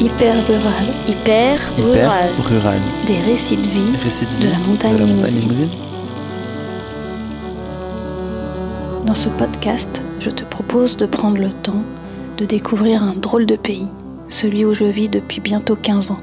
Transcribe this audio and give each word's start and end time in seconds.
Hyper 0.00 0.32
rural. 0.46 0.84
Hyper, 1.08 1.58
Hyper 1.76 1.84
rural. 1.84 2.30
rural. 2.44 2.80
Des 3.08 3.20
récits 3.22 3.56
de 3.56 3.62
vie 3.62 3.80
de, 4.40 4.48
la 4.48 4.58
montagne 4.58 4.92
de 4.94 4.98
la 4.98 5.06
montagne 5.06 5.34
limousine. 5.34 5.40
limousine. 5.40 5.68
Dans 9.06 9.16
ce 9.16 9.28
podcast, 9.28 10.00
je 10.20 10.30
te 10.30 10.44
propose 10.44 10.96
de 10.96 11.04
prendre 11.04 11.38
le 11.38 11.50
temps 11.50 11.82
de 12.36 12.44
découvrir 12.44 13.02
un 13.02 13.14
drôle 13.14 13.44
de 13.44 13.56
pays, 13.56 13.88
celui 14.28 14.64
où 14.64 14.72
je 14.72 14.84
vis 14.84 15.08
depuis 15.08 15.40
bientôt 15.40 15.74
15 15.74 16.12
ans, 16.12 16.20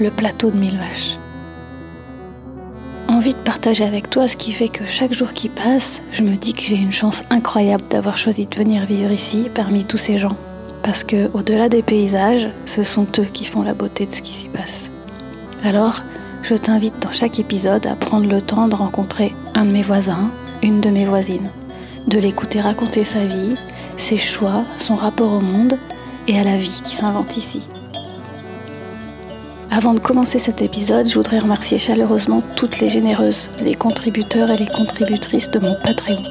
le 0.00 0.10
plateau 0.10 0.50
de 0.50 0.56
Mille 0.56 0.78
Vaches. 0.78 1.18
Envie 3.08 3.34
de 3.34 3.40
partager 3.40 3.84
avec 3.84 4.08
toi 4.08 4.26
ce 4.26 4.38
qui 4.38 4.52
fait 4.52 4.68
que 4.68 4.86
chaque 4.86 5.12
jour 5.12 5.34
qui 5.34 5.50
passe, 5.50 6.00
je 6.12 6.22
me 6.22 6.34
dis 6.34 6.54
que 6.54 6.62
j'ai 6.62 6.76
une 6.76 6.92
chance 6.92 7.24
incroyable 7.28 7.84
d'avoir 7.90 8.16
choisi 8.16 8.46
de 8.46 8.56
venir 8.56 8.86
vivre 8.86 9.12
ici 9.12 9.50
parmi 9.54 9.84
tous 9.84 9.98
ces 9.98 10.16
gens. 10.16 10.36
Parce 10.82 11.04
que, 11.04 11.30
au-delà 11.32 11.68
des 11.68 11.82
paysages, 11.82 12.48
ce 12.66 12.82
sont 12.82 13.06
eux 13.18 13.26
qui 13.32 13.44
font 13.44 13.62
la 13.62 13.74
beauté 13.74 14.06
de 14.06 14.10
ce 14.12 14.20
qui 14.20 14.32
s'y 14.32 14.48
passe. 14.48 14.90
Alors, 15.64 16.02
je 16.42 16.54
t'invite 16.54 16.98
dans 17.00 17.12
chaque 17.12 17.38
épisode 17.38 17.86
à 17.86 17.94
prendre 17.94 18.28
le 18.28 18.42
temps 18.42 18.66
de 18.66 18.74
rencontrer 18.74 19.32
un 19.54 19.64
de 19.64 19.70
mes 19.70 19.82
voisins, 19.82 20.28
une 20.62 20.80
de 20.80 20.90
mes 20.90 21.04
voisines, 21.04 21.50
de 22.08 22.18
l'écouter 22.18 22.60
raconter 22.60 23.04
sa 23.04 23.24
vie, 23.24 23.54
ses 23.96 24.18
choix, 24.18 24.64
son 24.78 24.96
rapport 24.96 25.32
au 25.32 25.40
monde 25.40 25.78
et 26.26 26.38
à 26.38 26.42
la 26.42 26.56
vie 26.56 26.80
qui 26.82 26.94
s'invente 26.94 27.36
ici. 27.36 27.62
Avant 29.70 29.94
de 29.94 30.00
commencer 30.00 30.38
cet 30.38 30.60
épisode, 30.60 31.08
je 31.08 31.14
voudrais 31.14 31.38
remercier 31.38 31.78
chaleureusement 31.78 32.42
toutes 32.56 32.80
les 32.80 32.88
généreuses, 32.88 33.48
les 33.62 33.74
contributeurs 33.74 34.50
et 34.50 34.56
les 34.56 34.66
contributrices 34.66 35.50
de 35.50 35.60
mon 35.60 35.74
Patreon, 35.82 36.22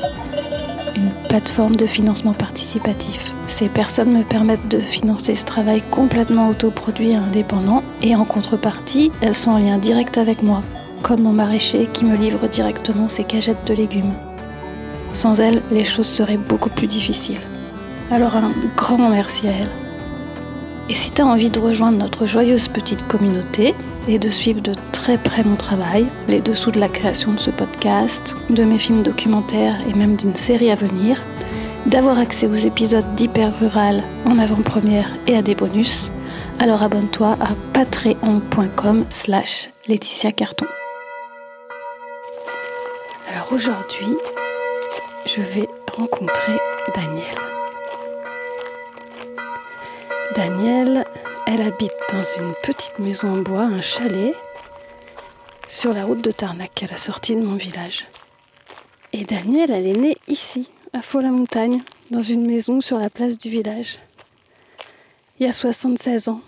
une 0.95 1.11
plateforme 1.29 1.75
de 1.75 1.85
financement 1.85 2.33
participatif. 2.33 3.31
Ces 3.47 3.69
personnes 3.69 4.17
me 4.17 4.23
permettent 4.23 4.67
de 4.67 4.79
financer 4.79 5.35
ce 5.35 5.45
travail 5.45 5.81
complètement 5.91 6.49
autoproduit 6.49 7.11
et 7.11 7.15
indépendant, 7.15 7.83
et 8.01 8.15
en 8.15 8.25
contrepartie, 8.25 9.11
elles 9.21 9.35
sont 9.35 9.51
en 9.51 9.57
lien 9.57 9.77
direct 9.77 10.17
avec 10.17 10.43
moi, 10.43 10.63
comme 11.01 11.23
mon 11.23 11.33
maraîcher 11.33 11.87
qui 11.91 12.05
me 12.05 12.15
livre 12.15 12.47
directement 12.47 13.09
ses 13.09 13.23
cagettes 13.23 13.65
de 13.67 13.73
légumes. 13.73 14.13
Sans 15.13 15.39
elles, 15.41 15.61
les 15.71 15.83
choses 15.83 16.07
seraient 16.07 16.37
beaucoup 16.37 16.69
plus 16.69 16.87
difficiles. 16.87 17.41
Alors 18.11 18.35
un 18.35 18.51
grand 18.75 19.09
merci 19.09 19.47
à 19.47 19.51
elles. 19.51 19.69
Et 20.89 20.93
si 20.93 21.11
tu 21.11 21.21
as 21.21 21.25
envie 21.25 21.49
de 21.49 21.59
rejoindre 21.59 21.97
notre 21.97 22.25
joyeuse 22.25 22.67
petite 22.67 23.07
communauté 23.07 23.73
et 24.07 24.19
de 24.19 24.29
suivre 24.29 24.61
de 24.61 24.73
très 24.91 25.17
près 25.17 25.43
mon 25.43 25.55
travail, 25.55 26.05
les 26.27 26.41
dessous 26.41 26.71
de 26.71 26.79
la 26.79 26.89
création 26.89 27.33
de 27.33 27.39
ce 27.39 27.51
podcast, 27.51 28.35
de 28.49 28.63
mes 28.63 28.77
films 28.77 29.01
documentaires 29.01 29.75
et 29.89 29.93
même 29.93 30.15
d'une 30.15 30.35
série 30.35 30.71
à 30.71 30.75
venir, 30.75 31.23
d'avoir 31.85 32.19
accès 32.19 32.47
aux 32.47 32.53
épisodes 32.53 33.15
d'Hyper 33.15 33.51
Rural 33.59 34.03
en 34.25 34.37
avant-première 34.39 35.09
et 35.27 35.35
à 35.35 35.41
des 35.41 35.55
bonus, 35.55 36.11
alors 36.59 36.83
abonne-toi 36.83 37.37
à 37.39 37.55
patreon.com 37.73 39.05
slash 39.09 39.69
Laetitia 39.87 40.31
Carton. 40.31 40.67
Alors 43.29 43.51
aujourd'hui, 43.51 44.15
je 45.25 45.41
vais 45.41 45.67
rencontrer 45.97 46.53
Danielle. 46.95 47.23
Danielle, 50.35 51.03
elle 51.53 51.63
habite 51.63 51.91
dans 52.09 52.23
une 52.39 52.53
petite 52.63 52.97
maison 52.97 53.27
en 53.27 53.41
bois, 53.41 53.63
un 53.63 53.81
chalet, 53.81 54.33
sur 55.67 55.93
la 55.93 56.05
route 56.05 56.23
de 56.23 56.31
Tarnac, 56.31 56.81
à 56.83 56.87
la 56.87 56.95
sortie 56.95 57.35
de 57.35 57.41
mon 57.41 57.55
village. 57.55 58.07
Et 59.11 59.25
Danielle, 59.25 59.71
elle 59.71 59.85
est 59.85 59.97
née 59.97 60.17
ici, 60.29 60.69
à 60.93 61.01
Faux-la-Montagne, 61.01 61.81
dans 62.09 62.23
une 62.23 62.45
maison 62.45 62.79
sur 62.79 62.97
la 62.97 63.09
place 63.09 63.37
du 63.37 63.49
village. 63.49 63.99
Il 65.39 65.45
y 65.45 65.49
a 65.49 65.51
76 65.51 66.29
ans. 66.29 66.39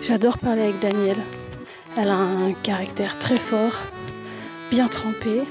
J'adore 0.00 0.38
parler 0.38 0.62
avec 0.62 0.78
Danielle. 0.78 1.20
Elle 1.98 2.08
a 2.08 2.16
un 2.16 2.54
caractère 2.54 3.18
très 3.18 3.36
fort, 3.36 3.82
bien 4.70 4.88
trempé, 4.88 5.42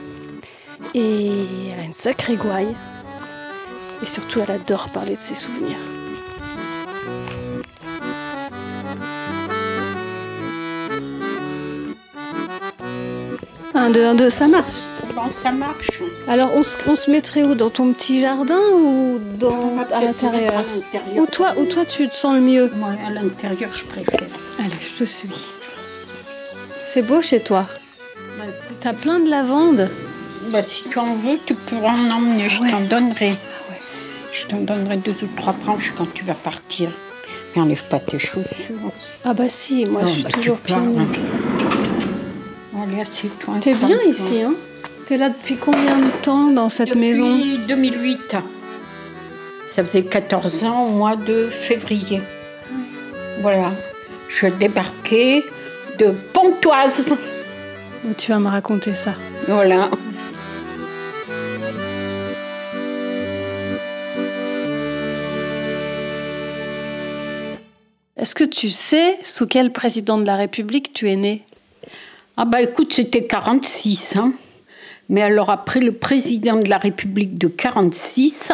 et 0.95 1.45
elle 1.71 1.79
a 1.79 1.83
une 1.83 1.93
sacrée 1.93 2.35
gouaille. 2.35 2.75
Et 4.01 4.07
surtout, 4.07 4.39
elle 4.39 4.51
adore 4.51 4.89
parler 4.89 5.15
de 5.15 5.21
ses 5.21 5.35
souvenirs. 5.35 5.92
Un, 13.83 13.89
deux, 13.89 14.05
un, 14.05 14.15
deux, 14.15 14.29
ça 14.29 14.47
marche. 14.47 14.71
Comment 15.13 15.29
ça 15.29 15.51
marche 15.51 16.01
Alors, 16.27 16.51
on 16.55 16.63
se, 16.63 16.77
on 16.87 16.95
se 16.95 17.11
mettrait 17.11 17.43
où? 17.43 17.53
Dans 17.53 17.69
ton 17.69 17.91
petit 17.91 18.21
jardin 18.21 18.59
ou 18.73 19.19
dans, 19.37 19.77
à 19.91 20.01
l'intérieur? 20.01 20.63
Où 21.17 21.25
toi, 21.25 21.53
où 21.57 21.65
toi 21.65 21.83
tu 21.85 22.07
te 22.07 22.15
sens 22.15 22.35
le 22.35 22.41
mieux? 22.41 22.71
Moi, 22.75 22.91
à 23.05 23.09
l'intérieur, 23.11 23.71
je 23.73 23.83
préfère. 23.83 24.21
Allez, 24.59 24.69
je 24.79 25.03
te 25.03 25.03
suis. 25.03 25.29
C'est 26.87 27.01
beau 27.01 27.21
chez 27.21 27.41
toi. 27.41 27.65
T'as 28.79 28.93
plein 28.93 29.19
de 29.19 29.29
lavande. 29.29 29.89
Bah, 30.51 30.61
si 30.61 30.83
tu 30.89 30.97
en 30.99 31.15
veux, 31.15 31.37
tu 31.45 31.53
pourras 31.53 31.91
en 31.93 32.09
emmener. 32.09 32.47
Je 32.47 32.61
Ouais. 32.61 32.71
t'en 32.71 32.81
donnerai. 32.81 33.29
ouais. 33.31 33.37
Je 34.31 34.45
t'en 34.45 34.57
donnerai 34.59 34.97
deux 34.97 35.15
ou 35.23 35.27
trois 35.35 35.53
branches 35.53 35.93
quand 35.97 36.11
tu 36.13 36.23
vas 36.23 36.33
partir. 36.35 36.89
Mais 37.55 37.61
enlève 37.61 37.83
pas 37.89 37.99
tes 37.99 38.17
chaussures. 38.19 38.91
Ah 39.25 39.33
bah 39.33 39.47
si, 39.47 39.85
moi 39.85 40.01
Non, 40.01 40.07
je 40.07 40.13
suis 40.13 40.23
bah, 40.23 40.29
toujours 40.33 40.57
pieds 40.57 40.75
Allez, 42.93 43.01
assieds-toi. 43.01 43.55
T'es 43.59 43.73
bien 43.73 43.99
ici, 44.07 44.41
hein? 44.41 44.53
T'es 45.05 45.17
là 45.17 45.29
depuis 45.29 45.57
combien 45.57 45.97
de 45.97 46.11
temps 46.21 46.47
dans 46.51 46.69
cette 46.69 46.89
Depuis 46.89 47.01
maison? 47.01 47.37
2008. 47.67 48.37
Ça 49.67 49.83
faisait 49.83 50.03
14 50.03 50.63
ans 50.65 50.85
au 50.85 50.89
mois 50.89 51.15
de 51.15 51.47
février. 51.49 52.21
Voilà. 53.41 53.71
Je 54.29 54.47
débarquais 54.47 55.43
de 55.97 56.13
Pontoise. 56.33 57.15
Oh, 58.05 58.13
Tu 58.17 58.31
vas 58.31 58.39
me 58.39 58.49
raconter 58.49 58.93
ça. 58.93 59.15
Voilà. 59.47 59.89
Est-ce 68.17 68.35
que 68.35 68.43
tu 68.43 68.69
sais 68.69 69.17
sous 69.23 69.47
quel 69.47 69.73
président 69.73 70.17
de 70.17 70.25
la 70.25 70.35
République 70.35 70.93
tu 70.93 71.09
es 71.09 71.15
né? 71.15 71.43
Ah 72.37 72.45
bah 72.45 72.61
écoute, 72.61 72.93
c'était 72.93 73.25
46. 73.25 74.15
Hein. 74.17 74.33
Mais 75.09 75.21
alors 75.21 75.49
après 75.49 75.79
le 75.79 75.91
président 75.91 76.55
de 76.59 76.67
la 76.69 76.77
République 76.77 77.37
de 77.37 77.47
46, 77.47 78.51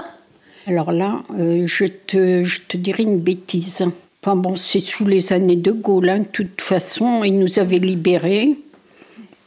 alors 0.67 0.91
là, 0.91 1.23
euh, 1.37 1.63
je, 1.65 1.85
te, 1.85 2.43
je 2.43 2.61
dirais 2.77 3.03
une 3.03 3.19
bêtise. 3.19 3.85
Enfin 4.21 4.35
bon, 4.35 4.55
c'est 4.55 4.79
sous 4.81 5.05
les 5.05 5.31
années 5.33 5.55
de 5.55 5.71
Gaulle. 5.71 6.09
hein. 6.09 6.19
De 6.19 6.25
toute 6.27 6.59
façon, 6.61 7.23
ils 7.23 7.35
nous 7.37 7.59
avaient 7.59 7.77
libérés. 7.77 8.55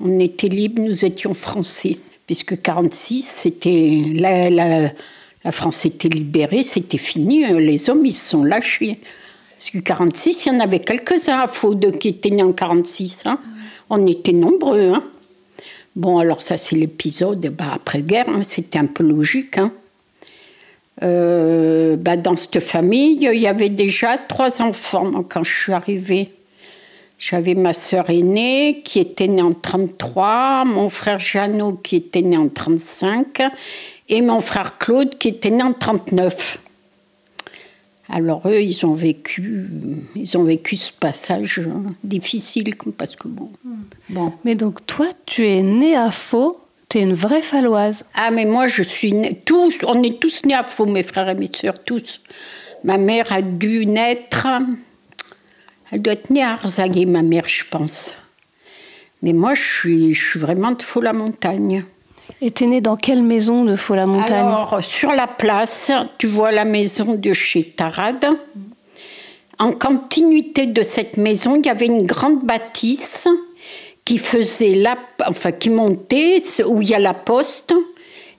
On 0.01 0.19
était 0.19 0.49
libres, 0.49 0.83
nous 0.83 1.05
étions 1.05 1.35
français. 1.35 1.99
Puisque 2.27 2.61
46, 2.61 3.23
c'était 3.23 4.03
la, 4.15 4.49
la, 4.49 4.91
la 5.45 5.53
France 5.53 5.85
était 5.85 6.09
libérée, 6.09 6.63
c'était 6.63 6.97
fini. 6.99 7.45
hein. 7.45 7.59
Les 7.59 7.91
hommes, 7.91 8.07
ils 8.07 8.13
se 8.13 8.31
sont 8.31 8.45
lâchés. 8.45 8.99
Parce 9.63 9.71
que 9.71 9.79
46, 9.79 10.47
il 10.47 10.49
y 10.55 10.57
en 10.57 10.59
avait 10.59 10.81
quelques-uns 10.81 11.39
à 11.39 11.47
Faude 11.47 11.97
qui 12.01 12.09
étaient 12.09 12.31
nés 12.31 12.43
en 12.43 12.53
46. 12.53 13.27
hein. 13.27 13.39
On 13.91 14.05
était 14.09 14.33
nombreux. 14.33 14.91
hein. 14.91 15.05
Bon, 15.95 16.19
alors 16.19 16.43
ça, 16.43 16.57
c'est 16.57 16.75
l'épisode 16.75 17.47
bah, 17.57 17.67
après-guerre. 17.73 18.29
hein. 18.29 18.43
C'était 18.43 18.81
un 18.81 18.87
peu 18.87 19.05
logique. 19.05 19.61
Euh, 21.05 21.95
bah, 21.95 22.17
dans 22.17 22.35
cette 22.35 22.59
famille, 22.59 23.19
il 23.23 23.39
y 23.39 23.47
avait 23.47 23.69
déjà 23.69 24.19
trois 24.19 24.61
enfants 24.63 25.23
quand 25.29 25.45
je 25.45 25.57
suis 25.57 25.73
arrivée. 25.73 26.33
J'avais 27.21 27.55
ma 27.55 27.73
sœur 27.73 28.11
aînée 28.11 28.83
qui 28.85 28.99
était 28.99 29.29
née 29.29 29.43
en 29.43 29.53
33, 29.53 30.65
mon 30.65 30.89
frère 30.89 31.21
Jeannot 31.21 31.75
qui 31.75 31.95
était 31.95 32.23
né 32.23 32.37
en 32.37 32.49
35 32.49 33.41
et 34.09 34.23
mon 34.23 34.41
frère 34.41 34.77
Claude 34.79 35.17
qui 35.19 35.29
était 35.29 35.51
né 35.51 35.63
en 35.63 35.73
39. 35.73 36.59
Alors 38.15 38.47
eux, 38.47 38.61
ils 38.61 38.85
ont 38.85 38.93
vécu, 38.93 39.65
ils 40.15 40.37
ont 40.37 40.45
vécu 40.45 40.77
ce 40.77 40.93
passage 40.93 41.61
euh, 41.61 41.73
difficile 42.05 42.75
parce 42.99 43.17
que 43.17 43.27
bon, 43.27 43.51
bon. 44.11 44.33
Mais 44.45 44.55
donc 44.55 44.85
toi, 44.87 45.07
tu 45.25 45.47
es 45.49 45.63
né 45.63 45.97
à 45.97 46.11
Faux, 46.11 46.61
tu 46.91 46.99
es 46.99 47.01
une 47.01 47.15
vraie 47.15 47.41
Falloise. 47.41 48.05
Ah 48.15 48.31
mais 48.31 48.45
moi 48.45 48.69
je 48.69 48.83
suis 48.83 49.15
née- 49.15 49.41
tous, 49.47 49.79
on 49.87 50.03
est 50.03 50.21
tous 50.21 50.45
nés 50.45 50.53
à 50.55 50.63
Faux, 50.65 50.85
mes 50.85 51.03
frères 51.03 51.31
et 51.31 51.35
mes 51.35 51.49
sœurs 51.51 51.83
tous. 51.83 52.21
Ma 52.85 52.99
mère 52.99 53.33
a 53.33 53.41
dû 53.41 53.87
naître, 53.87 54.47
elle 55.91 56.03
doit 56.03 56.13
être 56.13 56.29
née 56.31 56.43
à 56.43 56.51
Arzaguet, 56.53 57.07
ma 57.07 57.23
mère, 57.23 57.49
je 57.49 57.65
pense. 57.71 58.17
Mais 59.23 59.33
moi, 59.33 59.55
je 59.55 59.63
suis, 59.63 60.15
je 60.15 60.31
suis 60.31 60.41
vraiment 60.41 60.73
de 60.73 60.83
Faux-la-Montagne. 60.83 61.85
Et 62.45 62.51
t'es 62.51 62.67
né 62.67 62.81
dans 62.81 62.97
quelle 62.97 63.23
maison 63.23 63.65
de 63.65 63.77
Faux-la-Montagne 63.77 64.45
Alors, 64.45 64.83
sur 64.83 65.13
la 65.13 65.29
place, 65.29 65.93
tu 66.19 66.27
vois 66.27 66.51
la 66.51 66.65
maison 66.65 67.15
de 67.15 67.33
chez 67.33 67.63
Tarade. 67.63 68.27
En 69.61 69.71
continuité 69.71 70.67
de 70.67 70.83
cette 70.83 71.19
maison, 71.19 71.55
il 71.55 71.65
y 71.65 71.69
avait 71.69 71.87
une 71.87 72.03
grande 72.03 72.45
bâtisse 72.45 73.29
qui 74.05 74.19
faisait 74.19 74.75
la, 74.75 74.97
enfin 75.25 75.53
qui 75.53 75.71
montait 75.71 76.43
où 76.67 76.83
il 76.83 76.89
y 76.89 76.95
a 76.97 76.99
la 76.99 77.15
poste 77.15 77.75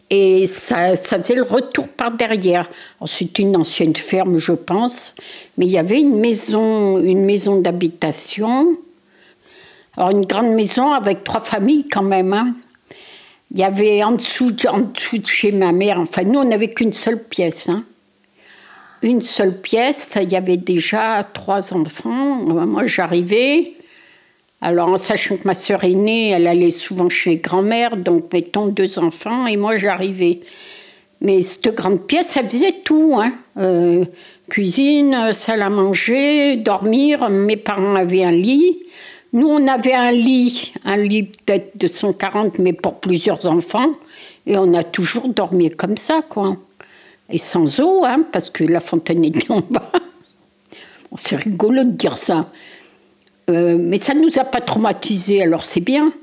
Et 0.10 0.48
ça, 0.48 0.98
ça 0.98 1.18
faisait 1.18 1.36
le 1.36 1.44
retour 1.44 1.88
par 1.88 2.12
derrière. 2.12 2.70
C'est 3.06 3.40
une 3.40 3.56
ancienne 3.56 3.96
ferme, 3.96 4.38
je 4.38 4.52
pense, 4.52 5.16
mais 5.58 5.66
il 5.66 5.72
y 5.72 5.78
avait 5.78 6.02
une 6.02 6.20
maison, 6.20 7.00
une 7.00 7.24
maison 7.24 7.62
d'habitation. 7.62 8.76
Alors 9.96 10.10
une 10.10 10.26
grande 10.26 10.54
maison 10.54 10.92
avec 10.92 11.24
trois 11.24 11.40
familles 11.40 11.88
quand 11.88 12.04
même. 12.04 12.34
Hein. 12.34 12.54
Il 13.54 13.60
y 13.60 13.64
avait 13.64 14.04
en 14.04 14.14
dessous, 14.14 14.52
en 14.68 14.80
dessous 14.80 15.20
de 15.20 15.28
chez 15.28 15.52
ma 15.52 15.72
mère, 15.72 16.00
enfin 16.00 16.24
nous 16.24 16.40
on 16.40 16.46
n'avait 16.46 16.74
qu'une 16.74 16.94
seule 16.94 17.24
pièce. 17.24 17.70
Hein. 17.70 17.86
Une 19.04 19.22
seule 19.22 19.60
pièce, 19.60 20.18
il 20.22 20.32
y 20.32 20.36
avait 20.36 20.58
déjà 20.58 21.24
trois 21.24 21.74
enfants. 21.74 22.36
Moi 22.66 22.88
j'arrivais, 22.88 23.74
alors, 24.66 24.88
en 24.88 24.98
sachant 24.98 25.36
que 25.36 25.46
ma 25.46 25.56
sœur 25.56 25.84
aînée, 25.84 26.30
elle 26.30 26.48
allait 26.48 26.72
souvent 26.72 27.10
chez 27.10 27.36
grand-mère, 27.36 27.98
donc 27.98 28.32
mettons 28.32 28.68
deux 28.68 28.98
enfants, 28.98 29.46
et 29.46 29.58
moi 29.58 29.76
j'arrivais. 29.76 30.40
Mais 31.20 31.42
cette 31.42 31.76
grande 31.76 32.08
pièce, 32.08 32.38
elle 32.38 32.50
faisait 32.50 32.72
tout. 32.72 33.14
Hein. 33.18 33.34
Euh, 33.58 34.06
cuisine, 34.50 35.34
salle 35.34 35.64
à 35.64 35.70
manger, 35.70 36.56
dormir. 36.56 37.30
Mes 37.30 37.58
parents 37.58 37.96
avaient 37.96 38.24
un 38.24 38.32
lit. 38.32 38.78
Nous, 39.34 39.48
on 39.48 39.68
avait 39.68 39.94
un 39.94 40.12
lit, 40.12 40.74
un 40.86 40.98
lit 40.98 41.24
peut-être 41.24 41.76
de 41.76 41.88
140, 41.88 42.60
mais 42.60 42.72
pour 42.72 43.00
plusieurs 43.00 43.48
enfants. 43.48 43.94
Et 44.46 44.58
on 44.58 44.74
a 44.76 44.84
toujours 44.84 45.28
dormi 45.28 45.72
comme 45.72 45.98
ça, 45.98 46.22
quoi. 46.28 46.56
Et 47.32 47.40
sans 47.40 47.80
eau, 47.80 48.06
hein, 48.06 48.26
parce 48.32 48.52
que 48.52 48.64
la 48.64 48.80
fontaine 48.80 49.26
était 49.26 49.52
en 49.52 49.62
bas. 49.62 49.92
C'est 51.18 51.36
rigolo 51.36 51.84
de 51.84 51.92
dire 51.92 52.18
ça. 52.18 52.52
Euh, 53.50 53.78
mais 53.80 53.98
ça 53.98 54.14
ne 54.14 54.22
nous 54.22 54.40
a 54.40 54.44
pas 54.44 54.62
traumatisés, 54.62 55.42
alors 55.42 55.64
c'est 55.64 55.82
bien. 55.82 56.14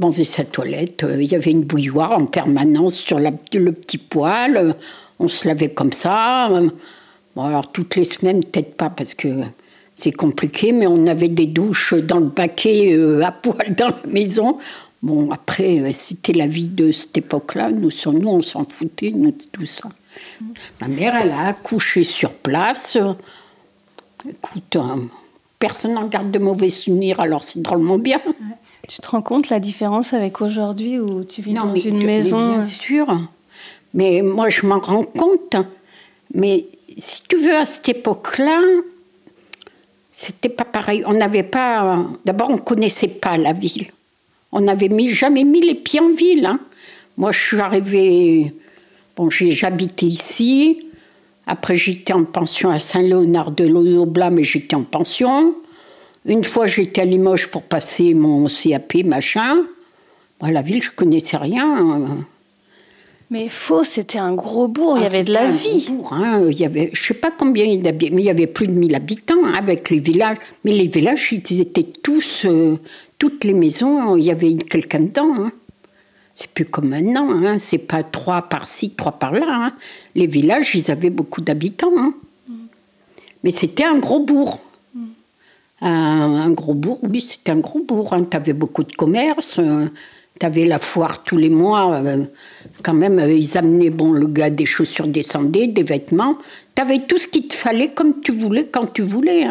on 0.00 0.10
faisait 0.10 0.24
sa 0.24 0.44
toilette, 0.44 1.04
euh, 1.04 1.22
il 1.22 1.30
y 1.30 1.34
avait 1.34 1.50
une 1.50 1.62
bouilloire 1.62 2.12
en 2.12 2.24
permanence 2.24 2.94
sur 2.94 3.20
le 3.20 3.30
petit 3.72 3.98
poêle, 3.98 4.74
on 5.18 5.28
se 5.28 5.46
lavait 5.46 5.68
comme 5.68 5.92
ça. 5.92 6.48
Bon, 7.36 7.42
alors 7.44 7.70
toutes 7.70 7.96
les 7.96 8.04
semaines, 8.04 8.42
peut-être 8.42 8.76
pas 8.76 8.88
parce 8.88 9.12
que 9.12 9.28
c'est 9.94 10.12
compliqué, 10.12 10.72
mais 10.72 10.86
on 10.86 11.06
avait 11.06 11.28
des 11.28 11.46
douches 11.46 11.94
dans 11.94 12.18
le 12.18 12.26
baquet 12.26 12.98
à 13.22 13.32
poêle 13.32 13.74
dans 13.74 13.88
la 13.88 14.10
maison. 14.10 14.58
Bon, 15.02 15.30
après, 15.30 15.92
c'était 15.92 16.32
la 16.32 16.46
vie 16.46 16.68
de 16.68 16.90
cette 16.90 17.16
époque-là. 17.16 17.70
Nous, 17.70 17.90
nous 18.06 18.28
on 18.28 18.42
s'en 18.42 18.66
foutait, 18.68 19.12
nous, 19.14 19.32
tout 19.52 19.66
ça. 19.66 19.88
Ma 20.80 20.88
mère, 20.88 21.14
elle 21.14 21.30
a 21.30 21.48
accouché 21.48 22.04
sur 22.04 22.32
place. 22.32 22.98
Écoute, 24.28 24.78
personne 25.58 25.94
n'en 25.94 26.06
garde 26.06 26.30
de 26.30 26.38
mauvais 26.38 26.70
souvenirs, 26.70 27.20
alors 27.20 27.42
c'est 27.42 27.60
drôlement 27.60 27.98
bien. 27.98 28.20
Tu 28.88 28.98
te 28.98 29.08
rends 29.08 29.22
compte 29.22 29.48
la 29.48 29.60
différence 29.60 30.12
avec 30.12 30.40
aujourd'hui 30.40 30.98
où 30.98 31.24
tu 31.24 31.42
vis 31.42 31.54
dans 31.54 31.74
une 31.74 32.04
maison 32.04 32.52
Bien 32.52 32.60
euh, 32.60 32.66
sûr. 32.66 33.28
Mais 33.94 34.22
moi, 34.22 34.50
je 34.50 34.66
m'en 34.66 34.78
rends 34.78 35.04
compte. 35.04 35.56
Mais 36.34 36.66
si 36.96 37.22
tu 37.28 37.36
veux, 37.36 37.56
à 37.56 37.66
cette 37.66 37.88
époque-là, 37.88 38.60
c'était 40.14 40.48
pas 40.48 40.64
pareil. 40.64 41.02
On 41.06 41.12
n'avait 41.12 41.42
pas. 41.42 42.06
D'abord, 42.24 42.48
on 42.50 42.58
connaissait 42.58 43.08
pas 43.08 43.36
la 43.36 43.52
ville. 43.52 43.88
On 44.52 44.60
n'avait 44.60 44.88
jamais 45.08 45.42
mis 45.42 45.60
les 45.60 45.74
pieds 45.74 46.00
en 46.00 46.10
ville. 46.10 46.46
Hein. 46.46 46.60
Moi, 47.18 47.32
je 47.32 47.40
suis 47.40 47.58
arrivée. 47.58 48.54
Bon, 49.16 49.28
j'habitais 49.28 50.06
ici. 50.06 50.86
Après, 51.46 51.74
j'étais 51.74 52.12
en 52.12 52.24
pension 52.24 52.70
à 52.70 52.78
Saint-Léonard 52.78 53.50
de 53.50 53.66
l'Aubla, 53.66 54.30
mais 54.30 54.44
j'étais 54.44 54.76
en 54.76 54.84
pension. 54.84 55.56
Une 56.24 56.44
fois, 56.44 56.68
j'étais 56.68 57.02
à 57.02 57.04
Limoges 57.04 57.48
pour 57.48 57.62
passer 57.62 58.14
mon 58.14 58.46
CAP, 58.46 59.04
machin. 59.04 59.64
La 60.40 60.62
ville, 60.62 60.82
je 60.82 60.90
connaissais 60.90 61.36
rien. 61.36 62.06
Mais 63.30 63.48
faux, 63.48 63.84
c'était 63.84 64.18
un 64.18 64.34
gros 64.34 64.68
bourg, 64.68 64.96
il 64.98 65.02
y 65.02 65.04
ah, 65.04 65.06
avait 65.06 65.24
de 65.24 65.32
la 65.32 65.46
vie. 65.46 65.88
Hein. 66.10 66.46
Il 66.50 66.58
y 66.58 66.64
avait, 66.64 66.90
je 66.92 67.02
ne 67.02 67.06
sais 67.06 67.14
pas 67.14 67.30
combien 67.30 67.64
il 67.64 67.82
y 67.82 67.88
avait, 67.88 68.10
mais 68.10 68.22
il 68.22 68.26
y 68.26 68.30
avait 68.30 68.46
plus 68.46 68.66
de 68.66 68.72
1000 68.72 68.94
habitants 68.94 69.44
hein, 69.44 69.54
avec 69.56 69.90
les 69.90 69.98
villages. 69.98 70.36
Mais 70.64 70.72
les 70.72 70.86
villages, 70.86 71.32
ils 71.32 71.60
étaient 71.60 71.86
tous, 72.02 72.44
euh, 72.44 72.76
toutes 73.18 73.44
les 73.44 73.54
maisons, 73.54 74.16
il 74.16 74.24
y 74.24 74.30
avait 74.30 74.54
quelqu'un 74.56 75.00
dedans. 75.00 75.34
Hein. 75.36 75.52
C'est 76.34 76.50
plus 76.50 76.64
comme 76.64 76.88
maintenant, 76.88 77.30
hein. 77.30 77.58
c'est 77.58 77.78
pas 77.78 78.02
trois 78.02 78.42
par-ci, 78.42 78.90
trois 78.90 79.12
par-là. 79.12 79.46
Hein. 79.48 79.72
Les 80.14 80.26
villages, 80.26 80.74
ils 80.74 80.90
avaient 80.90 81.10
beaucoup 81.10 81.40
d'habitants. 81.40 82.12
Mais 83.42 83.50
c'était 83.50 83.84
un 83.84 83.98
gros 83.98 84.20
bourg. 84.20 84.60
Un, 85.80 86.50
gros 86.50 86.72
bourg, 86.72 86.98
oui, 87.02 87.20
c'était 87.20 87.52
un 87.52 87.58
gros 87.58 87.80
bourg. 87.80 88.16
Tu 88.30 88.36
avais 88.36 88.54
beaucoup 88.54 88.84
de 88.84 88.92
commerce, 88.94 89.58
euh, 89.58 89.88
tu 90.38 90.46
avais 90.46 90.64
la 90.64 90.78
foire 90.78 91.22
tous 91.22 91.36
les 91.36 91.50
mois. 91.50 91.96
Euh, 91.96 92.24
quand 92.82 92.94
même, 92.94 93.18
euh, 93.18 93.32
ils 93.32 93.56
amenaient 93.56 93.90
bon, 93.90 94.12
le 94.12 94.26
gars 94.26 94.50
des 94.50 94.66
chaussures 94.66 95.06
descendaient, 95.06 95.68
des 95.68 95.84
vêtements. 95.84 96.38
Tu 96.74 96.82
avais 96.82 97.00
tout 97.00 97.18
ce 97.18 97.26
qu'il 97.26 97.46
te 97.46 97.54
fallait 97.54 97.92
comme 97.92 98.20
tu 98.20 98.32
voulais, 98.32 98.66
quand 98.66 98.92
tu 98.92 99.02
voulais. 99.02 99.46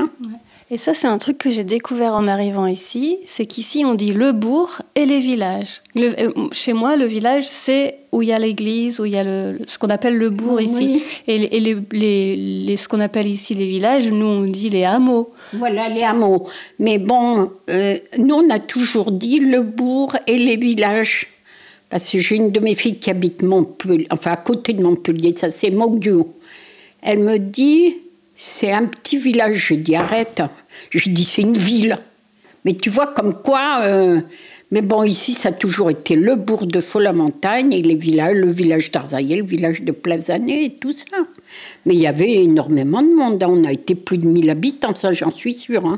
Et 0.74 0.78
ça, 0.78 0.96
c'est 0.96 1.06
un 1.06 1.20
truc 1.20 1.38
que 1.38 1.52
j'ai 1.52 1.64
découvert 1.64 2.16
en 2.16 2.26
arrivant 2.26 2.66
ici, 2.66 3.20
c'est 3.28 3.46
qu'ici, 3.46 3.86
on 3.86 3.94
dit 3.94 4.12
le 4.12 4.32
bourg 4.32 4.82
et 4.96 5.06
les 5.06 5.20
villages. 5.20 5.84
Euh, 5.96 6.32
chez 6.52 6.74
moi, 6.74 6.96
le 6.96 7.06
village, 7.06 7.44
c'est 7.46 8.00
où 8.12 8.24
il 8.24 8.30
y 8.30 8.34
a 8.34 8.40
l'église, 8.40 9.00
où 9.00 9.06
il 9.06 9.12
y 9.12 9.18
a 9.18 9.24
le, 9.24 9.60
ce 9.68 9.78
qu'on 9.78 9.92
appelle 9.92 10.18
le 10.18 10.32
bourg 10.32 10.60
ici. 10.60 11.04
Et, 11.28 11.38
les, 11.38 11.78
les, 11.92 12.76
ce 12.76 12.88
qu'on 12.88 13.02
appelle 13.02 13.28
ici 13.28 13.54
les 13.54 13.68
villages, 13.68 14.10
nous, 14.10 14.26
on 14.26 14.46
dit 14.46 14.72
les 14.72 14.84
hameaux. 14.84 15.32
Voilà, 15.54 15.90
les 15.90 16.02
hameaux. 16.02 16.48
Mais 16.80 16.98
bon, 16.98 17.52
euh, 17.70 17.96
nous, 18.18 18.34
on 18.34 18.50
a 18.50 18.58
toujours 18.58 19.12
dit 19.12 19.42
le 19.42 19.62
bourg 19.62 20.18
et 20.26 20.40
les 20.40 20.58
villages. 20.58 21.28
Parce 21.92 22.10
que 22.10 22.18
j'ai 22.18 22.38
une 22.38 22.50
de 22.50 22.60
mes 22.60 22.74
filles 22.74 22.98
qui 22.98 23.12
habite 23.12 23.44
Montpellier, 23.44 24.08
enfin 24.10 24.32
à 24.32 24.38
côté 24.38 24.74
de 24.74 24.82
Montpellier, 24.82 25.36
ça 25.36 25.52
c'est 25.52 25.70
Mogu. 25.70 26.24
Elle 27.04 27.20
me 27.20 27.38
dit, 27.38 27.98
c'est 28.36 28.72
un 28.72 28.86
petit 28.86 29.18
village. 29.18 29.56
Je 29.56 29.76
dis 29.76 29.96
arrête. 29.96 30.42
Je 30.90 31.10
dis 31.10 31.26
c'est 31.26 31.42
une 31.42 31.58
ville. 31.58 32.00
Mais 32.66 32.74
tu 32.74 32.90
vois 32.90 33.08
comme 33.08 33.34
quoi. 33.34 33.82
Euh, 33.84 34.22
mais 34.72 34.82
bon, 34.82 35.04
ici, 35.04 35.34
ça 35.34 35.50
a 35.50 35.52
toujours 35.52 35.90
été 35.90 36.16
le 36.16 36.36
bourg 36.36 36.66
de 36.66 36.80
Faux-la-Montagne 36.80 37.74
et 37.74 37.82
les 37.82 37.96
villages, 37.96 38.38
le 38.38 38.52
village 38.52 38.90
d'Arzaïel, 38.90 39.40
le 39.40 39.46
village 39.46 39.82
de 39.82 39.92
Plazané 39.92 40.66
et 40.66 40.74
tout 40.74 40.94
ça. 40.94 41.18
Mais 41.86 41.94
il 41.94 42.00
y 42.00 42.08
avait 42.08 42.44
énormément 42.44 43.02
de 43.02 43.14
monde. 43.14 43.44
Hein. 43.44 43.48
On 43.50 43.64
a 43.66 43.72
été 43.72 43.96
plus 43.96 44.18
de 44.18 44.26
1000 44.26 44.50
habitants, 44.50 44.96
ça 44.96 45.12
j'en 45.12 45.32
suis 45.32 45.54
sûre. 45.54 45.86
Hein. 45.86 45.98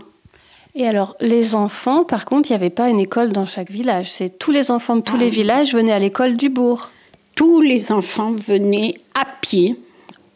Et 0.75 0.85
alors, 0.85 1.15
les 1.21 1.55
enfants, 1.55 2.03
par 2.03 2.25
contre, 2.25 2.49
il 2.49 2.53
n'y 2.53 2.57
avait 2.57 2.69
pas 2.69 2.89
une 2.89 2.99
école 2.99 3.31
dans 3.31 3.45
chaque 3.45 3.71
village. 3.71 4.11
C'est 4.11 4.37
tous 4.37 4.51
les 4.51 4.71
enfants 4.71 4.97
de 4.97 5.01
tous 5.01 5.15
les 5.15 5.27
ah 5.27 5.29
villages 5.29 5.73
venaient 5.73 5.93
à 5.93 5.99
l'école 5.99 6.35
du 6.35 6.49
bourg. 6.49 6.91
Tous 7.35 7.61
les 7.61 7.93
enfants 7.93 8.33
venaient 8.33 8.95
à 9.13 9.25
pied 9.39 9.77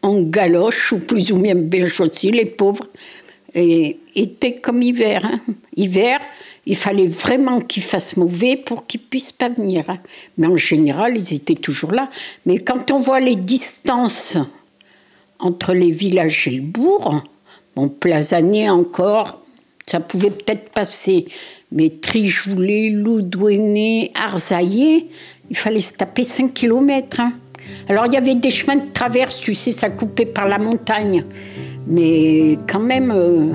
en 0.02 0.22
galoche, 0.22 0.92
ou 0.92 0.98
plus 0.98 1.30
ou 1.32 1.36
moins 1.36 1.54
belge 1.54 2.00
aussi, 2.00 2.30
les 2.30 2.46
pauvres. 2.46 2.86
Et 3.54 3.98
était 4.14 4.54
comme 4.54 4.82
hiver. 4.82 5.24
Hein. 5.24 5.40
Hiver, 5.76 6.20
il 6.66 6.76
fallait 6.76 7.06
vraiment 7.06 7.60
qu'il 7.60 7.82
fasse 7.82 8.16
mauvais 8.16 8.56
pour 8.56 8.86
qu'ils 8.86 9.00
puissent 9.00 9.32
pas 9.32 9.48
venir. 9.48 9.88
Hein. 9.88 9.98
Mais 10.38 10.46
en 10.46 10.56
général, 10.56 11.16
ils 11.16 11.34
étaient 11.34 11.54
toujours 11.54 11.92
là. 11.92 12.08
Mais 12.46 12.58
quand 12.58 12.90
on 12.90 13.00
voit 13.00 13.20
les 13.20 13.36
distances 13.36 14.38
entre 15.38 15.72
les 15.72 15.90
villages 15.90 16.46
et 16.46 16.52
le 16.52 16.62
bourg, 16.62 17.22
bon, 17.74 17.88
Plazané 17.88 18.70
encore, 18.70 19.40
ça 19.86 20.00
pouvait 20.00 20.30
peut-être 20.30 20.70
passer. 20.70 21.26
Mais 21.72 21.88
Trijoulet, 21.88 22.90
Loudouéné, 22.90 24.12
Arzaillé, 24.14 25.08
il 25.50 25.56
fallait 25.56 25.80
se 25.80 25.94
taper 25.94 26.24
5 26.24 26.54
kilomètres. 26.54 27.20
Hein. 27.20 27.32
Alors 27.88 28.06
il 28.06 28.14
y 28.14 28.16
avait 28.16 28.34
des 28.34 28.50
chemins 28.50 28.76
de 28.76 28.92
traverse, 28.92 29.40
tu 29.40 29.54
sais, 29.54 29.72
ça 29.72 29.90
coupait 29.90 30.26
par 30.26 30.48
la 30.48 30.58
montagne. 30.58 31.22
Mais 31.86 32.58
quand 32.68 32.80
même, 32.80 33.10
euh, 33.10 33.52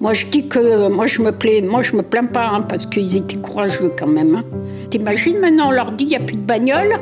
moi 0.00 0.12
je 0.12 0.26
dis 0.26 0.48
que 0.48 0.88
moi 0.88 1.06
je 1.06 1.22
me 1.22 1.32
plais, 1.32 1.60
moi 1.62 1.82
je 1.82 1.94
me 1.94 2.02
plains 2.02 2.26
pas 2.26 2.48
hein, 2.48 2.62
parce 2.62 2.86
qu'ils 2.86 3.16
étaient 3.16 3.36
courageux 3.36 3.92
quand 3.98 4.06
même. 4.06 4.36
Hein. 4.36 4.44
T'imagines 4.90 5.38
maintenant 5.38 5.68
on 5.68 5.72
leur 5.72 5.92
dit 5.92 6.04
il 6.04 6.08
n'y 6.10 6.16
a 6.16 6.20
plus 6.20 6.36
de 6.36 6.42
bagnole, 6.42 6.98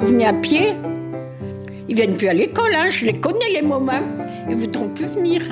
vous 0.00 0.08
venez 0.08 0.26
à 0.26 0.32
pied. 0.32 0.74
Ils 1.90 1.96
viennent 1.96 2.16
plus 2.16 2.28
à 2.28 2.34
l'école, 2.34 2.74
hein, 2.74 2.88
je 2.90 3.06
les 3.06 3.14
connais 3.14 3.48
les 3.52 3.62
moments. 3.62 3.92
Ils 4.50 4.56
voudront 4.56 4.88
plus 4.88 5.06
venir. 5.06 5.42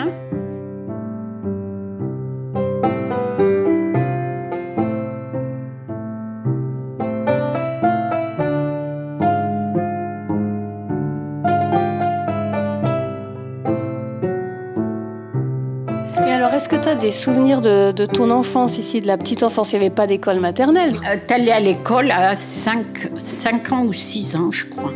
Des 16.68 17.12
souvenirs 17.12 17.60
de, 17.60 18.06
ton 18.06 18.30
enfance 18.30 18.78
ici, 18.78 19.00
de 19.00 19.06
la 19.06 19.16
petite 19.16 19.42
enfance? 19.42 19.72
Il 19.72 19.78
n'y 19.78 19.86
avait 19.86 19.94
pas 19.94 20.06
d'école 20.06 20.40
maternelle 20.40 20.94
euh, 21.08 21.16
T'allais 21.26 21.52
à 21.52 21.60
l'école 21.60 22.10
à 22.10 22.34
5, 22.34 23.12
5 23.16 23.72
ans 23.72 23.84
ou 23.84 23.92
6 23.92 24.36
ans, 24.36 24.50
je 24.50 24.66
crois. 24.66 24.92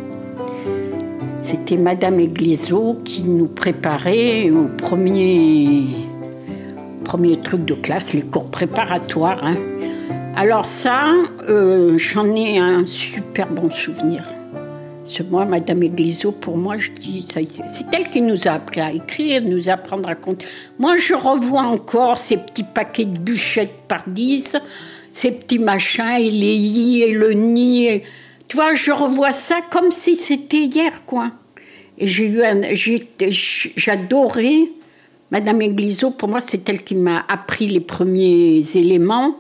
C'était 1.39 1.77
Madame 1.77 2.19
Egliso 2.21 2.99
qui 3.05 3.25
nous 3.25 3.47
préparait 3.47 4.51
au 4.51 4.69
premier, 4.77 5.87
premier 7.05 7.41
truc 7.41 7.65
de 7.65 7.75
classe, 7.75 8.13
les 8.13 8.23
cours 8.23 8.51
préparatoires. 8.51 9.43
Hein. 9.43 9.57
Alors 10.37 10.67
ça, 10.67 11.13
euh, 11.49 11.97
j'en 11.99 12.27
ai 12.35 12.59
un 12.59 12.85
super 12.87 13.51
bon 13.51 13.71
souvenir. 13.71 14.25
Moi, 15.31 15.45
Madame 15.45 15.83
Egliso, 15.83 16.33
pour 16.33 16.57
moi, 16.57 16.79
je 16.79 16.91
dis, 16.93 17.27
c'est 17.27 17.85
elle 17.93 18.11
qui 18.11 18.23
nous 18.23 18.49
a 18.49 18.53
appris 18.53 18.81
à 18.81 18.93
écrire, 18.93 19.43
nous 19.43 19.69
apprendre 19.69 20.09
à 20.09 20.15
compter. 20.15 20.47
Moi, 20.79 20.97
je 20.97 21.15
revois 21.15 21.63
encore 21.63 22.19
ces 22.19 22.37
petits 22.37 22.65
paquets 22.65 23.05
de 23.05 23.19
bûchettes 23.19 23.87
par 23.89 24.05
dix, 24.07 24.57
ces 25.11 25.33
petits 25.33 25.59
machins, 25.59 26.17
et 26.19 26.31
les 26.31 26.57
i 26.57 27.03
et 27.03 27.13
le 27.13 27.33
ni. 27.33 28.03
tu 28.49 28.57
vois, 28.57 28.75
je 28.75 28.93
revois 28.93 29.33
ça 29.33 29.57
comme 29.71 29.91
si 29.91 30.17
c'était 30.17 30.65
hier, 30.65 31.05
quoi. 31.07 31.33
Et 31.99 32.07
j'ai 32.07 32.27
eu 32.27 32.43
un, 32.43 32.61
j'adorais 33.77 34.71
Madame 35.31 35.63
Egliso. 35.63 36.11
Pour 36.11 36.29
moi, 36.29 36.41
c'est 36.41 36.69
elle 36.69 36.83
qui 36.83 36.95
m'a 36.95 37.25
appris 37.29 37.67
les 37.67 37.81
premiers 37.81 38.61
éléments. 38.75 39.37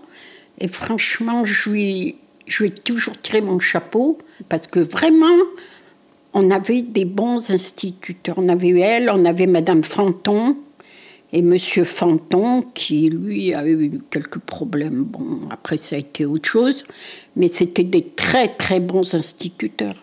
Et 0.60 0.68
franchement, 0.68 1.44
je 1.44 1.70
lui, 1.70 2.16
je 2.50 2.64
lui 2.64 2.70
ai 2.70 2.74
toujours 2.74 3.16
tiré 3.16 3.40
mon 3.40 3.60
chapeau 3.60 4.18
parce 4.48 4.66
que 4.66 4.80
vraiment, 4.80 5.36
on 6.34 6.50
avait 6.50 6.82
des 6.82 7.04
bons 7.04 7.50
instituteurs. 7.50 8.34
On 8.38 8.48
avait 8.48 8.78
elle, 8.80 9.08
on 9.08 9.24
avait 9.24 9.46
Madame 9.46 9.84
Fanton 9.84 10.56
et 11.32 11.42
Monsieur 11.42 11.84
Fanton 11.84 12.62
qui, 12.74 13.08
lui, 13.08 13.54
avait 13.54 13.70
eu 13.70 14.00
quelques 14.10 14.40
problèmes. 14.40 15.04
Bon, 15.04 15.40
après, 15.50 15.76
ça 15.76 15.94
a 15.94 16.00
été 16.00 16.24
autre 16.24 16.48
chose. 16.48 16.84
Mais 17.36 17.46
c'était 17.46 17.84
des 17.84 18.02
très, 18.02 18.48
très 18.48 18.80
bons 18.80 19.14
instituteurs. 19.14 20.02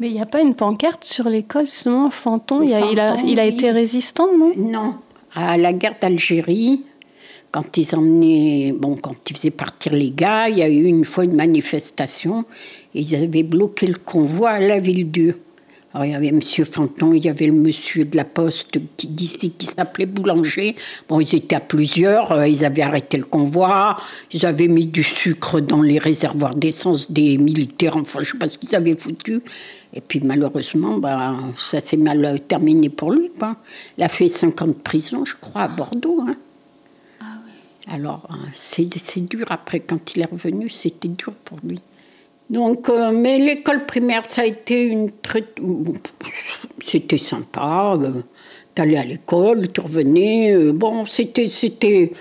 Mais 0.00 0.08
il 0.08 0.12
n'y 0.12 0.20
a 0.20 0.26
pas 0.26 0.42
une 0.42 0.54
pancarte 0.54 1.04
sur 1.04 1.30
l'école, 1.30 1.64
justement, 1.64 2.10
Fanton, 2.10 2.60
il, 2.62 2.74
a, 2.74 3.16
il, 3.24 3.40
a, 3.40 3.46
été 3.46 3.70
résistant, 3.70 4.28
non? 4.36 4.52
Non. 4.56 4.94
À 5.34 5.56
la 5.56 5.72
guerre 5.72 5.94
d'Algérie, 5.98 6.82
quand 7.54 7.76
ils 7.76 7.94
emmenaient, 7.94 8.74
bon, 8.76 8.96
quand 8.96 9.30
ils 9.30 9.36
faisaient 9.36 9.52
partir 9.52 9.92
les 9.92 10.10
gars, 10.10 10.48
il 10.48 10.58
y 10.58 10.62
a 10.62 10.68
eu 10.68 10.82
une 10.86 11.04
fois 11.04 11.24
une 11.24 11.36
manifestation 11.36 12.44
ils 12.94 13.14
avaient 13.14 13.44
bloqué 13.44 13.86
le 13.86 13.94
convoi 13.94 14.50
à 14.50 14.60
la 14.60 14.78
ville 14.78 15.10
Dieu. 15.10 15.40
Alors, 15.92 16.06
il 16.06 16.10
y 16.10 16.14
avait 16.16 16.28
M. 16.28 16.40
Fanton, 16.42 17.12
il 17.12 17.24
y 17.24 17.28
avait 17.28 17.46
le 17.46 17.52
monsieur 17.52 18.04
de 18.04 18.16
la 18.16 18.24
poste 18.24 18.78
d'ici 18.98 19.52
qui 19.52 19.66
s'appelait 19.66 20.06
Boulanger. 20.06 20.74
Bon, 21.08 21.20
ils 21.20 21.36
étaient 21.36 21.54
à 21.54 21.60
plusieurs, 21.60 22.32
euh, 22.32 22.48
ils 22.48 22.64
avaient 22.64 22.82
arrêté 22.82 23.16
le 23.16 23.24
convoi, 23.24 23.96
ils 24.32 24.44
avaient 24.44 24.66
mis 24.66 24.86
du 24.86 25.04
sucre 25.04 25.60
dans 25.60 25.82
les 25.82 26.00
réservoirs 26.00 26.56
d'essence 26.56 27.12
des 27.12 27.38
militaires, 27.38 27.96
enfin, 27.96 28.18
je 28.22 28.26
ne 28.26 28.32
sais 28.32 28.38
pas 28.38 28.46
ce 28.46 28.58
qu'ils 28.58 28.74
avaient 28.74 28.96
foutu. 28.96 29.40
Et 29.92 30.00
puis, 30.00 30.18
malheureusement, 30.18 30.98
bah, 30.98 31.36
ça 31.56 31.78
s'est 31.78 31.96
mal 31.96 32.40
terminé 32.48 32.88
pour 32.88 33.12
lui. 33.12 33.30
Quoi. 33.38 33.56
Il 33.96 34.02
a 34.02 34.08
fait 34.08 34.26
50 34.26 34.82
prisons, 34.82 35.24
je 35.24 35.36
crois, 35.40 35.62
à 35.62 35.68
Bordeaux. 35.68 36.24
Hein. 36.26 36.34
Alors, 37.90 38.26
euh, 38.30 38.34
c'est 38.52 39.20
dur 39.28 39.46
après, 39.50 39.80
quand 39.80 40.14
il 40.14 40.22
est 40.22 40.30
revenu, 40.30 40.68
c'était 40.68 41.08
dur 41.08 41.32
pour 41.44 41.58
lui. 41.64 41.80
Donc, 42.50 42.88
euh, 42.88 43.10
mais 43.12 43.38
l'école 43.38 43.86
primaire, 43.86 44.24
ça 44.24 44.42
a 44.42 44.46
été 44.46 44.82
une 44.82 45.10
très. 45.10 45.44
C'était 46.82 47.18
sympa. 47.18 47.98
Euh, 48.00 48.22
T'allais 48.74 48.96
à 48.96 49.04
l'école, 49.04 49.70
tu 49.72 49.80
revenais. 49.80 50.72
bon, 50.72 51.04
c'était. 51.06 51.46
c'était 51.46 52.12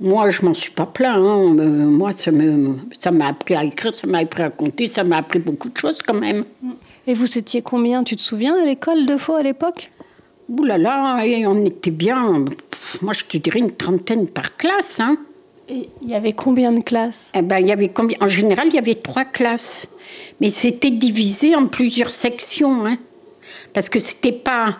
moi, 0.00 0.30
je 0.30 0.42
m'en 0.42 0.54
suis 0.54 0.70
pas 0.70 0.86
plaint. 0.86 1.16
Hein. 1.16 1.54
moi, 1.54 2.10
ça 2.12 2.30
m'a 2.30 3.26
appris 3.26 3.54
à 3.54 3.64
écrire, 3.64 3.94
ça 3.94 4.06
m'a 4.06 4.18
appris 4.18 4.42
à 4.42 4.50
compter, 4.50 4.86
ça 4.86 5.04
m'a 5.04 5.18
appris 5.18 5.40
beaucoup 5.40 5.68
de 5.68 5.76
choses 5.76 6.02
quand 6.02 6.14
même. 6.14 6.44
Et 7.06 7.14
vous 7.14 7.38
étiez 7.38 7.62
combien, 7.62 8.04
tu 8.04 8.16
te 8.16 8.20
souviens, 8.20 8.56
à 8.60 8.64
l'école, 8.64 9.06
deux 9.06 9.18
fois 9.18 9.38
à 9.38 9.42
l'époque? 9.42 9.90
Ouh 10.48 10.64
là 10.64 10.78
là, 10.78 11.22
et 11.24 11.46
on 11.46 11.64
était 11.64 11.90
bien, 11.90 12.44
moi 13.02 13.12
je 13.12 13.24
te 13.24 13.36
dirais 13.36 13.58
une 13.58 13.72
trentaine 13.72 14.26
par 14.26 14.56
classe. 14.56 14.98
Hein. 15.00 15.18
Et 15.68 15.90
il 16.00 16.08
y 16.08 16.14
avait 16.14 16.32
combien 16.32 16.72
de 16.72 16.80
classes? 16.80 17.26
Eh 17.34 17.42
ben, 17.42 17.58
il 17.58 17.66
y 17.66 17.72
avait 17.72 17.88
combien... 17.88 18.16
En 18.20 18.28
général, 18.28 18.68
il 18.68 18.74
y 18.74 18.78
avait 18.78 18.94
trois 18.94 19.26
classes. 19.26 19.88
Mais 20.40 20.48
c'était 20.48 20.90
divisé 20.90 21.54
en 21.54 21.66
plusieurs 21.66 22.10
sections. 22.10 22.86
Hein. 22.86 22.96
Parce 23.74 23.90
que 23.90 23.98
c'était 23.98 24.32
pas. 24.32 24.78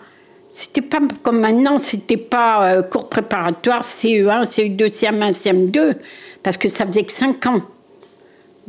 C'était 0.51 0.81
pas 0.81 0.99
comme 1.21 1.41
maintenant, 1.41 1.77
c'était 1.77 2.17
pas 2.17 2.73
euh, 2.73 2.81
cours 2.81 3.07
préparatoire, 3.07 3.83
CE1, 3.83 4.45
CE2, 4.45 4.87
CM1, 4.87 5.33
CM2, 5.33 5.97
parce 6.41 6.57
que 6.57 6.67
ça 6.67 6.87
faisait 6.87 7.03
que 7.03 7.11
5 7.11 7.45
ans. 7.45 7.61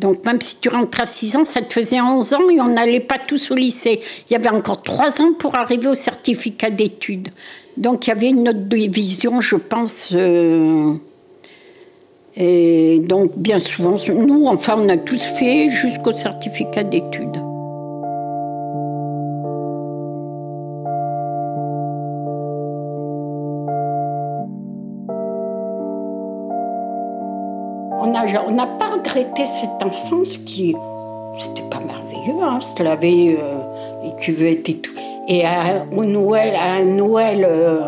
Donc 0.00 0.24
même 0.24 0.40
si 0.40 0.56
tu 0.60 0.70
rentres 0.70 1.00
à 1.00 1.06
6 1.06 1.36
ans, 1.36 1.44
ça 1.44 1.60
te 1.60 1.74
faisait 1.74 2.00
11 2.00 2.34
ans 2.34 2.50
et 2.50 2.60
on 2.60 2.68
n'allait 2.68 3.00
pas 3.00 3.18
tous 3.18 3.50
au 3.50 3.54
lycée. 3.54 4.00
Il 4.28 4.32
y 4.32 4.36
avait 4.36 4.48
encore 4.48 4.82
3 4.82 5.20
ans 5.20 5.32
pour 5.38 5.54
arriver 5.54 5.88
au 5.88 5.94
certificat 5.94 6.70
d'études. 6.70 7.28
Donc 7.76 8.06
il 8.06 8.10
y 8.10 8.12
avait 8.12 8.30
une 8.30 8.48
autre 8.48 8.60
division, 8.60 9.40
je 9.40 9.56
pense. 9.56 10.10
Euh, 10.14 10.94
et 12.36 13.00
donc 13.00 13.36
bien 13.36 13.58
souvent, 13.58 13.96
nous, 14.08 14.46
enfin, 14.46 14.76
on 14.78 14.88
a 14.88 14.96
tous 14.96 15.22
fait 15.22 15.68
jusqu'au 15.68 16.12
certificat 16.12 16.82
d'études. 16.82 17.49
On 28.46 28.52
n'a 28.52 28.66
pas 28.66 28.88
regretté 28.88 29.44
cette 29.44 29.82
enfance 29.82 30.36
qui. 30.38 30.74
C'était 31.38 31.68
pas 31.70 31.80
merveilleux, 31.80 32.42
hein, 32.42 32.60
se 32.60 32.82
laver 32.82 33.38
euh, 33.40 33.58
les 34.04 34.14
cuvettes 34.16 34.68
et 34.68 34.74
tout. 34.76 34.92
Et 35.28 35.44
à, 35.44 35.84
au 35.96 36.04
Noël, 36.04 36.54
à 36.54 36.74
un 36.74 36.84
Noël, 36.84 37.46
euh, 37.48 37.80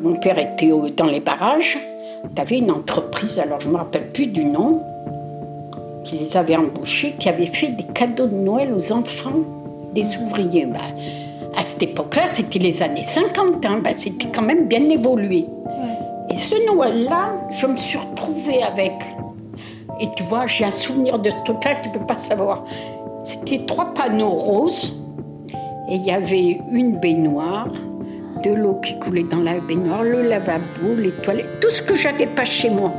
mon 0.00 0.14
père 0.16 0.38
était 0.38 0.70
dans 0.96 1.06
les 1.06 1.20
barrages, 1.20 1.78
tu 2.34 2.40
avais 2.40 2.58
une 2.58 2.70
entreprise, 2.70 3.38
alors 3.38 3.60
je 3.60 3.68
ne 3.68 3.72
me 3.72 3.78
rappelle 3.78 4.08
plus 4.12 4.26
du 4.26 4.44
nom, 4.44 4.82
qui 6.04 6.18
les 6.18 6.36
avait 6.36 6.56
embauchés, 6.56 7.14
qui 7.18 7.28
avait 7.28 7.46
fait 7.46 7.68
des 7.68 7.84
cadeaux 7.94 8.26
de 8.26 8.34
Noël 8.34 8.72
aux 8.74 8.92
enfants 8.92 9.40
des 9.94 10.04
ouvriers. 10.18 10.66
Ben, 10.66 10.80
à 11.56 11.62
cette 11.62 11.82
époque-là, 11.82 12.26
c'était 12.26 12.58
les 12.58 12.82
années 12.82 13.02
50, 13.02 13.64
hein, 13.66 13.80
ben, 13.82 13.92
c'était 13.96 14.28
quand 14.32 14.42
même 14.42 14.66
bien 14.66 14.88
évolué. 14.88 15.46
Et 16.32 16.34
ce 16.34 16.54
Noël-là, 16.66 17.46
je 17.50 17.66
me 17.66 17.76
suis 17.76 17.98
retrouvée 17.98 18.62
avec. 18.62 18.94
Et 20.00 20.08
tu 20.16 20.22
vois, 20.22 20.46
j'ai 20.46 20.64
un 20.64 20.70
souvenir 20.70 21.18
de 21.18 21.28
ce 21.28 21.36
truc-là, 21.44 21.74
tu 21.82 21.90
ne 21.90 21.92
peux 21.92 22.06
pas 22.06 22.16
savoir. 22.16 22.64
C'était 23.22 23.66
trois 23.66 23.92
panneaux 23.92 24.30
roses, 24.30 24.94
et 25.90 25.96
il 25.96 26.02
y 26.02 26.10
avait 26.10 26.58
une 26.72 26.96
baignoire, 26.96 27.68
de 28.42 28.50
l'eau 28.50 28.80
qui 28.82 28.98
coulait 28.98 29.24
dans 29.24 29.40
la 29.40 29.60
baignoire, 29.60 30.04
le 30.04 30.22
lavabo, 30.22 30.94
les 30.96 31.10
toilettes, 31.10 31.60
tout 31.60 31.68
ce 31.68 31.82
que 31.82 31.94
j'avais 31.94 32.26
pas 32.26 32.46
chez 32.46 32.70
moi. 32.70 32.90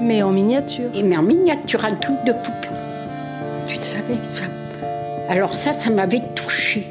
Mais 0.00 0.24
en 0.24 0.32
miniature. 0.32 0.90
Et 0.92 1.04
mais 1.04 1.16
en 1.16 1.22
miniature, 1.22 1.84
un 1.84 1.94
truc 1.94 2.16
de 2.26 2.32
poupée. 2.32 2.74
Tu 3.68 3.76
savais 3.76 4.18
ça 4.24 4.44
Alors 5.28 5.54
ça, 5.54 5.72
ça 5.72 5.90
m'avait 5.90 6.22
touchée. 6.34 6.88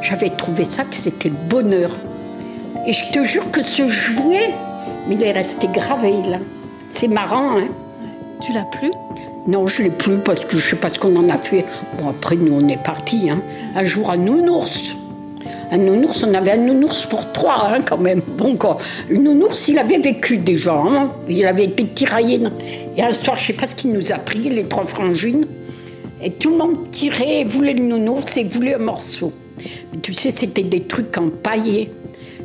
J'avais 0.00 0.30
trouvé 0.30 0.62
ça 0.62 0.84
que 0.84 0.94
c'était 0.94 1.30
le 1.30 1.48
bonheur. 1.50 1.90
Et 2.86 2.92
je 2.92 3.10
te 3.10 3.24
jure 3.24 3.50
que 3.50 3.62
ce 3.62 3.88
jouet, 3.88 4.54
mais 5.08 5.14
il 5.14 5.22
est 5.22 5.32
resté 5.32 5.68
gravé 5.68 6.12
là. 6.28 6.38
C'est 6.88 7.08
marrant, 7.08 7.58
hein 7.58 7.68
Tu 8.40 8.52
l'as 8.52 8.64
plus 8.64 8.90
Non, 9.46 9.66
je 9.66 9.82
l'ai 9.82 9.90
plus 9.90 10.18
parce 10.18 10.44
que 10.44 10.56
je 10.56 10.70
sais 10.70 10.76
pas 10.76 10.88
ce 10.88 10.98
qu'on 10.98 11.14
en 11.16 11.28
a 11.28 11.38
fait. 11.38 11.64
Bon, 11.98 12.08
après, 12.08 12.36
nous, 12.36 12.58
on 12.60 12.66
est 12.68 12.82
partis. 12.82 13.28
Hein. 13.30 13.40
Un 13.74 13.84
jour 13.84 14.10
à 14.10 14.16
Nounours. 14.16 14.96
Un 15.70 15.78
nounours, 15.78 16.24
on 16.24 16.32
avait 16.32 16.52
un 16.52 16.56
nounours 16.56 17.04
pour 17.04 17.30
trois, 17.32 17.68
hein, 17.68 17.80
quand 17.86 17.98
même. 17.98 18.22
Bon, 18.38 18.56
quoi. 18.56 18.78
Le 19.10 19.18
nounours, 19.18 19.68
il 19.68 19.78
avait 19.78 19.98
vécu 19.98 20.38
déjà. 20.38 20.74
Hein. 20.74 21.12
Il 21.28 21.44
avait 21.46 21.64
été 21.64 21.84
tiraillé. 21.86 22.40
Et 22.96 23.02
un 23.02 23.12
soir, 23.12 23.36
je 23.36 23.48
sais 23.48 23.52
pas 23.52 23.66
ce 23.66 23.74
qu'il 23.74 23.92
nous 23.92 24.12
a 24.12 24.16
pris, 24.16 24.48
les 24.48 24.66
trois 24.66 24.84
frangines. 24.84 25.46
Et 26.22 26.30
tout 26.30 26.50
le 26.50 26.56
monde 26.56 26.90
tirait, 26.90 27.44
voulait 27.44 27.74
le 27.74 27.84
nounours 27.84 28.36
et 28.38 28.44
voulait 28.44 28.74
un 28.74 28.78
morceau. 28.78 29.32
Mais 29.58 30.00
tu 30.00 30.12
sais, 30.14 30.30
c'était 30.30 30.62
des 30.62 30.84
trucs 30.84 31.16
empaillés. 31.18 31.90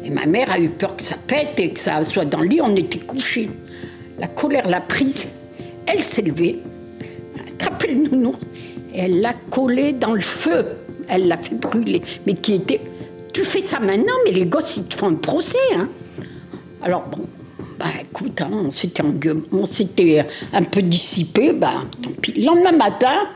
Et 0.03 0.09
ma 0.09 0.25
mère 0.25 0.51
a 0.51 0.59
eu 0.59 0.69
peur 0.69 0.97
que 0.97 1.03
ça 1.03 1.15
pète 1.27 1.59
et 1.59 1.71
que 1.71 1.79
ça 1.79 2.03
soit 2.03 2.25
dans 2.25 2.41
le 2.41 2.47
lit. 2.47 2.61
On 2.61 2.75
était 2.75 2.99
couchés. 2.99 3.49
La 4.19 4.27
colère 4.27 4.67
l'a 4.67 4.81
prise. 4.81 5.29
Elle 5.85 6.03
s'est 6.03 6.21
levée, 6.21 6.59
a 7.37 7.49
attrapé 7.49 7.93
le 7.93 8.09
nounours 8.09 8.39
et 8.93 8.99
elle 8.99 9.21
l'a 9.21 9.33
collé 9.49 9.93
dans 9.93 10.13
le 10.13 10.19
feu. 10.19 10.65
Elle 11.07 11.27
l'a 11.27 11.37
fait 11.37 11.55
brûler. 11.55 12.01
Mais 12.25 12.33
qui 12.33 12.55
était. 12.55 12.81
Tu 13.33 13.43
fais 13.43 13.61
ça 13.61 13.79
maintenant, 13.79 14.13
mais 14.25 14.31
les 14.31 14.45
gosses, 14.45 14.77
ils 14.77 14.85
te 14.85 14.95
font 14.95 15.07
un 15.07 15.15
procès. 15.15 15.57
Hein. 15.75 15.89
Alors 16.83 17.03
bon, 17.07 17.23
bah 17.79 17.85
écoute, 17.99 18.41
hein, 18.41 18.51
on 18.51 18.69
s'était 18.71 19.01
un 20.53 20.63
peu 20.63 20.81
dissipé, 20.81 21.53
bah 21.53 21.73
tant 22.01 22.11
pis. 22.21 22.33
Le 22.33 22.45
lendemain 22.45 22.73
matin, 22.73 23.27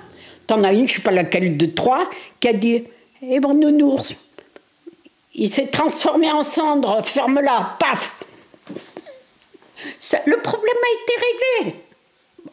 t'en 0.46 0.64
as 0.64 0.74
une, 0.74 0.88
je 0.88 0.96
sais 0.96 1.02
pas 1.02 1.12
laquelle 1.12 1.58
de 1.58 1.66
trois, 1.66 2.10
qui 2.40 2.48
a 2.48 2.54
dit 2.54 2.84
Eh 3.24 3.40
bon, 3.40 3.54
nounours, 3.56 4.16
il 5.38 5.50
s'est 5.50 5.68
transformé 5.68 6.32
en 6.32 6.44
cendre, 6.44 7.02
ferme-la, 7.04 7.78
paf 7.80 8.16
Le 10.26 10.42
problème 10.42 10.76
a 10.84 10.92
été 11.02 11.14
réglé. 11.64 11.76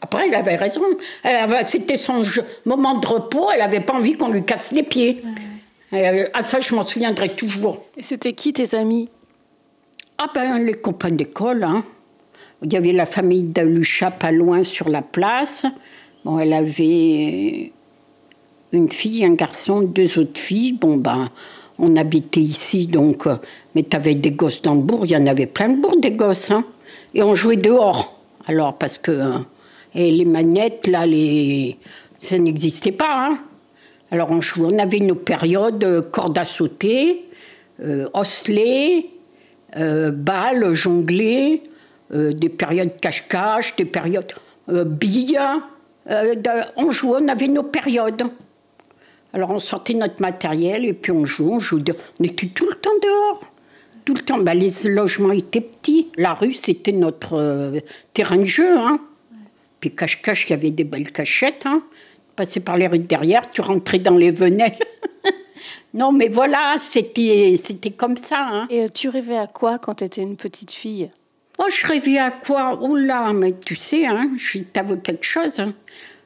Après, 0.03 0.29
il 0.29 0.35
avait 0.35 0.57
raison. 0.57 0.83
C'était 1.67 1.97
son 1.97 2.23
moment 2.67 2.95
de 2.99 3.07
repos, 3.07 3.51
elle 3.53 3.61
n'avait 3.61 3.81
pas 3.81 3.95
envie 3.95 4.17
qu'on 4.17 4.29
lui 4.29 4.45
casse 4.45 4.73
les 4.73 4.83
pieds. 4.83 5.23
Euh, 5.95 6.27
à 6.35 6.43
ça, 6.43 6.61
je 6.61 6.75
m'en 6.75 6.83
souviendrai 6.83 7.35
toujours. 7.35 7.85
Et 7.97 8.03
c'était 8.03 8.33
qui 8.33 8.53
tes 8.53 8.75
amis? 8.75 9.09
Ah 10.19 10.27
ben, 10.35 10.59
les 10.59 10.75
copains 10.75 11.11
d'école. 11.11 11.65
Hein. 11.65 11.85
Il 12.63 12.73
y 12.73 12.77
avait 12.77 12.93
la 12.93 13.07
famille 13.07 13.45
d'Alucha 13.45 14.11
pas 14.11 14.33
loin 14.33 14.63
sur 14.63 14.89
la 14.89 15.03
place. 15.03 15.67
Bon, 16.25 16.39
elle 16.39 16.53
avait 16.53 17.73
une 18.73 18.91
fille, 18.91 19.25
un 19.25 19.35
garçon, 19.35 19.83
deux 19.83 20.19
autres 20.19 20.41
filles. 20.41 20.73
Bon, 20.73 20.97
ben, 20.97 21.31
on 21.79 21.97
habitait 21.97 22.41
ici, 22.41 22.87
donc. 22.87 23.27
euh, 23.27 23.37
mais 23.75 23.83
tu 23.83 23.97
avais 23.97 24.15
des 24.15 24.31
gosses 24.31 24.63
dans 24.63 24.75
le 24.75 24.81
bourg, 24.81 25.05
il 25.05 25.11
y 25.11 25.17
en 25.17 25.27
avait 25.27 25.47
plein 25.47 25.69
de 25.69 25.81
bourg, 25.81 25.97
des 26.01 26.13
gosses. 26.13 26.51
Hein. 26.51 26.65
Et 27.15 27.23
on 27.23 27.35
jouait 27.35 27.57
dehors. 27.57 28.19
Alors, 28.47 28.77
parce 28.77 28.99
que. 28.99 29.11
euh, 29.11 29.39
et 29.95 30.11
les 30.11 30.25
manettes, 30.25 30.89
là, 30.89 31.07
les, 31.07 31.77
ça 32.19 32.39
n'existait 32.39 32.93
pas. 32.93 33.29
Hein. 33.29 33.39
Alors, 34.11 34.31
on 34.31 34.41
jouait. 34.41 34.69
On 34.73 34.79
avait 34.79 35.01
nos 35.01 35.15
périodes 35.15 35.85
euh, 35.85 36.03
corde 36.03 36.37
à 36.39 36.45
sauter, 36.45 37.25
euh, 37.83 38.07
osselet, 38.15 39.07
balle, 39.77 40.73
jongler, 40.75 41.61
des 42.13 42.49
périodes 42.49 42.97
cache-cache, 43.01 43.75
des 43.75 43.85
périodes 43.85 44.33
billes. 44.69 45.41
On 46.77 46.93
jouait, 46.93 47.19
on 47.21 47.27
avait 47.27 47.49
nos 47.49 47.65
périodes. 47.65 48.23
Alors 49.35 49.51
on 49.51 49.59
sortait 49.59 49.95
notre 49.95 50.23
matériel 50.23 50.85
et 50.85 50.93
puis 50.95 51.11
on 51.11 51.25
jouait, 51.25 51.55
on 51.55 51.59
jouait. 51.59 51.83
On 52.21 52.25
était 52.25 52.47
tout 52.47 52.67
le 52.67 52.77
temps 52.77 52.97
dehors. 53.03 53.45
Tout 54.05 54.15
le 54.15 54.21
temps. 54.21 54.39
Ben, 54.39 54.55
les 54.57 54.71
logements 54.89 55.33
étaient 55.33 55.61
petits. 55.61 56.13
La 56.17 56.35
rue, 56.35 56.53
c'était 56.53 56.93
notre 56.93 57.35
euh, 57.35 57.81
terrain 58.13 58.37
de 58.37 58.45
jeu. 58.45 58.79
Hein. 58.79 59.01
Puis 59.81 59.93
cache-cache, 59.95 60.47
il 60.47 60.51
y 60.51 60.53
avait 60.53 60.71
des 60.71 60.85
belles 60.85 61.11
cachettes. 61.11 61.63
Hein. 61.67 61.83
Passais 62.37 62.61
par 62.61 62.77
les 62.77 62.87
rues 62.87 63.01
de 63.01 63.07
derrière, 63.07 63.51
tu 63.51 63.61
rentrais 63.61 63.99
dans 63.99 64.17
les 64.17 64.31
venelles. 64.31 64.79
non, 65.95 66.13
mais 66.13 66.29
voilà, 66.29 66.77
c'était 66.79 67.55
c'était 67.57 67.91
comme 67.91 68.17
ça. 68.17 68.39
Hein. 68.39 68.67
Et 68.71 68.85
euh, 68.85 68.89
tu 68.93 69.09
rêvais 69.09 69.37
à 69.37 69.49
quoi 69.49 69.79
quand 69.79 69.95
tu 69.95 70.05
étais 70.05 70.23
une 70.23 70.37
petite 70.37 70.71
fille? 70.71 71.11
Oh, 71.59 71.67
je 71.71 71.87
rêvais 71.87 72.19
à 72.19 72.31
quoi? 72.31 72.79
Oh 72.83 72.97
là, 72.97 73.33
mais 73.33 73.55
tu 73.65 73.75
sais, 73.75 74.07
hein, 74.07 74.31
je 74.37 74.61
t'avoue 74.61 74.97
quelque 74.97 75.25
chose. 75.25 75.59
hein. 75.59 75.75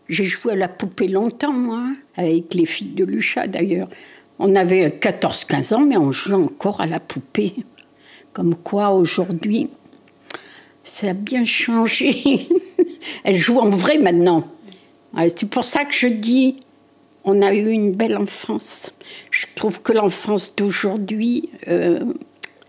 J'ai 0.09 0.25
joué 0.25 0.53
à 0.53 0.57
la 0.57 0.69
poupée 0.69 1.09
longtemps, 1.09 1.53
moi, 1.53 1.85
avec 2.17 2.55
les 2.55 2.65
filles 2.65 2.95
de 2.95 3.05
Lucha 3.05 3.47
d'ailleurs. 3.47 3.88
On 4.38 4.55
avait 4.55 4.88
14-15 4.88 5.75
ans, 5.75 5.81
mais 5.81 5.97
on 5.97 6.12
jouait 6.12 6.35
encore 6.35 6.81
à 6.81 6.87
la 6.87 7.00
poupée. 7.00 7.55
Comme 8.33 8.55
quoi, 8.55 8.91
aujourd'hui, 8.91 9.69
ça 10.83 11.11
a 11.11 11.12
bien 11.12 11.45
changé. 11.45 12.49
Elle 13.25 13.37
joue 13.37 13.59
en 13.59 13.69
vrai 13.69 13.99
maintenant. 13.99 14.49
C'est 15.37 15.50
pour 15.50 15.65
ça 15.65 15.85
que 15.85 15.95
je 15.95 16.09
dis, 16.09 16.57
on 17.25 17.43
a 17.43 17.53
eu 17.53 17.69
une 17.69 17.93
belle 17.93 18.17
enfance. 18.17 18.95
Je 19.31 19.47
trouve 19.55 19.83
que 19.83 19.93
l'enfance 19.93 20.55
d'aujourd'hui, 20.57 21.50
euh, 21.67 22.00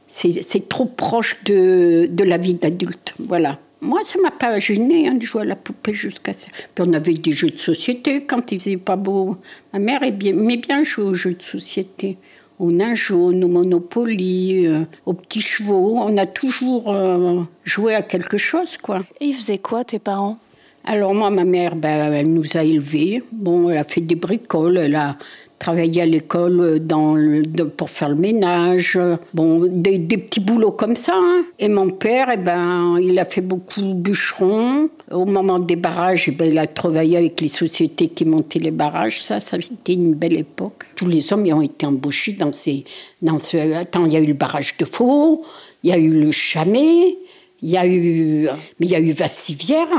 c'est 0.08 0.67
trop 0.67 0.86
proche 0.86 1.41
de, 1.46 2.10
de 2.12 2.24
la 2.24 2.38
vie 2.38 2.55
d'adulte. 2.55 3.13
Voilà. 3.19 3.60
Moi, 3.81 4.01
ça 4.03 4.19
m'a 4.21 4.31
pas 4.31 4.59
gêné 4.59 5.07
hein, 5.07 5.13
de 5.13 5.21
jouer 5.21 5.43
à 5.43 5.45
la 5.45 5.55
poupée 5.55 5.93
jusqu'à 5.93 6.33
ça. 6.33 6.50
Puis 6.75 6.86
on 6.86 6.93
avait 6.93 7.13
des 7.13 7.31
jeux 7.31 7.50
de 7.50 7.57
société 7.57 8.25
quand 8.25 8.51
il 8.51 8.59
faisait 8.59 8.77
pas 8.77 8.98
beau. 8.98 9.38
Ma 9.71 9.79
mère 9.79 10.03
aimait 10.03 10.12
bien, 10.12 10.33
aimait 10.33 10.57
bien 10.57 10.83
jouer 10.83 11.05
aux 11.05 11.13
jeux 11.13 11.33
de 11.33 11.41
société. 11.41 12.17
Au 12.59 12.74
nain 12.74 12.93
jaune, 12.93 13.41
au 13.45 13.48
Monopoly, 13.48 14.67
euh, 14.67 14.83
aux 15.05 15.13
petits 15.13 15.41
chevaux. 15.41 15.95
On 15.98 16.17
a 16.17 16.25
toujours 16.25 16.91
euh, 16.91 17.41
joué 17.63 17.95
à 17.95 18.01
quelque 18.01 18.38
chose, 18.38 18.75
quoi. 18.77 19.05
Et 19.21 19.27
ils 19.27 19.33
faisaient 19.33 19.59
quoi 19.59 19.86
tes 19.86 20.00
parents? 20.00 20.38
Alors 20.86 21.13
moi, 21.13 21.29
ma 21.29 21.43
mère, 21.43 21.75
ben, 21.75 22.12
elle 22.13 22.31
nous 22.31 22.57
a 22.57 22.63
élevés. 22.63 23.21
Bon, 23.31 23.69
elle 23.69 23.77
a 23.77 23.83
fait 23.83 24.01
des 24.01 24.15
bricoles, 24.15 24.77
elle 24.77 24.95
a 24.95 25.17
travaillé 25.59 26.01
à 26.03 26.05
l'école 26.05 26.79
de- 26.79 27.63
pour 27.63 27.89
faire 27.89 28.09
le 28.09 28.15
ménage. 28.15 28.98
Bon, 29.33 29.67
des, 29.69 30.00
petits 30.00 30.39
boulots 30.39 30.71
comme 30.71 30.95
ça. 30.95 31.13
hein. 31.15 31.43
Et 31.59 31.67
mon 31.67 31.89
père, 31.89 32.29
eh 32.33 32.38
ben, 32.38 32.98
il 33.00 33.19
a 33.19 33.25
fait 33.25 33.41
beaucoup 33.41 33.93
bûcheron. 33.93 34.89
Au 35.12 35.25
moment 35.25 35.59
des 35.59 35.75
barrages, 35.75 36.29
eh 36.29 36.31
ben, 36.31 36.50
il 36.50 36.57
a 36.57 36.65
travaillé 36.65 37.17
avec 37.17 37.41
les 37.41 37.50
sociétés 37.50 38.07
qui 38.07 38.24
montaient 38.24 38.59
les 38.59 38.71
barrages. 38.71 39.21
Ça, 39.21 39.41
ça 39.41 39.57
a 39.57 39.59
été 39.59 39.93
une 39.93 40.13
belle 40.13 40.38
époque. 40.38 40.86
Tous 40.95 41.07
les 41.07 41.33
hommes 41.33 41.45
y 41.45 41.51
ont 41.53 41.62
été 41.62 41.86
embauchés 41.86 42.31
dans 42.33 42.53
ces... 42.53 42.86
Dans 43.21 43.38
ce, 43.38 43.57
attends, 43.75 44.05
il 44.05 44.13
y 44.13 44.17
a 44.17 44.21
eu 44.21 44.27
le 44.27 44.33
barrage 44.33 44.77
de 44.77 44.86
Faux, 44.86 45.43
il 45.84 45.89
y 45.89 45.93
a 45.93 45.97
eu 45.97 46.10
le 46.10 46.32
Chamet, 46.32 47.17
il 47.62 47.69
y 47.69 47.75
a 47.77 47.86
eu... 47.86 48.47
Mais 48.80 48.86
il 48.86 48.91
y 48.91 48.95
a 48.95 48.99
eu 49.01 49.12
Vassivière. 49.12 49.89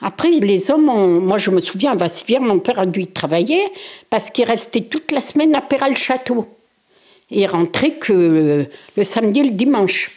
Après, 0.00 0.30
les 0.30 0.70
hommes, 0.70 0.88
ont- 0.88 1.20
moi 1.20 1.38
je 1.38 1.50
me 1.50 1.60
souviens, 1.60 1.92
à 1.92 1.94
Vassivière, 1.96 2.40
mon 2.40 2.58
père 2.58 2.78
a 2.78 2.86
dû 2.86 3.02
y 3.02 3.06
travailler 3.06 3.60
parce 4.10 4.30
qu'il 4.30 4.44
restait 4.44 4.82
toute 4.82 5.12
la 5.12 5.20
semaine 5.20 5.54
à 5.54 5.62
Péral-Château. 5.62 6.46
Et 7.30 7.42
il 7.42 7.46
rentrait 7.46 7.94
que 7.94 8.66
le 8.96 9.04
samedi 9.04 9.40
et 9.40 9.44
le 9.44 9.50
dimanche. 9.50 10.10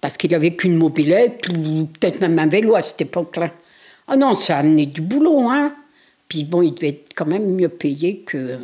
Parce 0.00 0.16
qu'il 0.16 0.30
n'avait 0.32 0.54
qu'une 0.54 0.76
mobilette 0.76 1.48
ou 1.50 1.84
peut-être 1.86 2.20
même 2.20 2.38
un 2.38 2.46
vélo 2.46 2.74
à 2.74 2.82
cette 2.82 3.00
époque-là. 3.02 3.50
Ah 4.08 4.16
non, 4.16 4.34
ça 4.34 4.56
a 4.56 4.60
amené 4.60 4.86
du 4.86 5.00
boulot, 5.00 5.48
hein. 5.48 5.72
Puis 6.28 6.44
bon, 6.44 6.62
il 6.62 6.74
devait 6.74 6.88
être 6.88 7.10
quand 7.14 7.26
même 7.26 7.54
mieux 7.54 7.68
payé 7.68 8.20
que. 8.26 8.58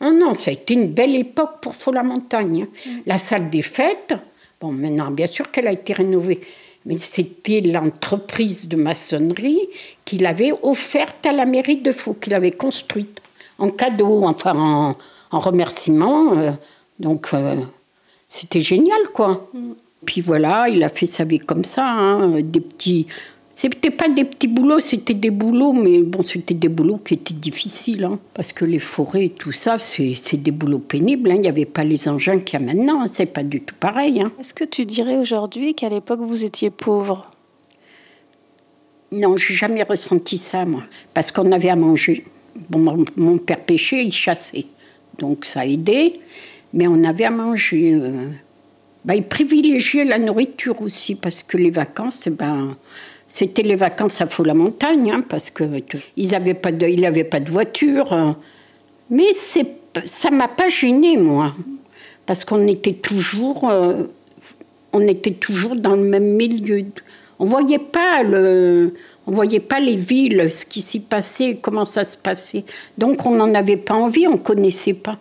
Ah 0.00 0.10
non, 0.12 0.34
ça 0.34 0.50
a 0.50 0.54
été 0.54 0.74
une 0.74 0.88
belle 0.92 1.16
époque 1.16 1.60
pour 1.62 1.74
Faux-la-Montagne. 1.74 2.66
hein. 2.68 2.90
La 3.06 3.18
salle 3.18 3.48
des 3.50 3.62
fêtes, 3.62 4.14
bon, 4.60 4.70
maintenant, 4.70 5.10
bien 5.10 5.26
sûr 5.26 5.50
qu'elle 5.50 5.66
a 5.66 5.72
été 5.72 5.94
rénovée, 5.94 6.40
mais 6.86 6.96
c'était 6.96 7.60
l'entreprise 7.60 8.68
de 8.68 8.76
maçonnerie 8.76 9.68
qu'il 10.04 10.26
avait 10.26 10.52
offerte 10.62 11.24
à 11.26 11.32
la 11.32 11.46
mairie 11.46 11.76
de 11.76 11.92
Faux, 11.92 12.14
qu'il 12.14 12.34
avait 12.34 12.50
construite 12.52 13.20
en 13.58 13.70
cadeau, 13.70 14.24
enfin 14.24 14.54
en, 14.56 14.96
en 15.30 15.38
remerciement. 15.40 16.36
euh, 16.36 16.50
donc, 16.98 17.28
euh, 17.34 17.56
c'était 18.28 18.60
génial, 18.60 19.00
quoi. 19.14 19.48
Puis 20.04 20.20
voilà, 20.20 20.68
il 20.68 20.82
a 20.82 20.88
fait 20.88 21.06
sa 21.06 21.24
vie 21.24 21.38
comme 21.38 21.64
ça, 21.64 21.86
hein, 21.86 22.40
des 22.40 22.60
petits. 22.60 23.06
C'était 23.54 23.90
pas 23.90 24.08
des 24.08 24.24
petits 24.24 24.48
boulots, 24.48 24.80
c'était 24.80 25.12
des 25.12 25.30
boulots, 25.30 25.74
mais 25.74 26.00
bon, 26.00 26.22
c'était 26.22 26.54
des 26.54 26.68
boulots 26.70 26.96
qui 26.96 27.14
étaient 27.14 27.34
difficiles, 27.34 28.04
hein, 28.04 28.18
parce 28.32 28.50
que 28.50 28.64
les 28.64 28.78
forêts 28.78 29.26
et 29.26 29.30
tout 29.30 29.52
ça, 29.52 29.78
c'est 29.78 30.42
des 30.42 30.50
boulots 30.50 30.78
pénibles. 30.78 31.30
hein. 31.30 31.34
Il 31.34 31.42
n'y 31.42 31.48
avait 31.48 31.66
pas 31.66 31.84
les 31.84 32.08
engins 32.08 32.38
qu'il 32.38 32.58
y 32.58 32.62
a 32.62 32.66
maintenant, 32.66 33.02
hein, 33.02 33.08
c'est 33.08 33.26
pas 33.26 33.42
du 33.42 33.60
tout 33.60 33.74
pareil. 33.78 34.22
hein. 34.22 34.32
Est-ce 34.40 34.54
que 34.54 34.64
tu 34.64 34.86
dirais 34.86 35.18
aujourd'hui 35.18 35.74
qu'à 35.74 35.90
l'époque 35.90 36.20
vous 36.22 36.44
étiez 36.44 36.70
pauvre? 36.70 37.30
Non, 39.12 39.36
j'ai 39.36 39.52
jamais 39.52 39.82
ressenti 39.82 40.38
ça, 40.38 40.64
moi, 40.64 40.84
parce 41.12 41.30
qu'on 41.30 41.52
avait 41.52 41.68
à 41.68 41.76
manger. 41.76 42.24
Bon, 42.70 42.78
mon, 42.78 43.04
mon 43.16 43.36
père 43.36 43.60
pêchait, 43.60 44.02
il 44.02 44.12
chassait, 44.12 44.64
donc 45.18 45.44
ça 45.44 45.66
aidait, 45.66 46.20
mais 46.72 46.86
on 46.86 47.04
avait 47.04 47.24
à 47.24 47.30
manger. 47.30 47.92
euh. 47.92 48.30
Ben, 49.04 49.14
il 49.14 49.24
privilégiait 49.24 50.04
la 50.04 50.18
nourriture 50.18 50.80
aussi, 50.80 51.16
parce 51.16 51.42
que 51.42 51.58
les 51.58 51.70
vacances, 51.70 52.28
ben, 52.28 52.76
c'était 53.34 53.62
les 53.62 53.76
vacances 53.76 54.20
à 54.20 54.26
Faux-la-Montagne, 54.26 55.10
hein, 55.10 55.24
parce 55.26 55.48
que 55.48 55.78
tu- 55.78 55.96
ils 56.18 56.34
avaient 56.34 56.52
pas 56.52 56.70
de, 56.70 56.86
il 56.86 57.24
pas 57.30 57.40
de 57.40 57.50
voiture. 57.50 58.12
euh. 58.12 58.32
Mais 59.08 59.32
c'est, 59.32 59.66
ça 60.04 60.30
m'a 60.30 60.48
pas 60.48 60.68
gêné 60.68 61.16
moi, 61.16 61.54
parce 62.26 62.44
qu'on 62.44 62.66
était 62.66 62.92
toujours, 62.92 63.70
euh, 63.70 64.02
on 64.92 65.00
était 65.08 65.32
toujours 65.32 65.76
dans 65.76 65.94
le 65.94 66.02
même 66.04 66.34
milieu. 66.36 66.84
On 67.38 67.46
voyait 67.46 67.78
pas 67.78 68.22
le, 68.22 68.92
on 69.26 69.32
voyait 69.32 69.60
pas 69.60 69.80
les 69.80 69.96
villes, 69.96 70.52
ce 70.52 70.66
qui 70.66 70.82
s'y 70.82 71.00
passait, 71.00 71.56
comment 71.62 71.86
ça 71.86 72.04
se 72.04 72.18
passait. 72.18 72.64
Donc 72.98 73.24
on 73.24 73.34
n'en 73.34 73.54
avait 73.54 73.78
pas 73.78 73.94
envie, 73.94 74.26
on 74.26 74.36
connaissait 74.36 74.92
pas. 75.06 75.18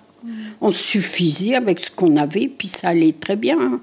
On 0.60 0.70
suffisait 0.70 1.56
avec 1.56 1.80
ce 1.80 1.90
qu'on 1.90 2.18
avait, 2.18 2.48
puis 2.56 2.68
ça 2.68 2.90
allait 2.90 3.14
très 3.14 3.38
bien. 3.38 3.58
hein. 3.60 3.80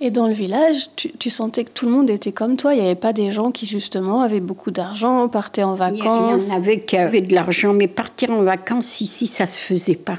Et 0.00 0.10
dans 0.12 0.28
le 0.28 0.32
village, 0.32 0.90
tu, 0.94 1.10
tu 1.18 1.28
sentais 1.28 1.64
que 1.64 1.70
tout 1.70 1.86
le 1.86 1.92
monde 1.92 2.08
était 2.08 2.30
comme 2.30 2.56
toi. 2.56 2.72
Il 2.72 2.80
n'y 2.80 2.86
avait 2.86 2.94
pas 2.94 3.12
des 3.12 3.32
gens 3.32 3.50
qui 3.50 3.66
justement 3.66 4.22
avaient 4.22 4.38
beaucoup 4.40 4.70
d'argent, 4.70 5.28
partaient 5.28 5.64
en 5.64 5.74
vacances. 5.74 6.42
Il 6.44 6.48
y 6.48 6.52
en 6.52 6.56
avait 6.56 6.80
qui 6.82 6.96
avaient 6.96 7.20
de 7.20 7.34
l'argent, 7.34 7.72
mais 7.72 7.88
partir 7.88 8.30
en 8.30 8.42
vacances 8.42 9.00
ici, 9.00 9.26
ça 9.26 9.46
se 9.46 9.58
faisait 9.58 9.96
pas. 9.96 10.18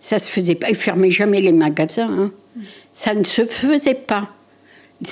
Ça 0.00 0.18
se 0.18 0.28
faisait 0.28 0.54
pas. 0.54 0.70
Ils 0.70 0.76
fermaient 0.76 1.10
jamais 1.10 1.40
les 1.42 1.52
magasins. 1.52 2.08
hein. 2.10 2.30
Ça 2.94 3.12
ne 3.14 3.24
se 3.24 3.44
faisait 3.44 3.94
pas. 3.94 4.28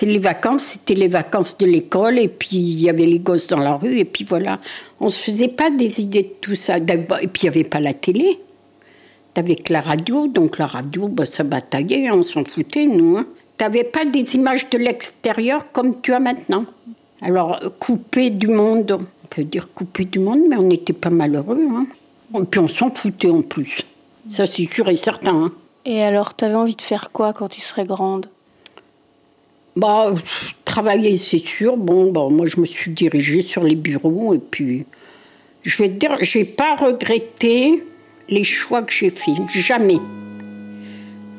Les 0.00 0.18
vacances, 0.18 0.62
c'était 0.62 0.94
les 0.94 1.08
vacances 1.08 1.58
de 1.58 1.66
l'école, 1.66 2.18
et 2.18 2.28
puis 2.28 2.56
il 2.56 2.80
y 2.80 2.88
avait 2.88 3.04
les 3.04 3.18
gosses 3.18 3.48
dans 3.48 3.58
la 3.58 3.74
rue, 3.74 3.98
et 3.98 4.06
puis 4.06 4.24
voilà. 4.26 4.60
On 4.98 5.10
se 5.10 5.22
faisait 5.22 5.48
pas 5.48 5.68
des 5.68 6.00
idées 6.00 6.22
de 6.22 6.32
tout 6.40 6.54
ça. 6.54 6.78
Et 6.78 6.82
puis 6.86 7.42
il 7.42 7.44
n'y 7.44 7.48
avait 7.48 7.64
pas 7.64 7.80
la 7.80 7.92
télé. 7.92 8.38
T'avais 9.34 9.56
que 9.56 9.74
la 9.74 9.82
radio, 9.82 10.26
donc 10.26 10.56
la 10.56 10.64
radio, 10.64 11.08
bah, 11.08 11.26
ça 11.26 11.42
bataillait, 11.42 12.10
on 12.10 12.22
s'en 12.22 12.44
foutait, 12.46 12.86
nous. 12.86 13.18
Hein. 13.18 13.26
T'avais 13.56 13.84
pas 13.84 14.04
des 14.04 14.34
images 14.34 14.68
de 14.70 14.78
l'extérieur 14.78 15.70
comme 15.72 16.00
tu 16.00 16.12
as 16.12 16.18
maintenant. 16.20 16.64
Alors, 17.22 17.58
euh, 17.62 17.68
coupé 17.78 18.30
du 18.30 18.48
monde, 18.48 18.98
on 19.00 19.26
peut 19.28 19.44
dire 19.44 19.68
coupé 19.74 20.04
du 20.04 20.18
monde, 20.18 20.40
mais 20.48 20.56
on 20.56 20.62
n'était 20.64 20.92
pas 20.92 21.10
malheureux. 21.10 21.60
Hein. 21.70 21.86
Et 22.34 22.44
puis 22.44 22.60
on 22.60 22.68
s'en 22.68 22.90
foutait 22.90 23.30
en 23.30 23.42
plus. 23.42 23.80
Ça, 24.28 24.46
c'est 24.46 24.64
sûr 24.64 24.88
et 24.88 24.96
certain. 24.96 25.44
hein. 25.44 25.52
Et 25.84 26.02
alors, 26.02 26.34
tu 26.34 26.44
avais 26.44 26.54
envie 26.54 26.74
de 26.76 26.82
faire 26.82 27.10
quoi 27.12 27.32
quand 27.32 27.48
tu 27.48 27.60
serais 27.60 27.84
grande? 27.84 28.26
Bah, 29.76 30.12
travailler, 30.64 31.16
c'est 31.16 31.38
sûr. 31.38 31.76
Bon, 31.76 32.10
bah, 32.10 32.26
moi, 32.30 32.46
je 32.46 32.58
me 32.58 32.64
suis 32.64 32.90
dirigée 32.92 33.42
sur 33.42 33.64
les 33.64 33.76
bureaux 33.76 34.34
et 34.34 34.38
puis, 34.38 34.86
je 35.62 35.82
vais 35.82 35.88
te 35.88 35.94
dire, 35.94 36.16
j'ai 36.20 36.44
pas 36.44 36.76
regretté 36.76 37.84
les 38.28 38.44
choix 38.44 38.82
que 38.82 38.92
j'ai 38.92 39.10
faits, 39.10 39.34
jamais. 39.48 39.98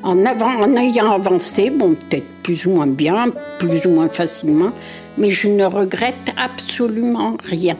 En, 0.02 0.24
avant, 0.24 0.54
en 0.60 0.76
ayant 0.76 1.12
avancé, 1.12 1.70
bon, 1.70 1.94
peut-être 1.94 2.26
plus 2.42 2.66
ou 2.66 2.70
moins 2.70 2.86
bien, 2.86 3.26
plus 3.58 3.86
ou 3.86 3.90
moins 3.90 4.08
facilement, 4.08 4.70
mais 5.18 5.30
je 5.30 5.48
ne 5.48 5.64
regrette 5.64 6.32
absolument 6.36 7.36
rien. 7.44 7.76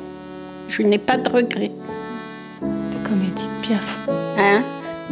Je 0.69 0.83
n'ai 0.83 0.99
pas 0.99 1.17
de 1.19 1.29
regrets. 1.29 1.71
Comme 2.61 3.23
Edith 3.23 3.51
Piaf. 3.63 4.09
Hein? 4.39 4.63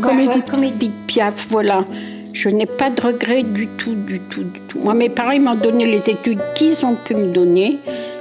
Comme 0.01 0.19
Ouais, 0.19 0.25
Edith 0.25 0.51
comme 0.51 0.65
Edith 0.65 0.93
Piaf, 1.07 1.47
voilà. 1.51 1.85
Je 2.33 2.49
n'ai 2.49 2.67
pas 2.67 2.91
de 2.91 3.01
regrets 3.01 3.45
du 3.45 3.69
tout, 3.69 3.95
du 3.95 4.19
tout, 4.19 4.43
du 4.43 4.61
tout. 4.61 4.81
Moi, 4.81 4.95
mes 4.95 5.09
parents 5.09 5.39
m'ont 5.39 5.55
donné 5.55 5.87
les 5.87 6.11
études 6.11 6.41
qu'ils 6.57 6.85
ont 6.85 6.97
pu 6.97 7.15
me 7.15 7.27
donner. 7.27 7.79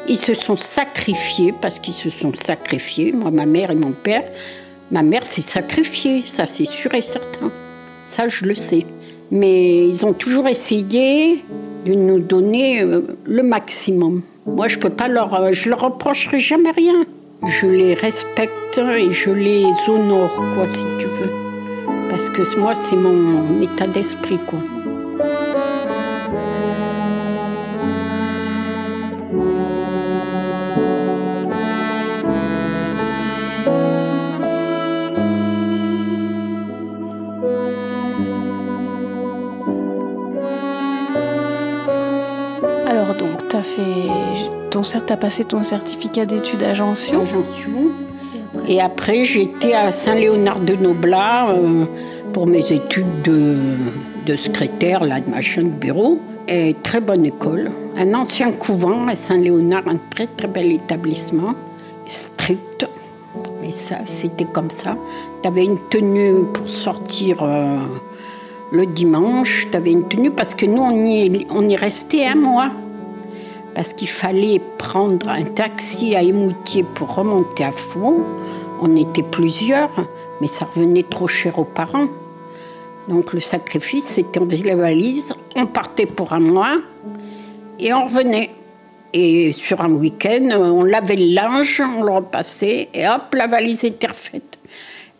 Ils 0.07 0.17
se 0.17 0.35
sont 0.35 0.57
sacrifiés 0.57 1.53
parce 1.59 1.79
qu'ils 1.79 1.95
se 1.95 2.11
sont 2.11 2.31
sacrifiés. 2.35 3.11
Moi, 3.11 3.31
ma 3.31 3.47
mère 3.47 3.71
et 3.71 3.75
mon 3.75 3.91
père. 3.91 4.23
Ma 4.91 5.01
mère 5.01 5.25
s'est 5.25 5.41
sacrifiée, 5.41 6.23
ça 6.27 6.45
c'est 6.45 6.65
sûr 6.65 6.93
et 6.93 7.01
certain. 7.01 7.49
Ça, 8.03 8.27
je 8.27 8.45
le 8.45 8.55
sais. 8.55 8.85
Mais 9.31 9.87
ils 9.87 10.05
ont 10.05 10.13
toujours 10.13 10.47
essayé 10.47 11.43
de 11.85 11.93
nous 11.93 12.19
donner 12.19 12.81
euh, 12.81 13.01
le 13.25 13.43
maximum. 13.43 14.21
Moi, 14.45 14.67
je 14.67 14.77
peux 14.77 14.89
pas 14.89 15.07
leur, 15.07 15.33
euh, 15.33 15.53
je 15.53 15.69
leur 15.69 15.81
reprocherai 15.81 16.39
jamais 16.39 16.71
rien. 16.71 17.05
Je 17.45 17.67
les 17.67 17.93
respecte 17.93 18.77
et 18.77 19.11
je 19.11 19.31
les 19.31 19.65
honore, 19.87 20.35
quoi, 20.53 20.67
si 20.67 20.83
tu 20.99 21.07
veux. 21.07 21.31
Parce 22.09 22.29
que 22.29 22.59
moi, 22.59 22.75
c'est 22.75 22.95
mon 22.95 23.61
état 23.61 23.87
d'esprit, 23.87 24.39
quoi. 24.47 24.59
Fait 43.75 44.09
ton 44.69 44.81
cer- 44.81 45.03
t'as 45.05 45.17
passé 45.17 45.43
ton 45.43 45.63
certificat 45.63 46.25
d'études 46.25 46.63
à 46.63 46.73
suis. 46.73 47.89
Et 48.67 48.79
après, 48.79 49.23
j'étais 49.23 49.73
à 49.73 49.91
Saint-Léonard 49.91 50.59
de 50.59 50.75
Noblat 50.75 51.49
euh, 51.49 51.85
pour 52.33 52.47
mes 52.47 52.71
études 52.71 53.21
de, 53.23 53.57
de 54.25 54.35
secrétaire, 54.35 55.03
là, 55.03 55.19
de 55.19 55.29
machin 55.29 55.63
de 55.63 55.69
bureau. 55.69 56.19
Et 56.47 56.75
très 56.83 57.01
bonne 57.01 57.25
école. 57.25 57.71
Un 57.97 58.13
ancien 58.13 58.51
couvent 58.51 59.07
à 59.07 59.15
Saint-Léonard, 59.15 59.83
un 59.87 59.97
très 60.09 60.27
très 60.27 60.47
bel 60.47 60.71
établissement, 60.71 61.53
strict. 62.05 62.87
Mais 63.61 63.71
ça, 63.71 63.97
c'était 64.05 64.45
comme 64.45 64.69
ça. 64.69 64.95
Tu 65.41 65.47
avais 65.47 65.65
une 65.65 65.79
tenue 65.89 66.43
pour 66.53 66.69
sortir 66.69 67.37
euh, 67.41 67.79
le 68.71 68.85
dimanche. 68.85 69.67
Tu 69.71 69.77
avais 69.77 69.91
une 69.91 70.07
tenue 70.07 70.31
parce 70.31 70.53
que 70.53 70.65
nous, 70.65 70.81
on 70.81 71.05
y, 71.05 71.47
on 71.49 71.67
y 71.67 71.75
restait 71.75 72.25
un 72.27 72.35
mois 72.35 72.71
parce 73.75 73.93
qu'il 73.93 74.07
fallait 74.07 74.61
prendre 74.77 75.29
un 75.29 75.43
taxi 75.43 76.15
à 76.15 76.21
Émoutier 76.21 76.83
pour 76.95 77.15
remonter 77.15 77.63
à 77.63 77.71
Faux. 77.71 78.25
On 78.81 78.95
était 78.95 79.23
plusieurs, 79.23 79.91
mais 80.41 80.47
ça 80.47 80.65
revenait 80.65 81.05
trop 81.09 81.27
cher 81.27 81.59
aux 81.59 81.65
parents. 81.65 82.07
Donc 83.07 83.33
le 83.33 83.39
sacrifice, 83.39 84.05
c'était 84.05 84.39
on 84.39 84.49
faisait 84.49 84.63
la 84.63 84.75
valise, 84.75 85.33
on 85.55 85.65
partait 85.65 86.05
pour 86.05 86.33
un 86.33 86.39
mois 86.39 86.77
et 87.79 87.93
on 87.93 88.05
revenait. 88.05 88.51
Et 89.15 89.51
sur 89.51 89.81
un 89.81 89.91
week-end, 89.91 90.49
on 90.59 90.83
lavait 90.83 91.15
le 91.15 91.33
linge, 91.33 91.81
on 91.81 92.03
le 92.03 92.11
repassait 92.11 92.89
et 92.93 93.07
hop, 93.07 93.33
la 93.35 93.47
valise 93.47 93.85
était 93.85 94.07
refaite. 94.07 94.57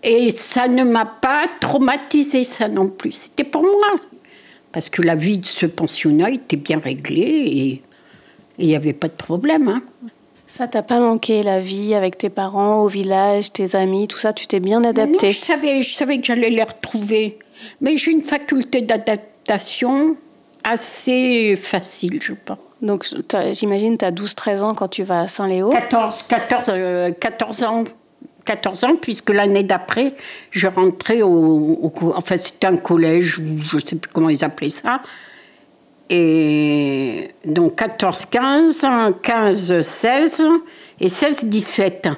Et 0.02 0.32
ça 0.32 0.68
ne 0.68 0.84
m'a 0.84 1.06
pas 1.06 1.46
traumatisé 1.62 2.44
ça 2.44 2.68
non 2.68 2.88
plus. 2.88 3.12
C'était 3.12 3.44
pour 3.44 3.62
moi. 3.62 4.00
Parce 4.72 4.90
que 4.90 5.04
la 5.04 5.16
vie 5.16 5.38
de 5.38 5.46
ce 5.46 5.68
pensionnat 5.68 6.32
était 6.32 6.58
bien 6.58 6.80
réglée 6.80 7.82
il 8.60 8.68
n'y 8.68 8.76
avait 8.76 8.94
pas 8.94 9.08
de 9.08 9.14
problème. 9.14 9.68
hein. 9.68 9.82
Ça 10.48 10.68
t'a 10.68 10.84
pas 10.84 11.00
manqué 11.00 11.42
la 11.42 11.60
vie 11.60 11.96
avec 11.96 12.18
tes 12.20 12.30
parents 12.30 12.82
au 12.84 12.88
village, 12.88 13.52
tes 13.52 13.76
amis, 13.76 14.08
tout 14.08 14.20
ça, 14.20 14.34
tu 14.34 14.46
t'es 14.46 14.60
bien 14.60 14.84
adapté? 14.84 15.32
je 15.32 15.44
savais, 15.44 15.82
je 15.82 15.96
savais 15.96 16.20
que 16.20 16.26
j'allais 16.26 16.52
les 16.52 16.62
retrouver. 16.64 17.40
Mais 17.82 17.98
j'ai 17.98 18.12
une 18.12 18.22
faculté 18.22 18.82
d'adaptation 18.82 20.16
assez 20.64 21.56
facile, 21.56 22.22
je 22.22 22.34
pense. 22.34 22.60
Donc 22.84 23.08
j'imagine 23.54 23.98
tu 23.98 24.06
as 24.06 24.12
12-13 24.12 24.62
ans 24.62 24.74
quand 24.76 24.90
tu 24.90 25.04
vas 25.04 25.22
à 25.22 25.28
Saint-Léo? 25.28 25.72
14, 25.72 26.26
14, 26.28 26.64
euh, 26.70 27.12
14 27.12 27.64
ans. 27.64 27.84
14 28.46 28.84
ans, 28.84 28.96
puisque 29.02 29.30
l'année 29.30 29.64
d'après, 29.64 30.16
je 30.52 30.68
rentrais 30.68 31.22
au, 31.22 31.92
Enfin, 32.16 32.36
c'était 32.36 32.68
un 32.68 32.76
collège, 32.76 33.40
ou 33.40 33.46
je 33.64 33.78
ne 33.78 33.82
sais 33.82 33.96
plus 33.96 34.12
comment 34.12 34.28
ils 34.30 34.44
appelaient 34.44 34.70
ça. 34.70 35.02
Et 36.10 37.32
donc 37.46 37.76
14, 37.76 38.26
15, 38.26 38.86
15, 39.22 39.82
16 39.82 40.44
et 41.00 41.10
16, 41.10 41.46
17. 41.46 42.10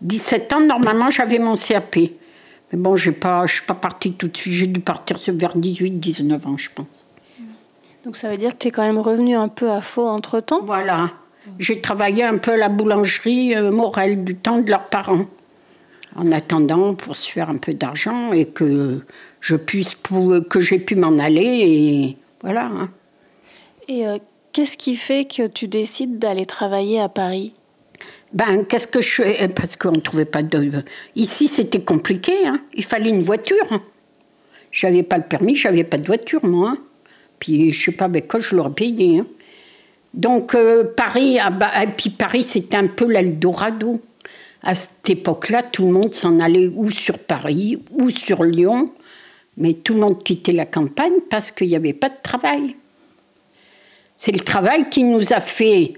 17 0.00 0.52
ans, 0.52 0.60
normalement, 0.60 1.10
j'avais 1.10 1.38
mon 1.38 1.54
CAP. 1.54 1.96
Mais 1.96 2.78
bon, 2.78 2.96
je 2.96 3.10
ne 3.10 3.46
suis 3.46 3.62
pas 3.66 3.74
partie 3.74 4.12
tout 4.12 4.28
de 4.28 4.36
suite. 4.36 4.52
J'ai 4.52 4.66
dû 4.66 4.80
partir 4.80 5.16
vers 5.28 5.56
18, 5.56 5.92
19 5.92 6.46
ans, 6.46 6.56
je 6.56 6.68
pense. 6.74 7.06
Donc 8.04 8.16
ça 8.16 8.30
veut 8.30 8.36
dire 8.36 8.52
que 8.52 8.58
tu 8.58 8.68
es 8.68 8.70
quand 8.70 8.82
même 8.82 8.98
revenu 8.98 9.34
un 9.34 9.48
peu 9.48 9.70
à 9.70 9.80
faux 9.80 10.06
entre-temps? 10.06 10.62
Voilà. 10.62 11.10
J'ai 11.58 11.80
travaillé 11.80 12.24
un 12.24 12.38
peu 12.38 12.52
à 12.52 12.56
la 12.56 12.68
boulangerie 12.68 13.54
euh, 13.54 13.70
Morel 13.70 14.24
du 14.24 14.36
temps 14.36 14.60
de 14.60 14.70
leurs 14.70 14.86
parents. 14.86 15.26
En 16.16 16.32
attendant 16.32 16.94
pour 16.94 17.16
se 17.16 17.30
faire 17.30 17.50
un 17.50 17.58
peu 17.58 17.74
d'argent 17.74 18.32
et 18.32 18.46
que 18.46 19.00
je 19.40 19.54
puisse 19.54 19.96
que 20.48 20.60
j'ai 20.60 20.78
pu 20.78 20.96
m'en 20.96 21.18
aller 21.18 21.42
et 21.42 22.16
voilà. 22.42 22.66
hein. 22.66 22.88
Et 23.88 24.06
euh, 24.06 24.18
qu'est-ce 24.52 24.76
qui 24.76 24.96
fait 24.96 25.24
que 25.24 25.46
tu 25.46 25.68
décides 25.68 26.18
d'aller 26.18 26.46
travailler 26.46 27.00
à 27.00 27.08
Paris? 27.08 27.52
Ben 28.32 28.64
qu'est-ce 28.64 28.86
que 28.86 29.00
je 29.00 29.22
fais? 29.22 29.48
Parce 29.48 29.76
qu'on 29.76 29.92
ne 29.92 30.00
trouvait 30.00 30.24
pas 30.24 30.42
de. 30.42 30.70
Ici 31.14 31.48
c'était 31.48 31.80
compliqué. 31.80 32.46
hein. 32.46 32.60
Il 32.74 32.84
fallait 32.84 33.10
une 33.10 33.22
voiture. 33.22 33.80
J'avais 34.72 35.02
pas 35.02 35.16
le 35.16 35.24
permis, 35.24 35.54
j'avais 35.54 35.84
pas 35.84 35.96
de 35.96 36.06
voiture 36.06 36.44
moi. 36.44 36.76
Puis 37.38 37.72
je 37.72 37.84
sais 37.84 37.92
pas 37.92 38.06
avec 38.06 38.28
quoi 38.28 38.40
je 38.40 38.56
l'aurais 38.56 38.70
payé. 38.70 39.20
hein. 39.20 39.26
Donc 40.12 40.54
euh, 40.54 40.84
Paris, 40.96 41.38
ah 41.40 41.50
bah, 41.50 41.70
Paris 42.18 42.42
c'était 42.42 42.76
un 42.76 42.88
peu 42.88 43.06
l'Eldorado. 43.06 44.00
À 44.62 44.74
cette 44.74 45.08
époque-là, 45.08 45.62
tout 45.62 45.84
le 45.84 45.92
monde 45.92 46.12
s'en 46.12 46.40
allait 46.40 46.68
ou 46.74 46.90
sur 46.90 47.18
Paris 47.18 47.78
ou 47.92 48.10
sur 48.10 48.42
Lyon, 48.42 48.90
mais 49.56 49.74
tout 49.74 49.94
le 49.94 50.00
monde 50.00 50.20
quittait 50.22 50.52
la 50.52 50.66
campagne 50.66 51.20
parce 51.30 51.52
qu'il 51.52 51.68
n'y 51.68 51.76
avait 51.76 51.92
pas 51.92 52.08
de 52.08 52.16
travail. 52.20 52.74
C'est 54.18 54.32
le 54.32 54.40
travail 54.40 54.88
qui 54.90 55.04
nous 55.04 55.32
a 55.32 55.40
fait 55.40 55.94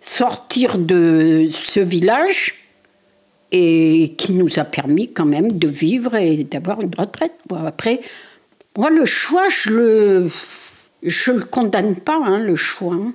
sortir 0.00 0.78
de 0.78 1.46
ce 1.50 1.80
village 1.80 2.54
et 3.52 4.14
qui 4.16 4.32
nous 4.32 4.58
a 4.58 4.64
permis 4.64 5.12
quand 5.12 5.24
même 5.24 5.52
de 5.52 5.68
vivre 5.68 6.14
et 6.14 6.44
d'avoir 6.44 6.80
une 6.80 6.94
retraite. 6.96 7.34
Après, 7.66 8.00
moi, 8.76 8.90
le 8.90 9.04
choix, 9.06 9.48
je 9.48 9.70
le, 9.70 10.30
je 11.02 11.32
le 11.32 11.42
condamne 11.42 11.96
pas, 11.96 12.20
hein, 12.24 12.38
le 12.38 12.56
choix. 12.56 12.94
hein. 12.94 13.12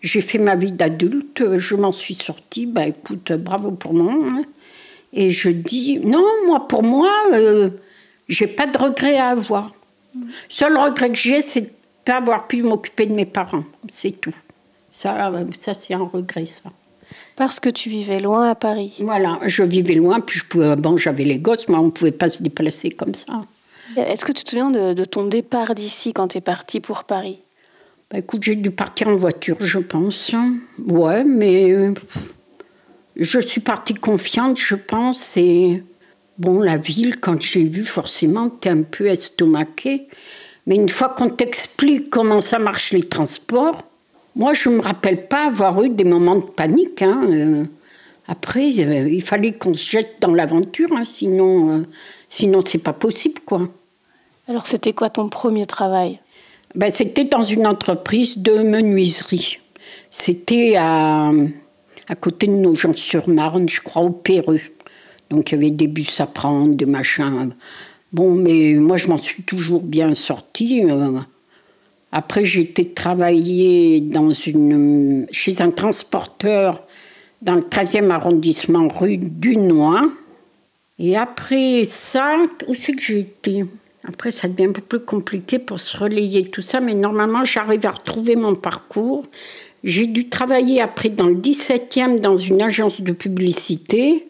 J'ai 0.00 0.20
fait 0.20 0.38
ma 0.38 0.56
vie 0.56 0.72
d'adulte, 0.72 1.56
je 1.56 1.76
m'en 1.76 1.92
suis 1.92 2.14
sortie, 2.14 2.66
bah 2.66 2.86
écoute, 2.86 3.32
bravo 3.32 3.70
pour 3.72 3.94
moi. 3.94 4.12
hein. 4.12 4.42
Et 5.12 5.30
je 5.30 5.50
dis, 5.50 5.98
non, 6.00 6.24
moi, 6.46 6.66
pour 6.66 6.82
moi, 6.82 7.12
euh, 7.32 7.70
j'ai 8.28 8.46
pas 8.46 8.66
de 8.66 8.78
regret 8.78 9.18
à 9.18 9.28
avoir. 9.28 9.74
Seul 10.48 10.76
regret 10.76 11.10
que 11.10 11.16
j'ai, 11.18 11.40
c'est 11.40 11.70
pas 12.04 12.16
avoir 12.16 12.46
pu 12.46 12.62
m'occuper 12.62 13.06
de 13.06 13.14
mes 13.14 13.26
parents, 13.26 13.64
c'est 13.88 14.20
tout. 14.20 14.34
Ça, 14.90 15.28
euh, 15.28 15.44
ça 15.54 15.74
c'est 15.74 15.94
un 15.94 16.04
regret, 16.04 16.46
ça. 16.46 16.70
Parce 17.36 17.60
que 17.60 17.68
tu 17.68 17.88
vivais 17.88 18.20
loin 18.20 18.50
à 18.50 18.54
Paris. 18.54 18.94
Voilà, 19.00 19.38
je 19.46 19.62
vivais 19.62 19.94
loin, 19.94 20.20
puis 20.20 20.38
je 20.38 20.44
pouvais, 20.44 20.76
bon, 20.76 20.96
j'avais 20.96 21.24
les 21.24 21.38
gosses, 21.38 21.68
mais 21.68 21.76
on 21.76 21.86
ne 21.86 21.90
pouvait 21.90 22.12
pas 22.12 22.28
se 22.28 22.42
déplacer 22.42 22.90
comme 22.90 23.14
ça. 23.14 23.42
Est-ce 23.96 24.24
que 24.24 24.32
tu 24.32 24.44
te 24.44 24.50
souviens 24.50 24.70
de, 24.70 24.92
de 24.92 25.04
ton 25.04 25.26
départ 25.26 25.74
d'ici 25.74 26.12
quand 26.12 26.28
tu 26.28 26.38
es 26.38 26.40
parti 26.40 26.80
pour 26.80 27.04
Paris? 27.04 27.38
Bah, 28.10 28.18
écoute, 28.18 28.42
j'ai 28.42 28.56
dû 28.56 28.70
partir 28.70 29.08
en 29.08 29.16
voiture, 29.16 29.56
je 29.60 29.78
pense. 29.78 30.30
Ouais, 30.86 31.24
mais 31.24 31.72
euh, 31.72 31.94
je 33.16 33.40
suis 33.40 33.62
partie 33.62 33.94
confiante, 33.94 34.58
je 34.58 34.74
pense. 34.74 35.36
Et 35.38 35.82
bon, 36.38 36.60
la 36.60 36.76
ville, 36.76 37.18
quand 37.18 37.40
j'ai 37.40 37.64
vu, 37.64 37.82
forcément, 37.82 38.50
t'es 38.50 38.68
un 38.68 38.82
peu 38.82 39.06
estomaqué. 39.06 40.08
Mais 40.66 40.76
une 40.76 40.88
fois 40.88 41.08
qu'on 41.08 41.28
t'explique 41.28 42.10
comment 42.10 42.40
ça 42.40 42.58
marche 42.58 42.92
les 42.92 43.02
transports, 43.02 43.82
moi, 44.34 44.54
je 44.54 44.68
ne 44.68 44.76
me 44.76 44.80
rappelle 44.80 45.26
pas 45.26 45.46
avoir 45.46 45.82
eu 45.82 45.90
des 45.90 46.04
moments 46.04 46.36
de 46.36 46.44
panique. 46.44 47.02
hein. 47.02 47.26
Euh, 47.30 47.64
après, 48.28 48.70
euh, 48.78 49.08
il 49.08 49.22
fallait 49.22 49.52
qu'on 49.52 49.74
se 49.74 49.90
jette 49.90 50.16
dans 50.20 50.32
l'aventure, 50.32 50.88
hein, 50.92 51.04
sinon, 51.04 51.70
euh, 51.70 51.82
sinon 52.28 52.60
c'est 52.64 52.78
pas 52.78 52.92
possible, 52.92 53.40
quoi. 53.44 53.68
Alors 54.48 54.66
c'était 54.66 54.92
quoi 54.92 55.10
ton 55.10 55.28
premier 55.28 55.66
travail? 55.66 56.18
Ben, 56.74 56.90
c'était 56.90 57.24
dans 57.24 57.44
une 57.44 57.66
entreprise 57.66 58.38
de 58.38 58.58
menuiserie. 58.58 59.58
C'était 60.10 60.76
à, 60.78 61.30
à 62.08 62.14
côté 62.14 62.46
de 62.46 62.52
Nogent-sur-Marne, 62.52 63.68
je 63.68 63.80
crois, 63.80 64.02
au 64.02 64.10
Péreux. 64.10 64.60
Donc 65.28 65.50
il 65.50 65.56
y 65.56 65.58
avait 65.58 65.70
des 65.70 65.88
bus 65.88 66.20
à 66.20 66.26
prendre, 66.26 66.74
des 66.74 66.86
machins. 66.86 67.52
Bon, 68.12 68.34
mais 68.34 68.74
moi 68.74 68.96
je 68.96 69.08
m'en 69.08 69.18
suis 69.18 69.42
toujours 69.42 69.82
bien 69.82 70.14
sortie. 70.14 70.84
euh. 70.84 71.20
Après, 72.14 72.44
j'ai 72.44 72.60
été 72.60 72.90
travailler 72.90 74.02
dans 74.02 74.30
chez 75.30 75.62
un 75.62 75.70
transporteur 75.70 76.84
dans 77.40 77.54
le 77.54 77.62
13e 77.62 78.10
arrondissement, 78.10 78.86
rue 78.88 79.16
Dunois. 79.16 80.10
Et 80.98 81.16
après 81.16 81.84
ça, 81.84 82.36
où 82.68 82.74
c'est 82.74 82.92
que 82.92 83.00
j'ai 83.00 83.20
été? 83.20 83.64
Après, 84.04 84.30
ça 84.30 84.46
devient 84.48 84.68
un 84.68 84.72
peu 84.72 84.82
plus 84.82 85.00
compliqué 85.00 85.58
pour 85.58 85.80
se 85.80 85.96
relayer 85.96 86.44
tout 86.48 86.60
ça, 86.60 86.80
mais 86.80 86.94
normalement, 86.94 87.44
j'arrive 87.44 87.86
à 87.86 87.92
retrouver 87.92 88.36
mon 88.36 88.54
parcours. 88.54 89.24
J'ai 89.84 90.06
dû 90.06 90.28
travailler 90.28 90.80
après 90.80 91.08
dans 91.08 91.26
le 91.26 91.36
17e 91.36 92.20
dans 92.20 92.36
une 92.36 92.60
agence 92.60 93.00
de 93.00 93.12
publicité. 93.12 94.28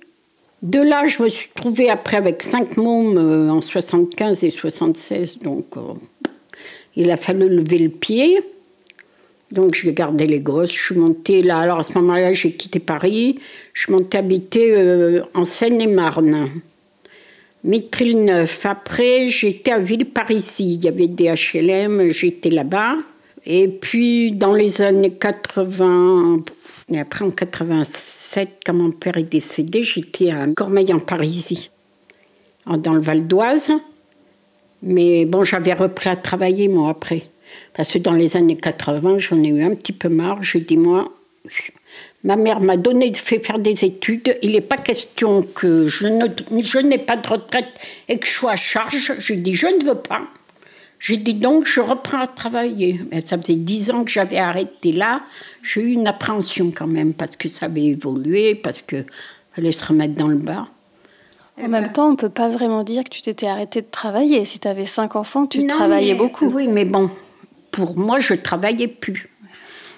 De 0.62 0.78
là, 0.78 1.06
je 1.06 1.22
me 1.24 1.28
suis 1.28 1.48
trouvée 1.52 1.90
après 1.90 2.16
avec 2.16 2.42
cinq 2.42 2.76
mômes 2.76 3.18
euh, 3.18 3.50
en 3.50 3.60
75 3.60 4.44
et 4.44 4.50
76, 4.50 5.38
donc 5.40 5.66
euh, 5.76 5.80
il 6.94 7.10
a 7.10 7.16
fallu 7.16 7.48
lever 7.48 7.78
le 7.78 7.88
pied. 7.88 8.38
Donc 9.50 9.74
j'ai 9.74 9.92
gardé 9.92 10.26
les 10.26 10.38
gosses. 10.38 10.72
Je 10.72 10.84
suis 10.86 10.94
montée 10.94 11.42
là. 11.42 11.58
Alors 11.58 11.78
à 11.78 11.82
ce 11.82 11.98
moment-là, 11.98 12.32
j'ai 12.32 12.52
quitté 12.52 12.78
Paris. 12.78 13.38
Je 13.74 13.82
suis 13.82 13.92
montée 13.92 14.18
habiter 14.18 14.72
euh, 14.72 15.22
en 15.34 15.44
Seine-et-Marne. 15.44 16.48
Mitry-le-Neuf. 17.64 18.64
Après, 18.64 19.28
j'étais 19.28 19.72
à 19.72 19.78
Villeparisis. 19.78 20.76
Il 20.76 20.84
y 20.84 20.88
avait 20.88 21.08
des 21.08 21.24
HLM. 21.28 22.10
J'étais 22.10 22.50
là-bas. 22.50 22.96
Et 23.44 23.68
puis 23.68 24.32
dans 24.32 24.54
les 24.54 24.80
années 24.80 25.12
80, 25.12 26.44
et 26.92 27.00
après 27.00 27.24
en 27.24 27.30
87, 27.30 28.60
quand 28.64 28.74
mon 28.74 28.90
père 28.90 29.16
est 29.16 29.22
décédé, 29.24 29.82
j'étais 29.84 30.30
à 30.30 30.46
Cormeil-en-Parisis, 30.52 31.70
dans 32.66 32.94
le 32.94 33.00
Val 33.00 33.26
d'Oise. 33.26 33.72
Mais 34.82 35.24
bon, 35.24 35.44
j'avais 35.44 35.72
repris 35.72 36.10
à 36.10 36.16
travailler 36.16 36.68
moi 36.68 36.90
après. 36.90 37.28
Parce 37.74 37.92
que 37.92 37.98
dans 37.98 38.12
les 38.12 38.36
années 38.36 38.56
80, 38.56 39.18
j'en 39.18 39.42
ai 39.42 39.48
eu 39.48 39.62
un 39.62 39.74
petit 39.74 39.92
peu 39.92 40.08
marre. 40.08 40.42
J'ai 40.42 40.60
dit, 40.60 40.76
moi, 40.76 41.12
ma 42.24 42.36
mère 42.36 42.60
m'a 42.60 42.76
donné, 42.76 43.12
fait 43.14 43.44
faire 43.44 43.58
des 43.58 43.84
études. 43.84 44.36
Il 44.42 44.52
n'est 44.52 44.60
pas 44.60 44.76
question 44.76 45.42
que 45.42 45.88
je, 45.88 46.06
je 46.60 46.78
n'ai 46.78 46.98
pas 46.98 47.16
de 47.16 47.28
retraite 47.28 47.68
et 48.08 48.18
que 48.18 48.26
je 48.26 48.32
sois 48.32 48.52
à 48.52 48.56
charge. 48.56 49.12
J'ai 49.18 49.36
dit, 49.36 49.54
je 49.54 49.66
ne 49.66 49.84
veux 49.84 49.98
pas. 49.98 50.22
J'ai 51.02 51.16
dit 51.16 51.34
donc, 51.34 51.66
je 51.66 51.80
reprends 51.80 52.20
à 52.20 52.28
travailler. 52.28 53.00
ça 53.24 53.36
faisait 53.36 53.56
dix 53.56 53.90
ans 53.90 54.04
que 54.04 54.10
j'avais 54.12 54.38
arrêté 54.38 54.92
là. 54.92 55.22
J'ai 55.60 55.80
eu 55.80 55.92
une 55.94 56.06
appréhension 56.06 56.70
quand 56.70 56.86
même, 56.86 57.12
parce 57.12 57.34
que 57.34 57.48
ça 57.48 57.66
avait 57.66 57.86
évolué, 57.86 58.54
parce 58.54 58.82
qu'il 58.82 59.04
fallait 59.52 59.72
se 59.72 59.84
remettre 59.84 60.14
dans 60.14 60.28
le 60.28 60.36
bas. 60.36 60.68
En 61.60 61.66
même 61.66 61.90
temps, 61.90 62.06
on 62.06 62.10
ne 62.12 62.16
peut 62.16 62.28
pas 62.28 62.48
vraiment 62.50 62.84
dire 62.84 63.02
que 63.02 63.08
tu 63.08 63.20
t'étais 63.20 63.48
arrêté 63.48 63.80
de 63.80 63.88
travailler. 63.90 64.44
Si 64.44 64.60
tu 64.60 64.68
avais 64.68 64.84
cinq 64.84 65.16
enfants, 65.16 65.48
tu 65.48 65.66
travaillais 65.66 66.14
beaucoup. 66.14 66.46
Oui, 66.46 66.68
mais 66.68 66.84
bon, 66.84 67.10
pour 67.72 67.98
moi, 67.98 68.20
je 68.20 68.34
travaillais 68.34 68.86
plus. 68.86 69.28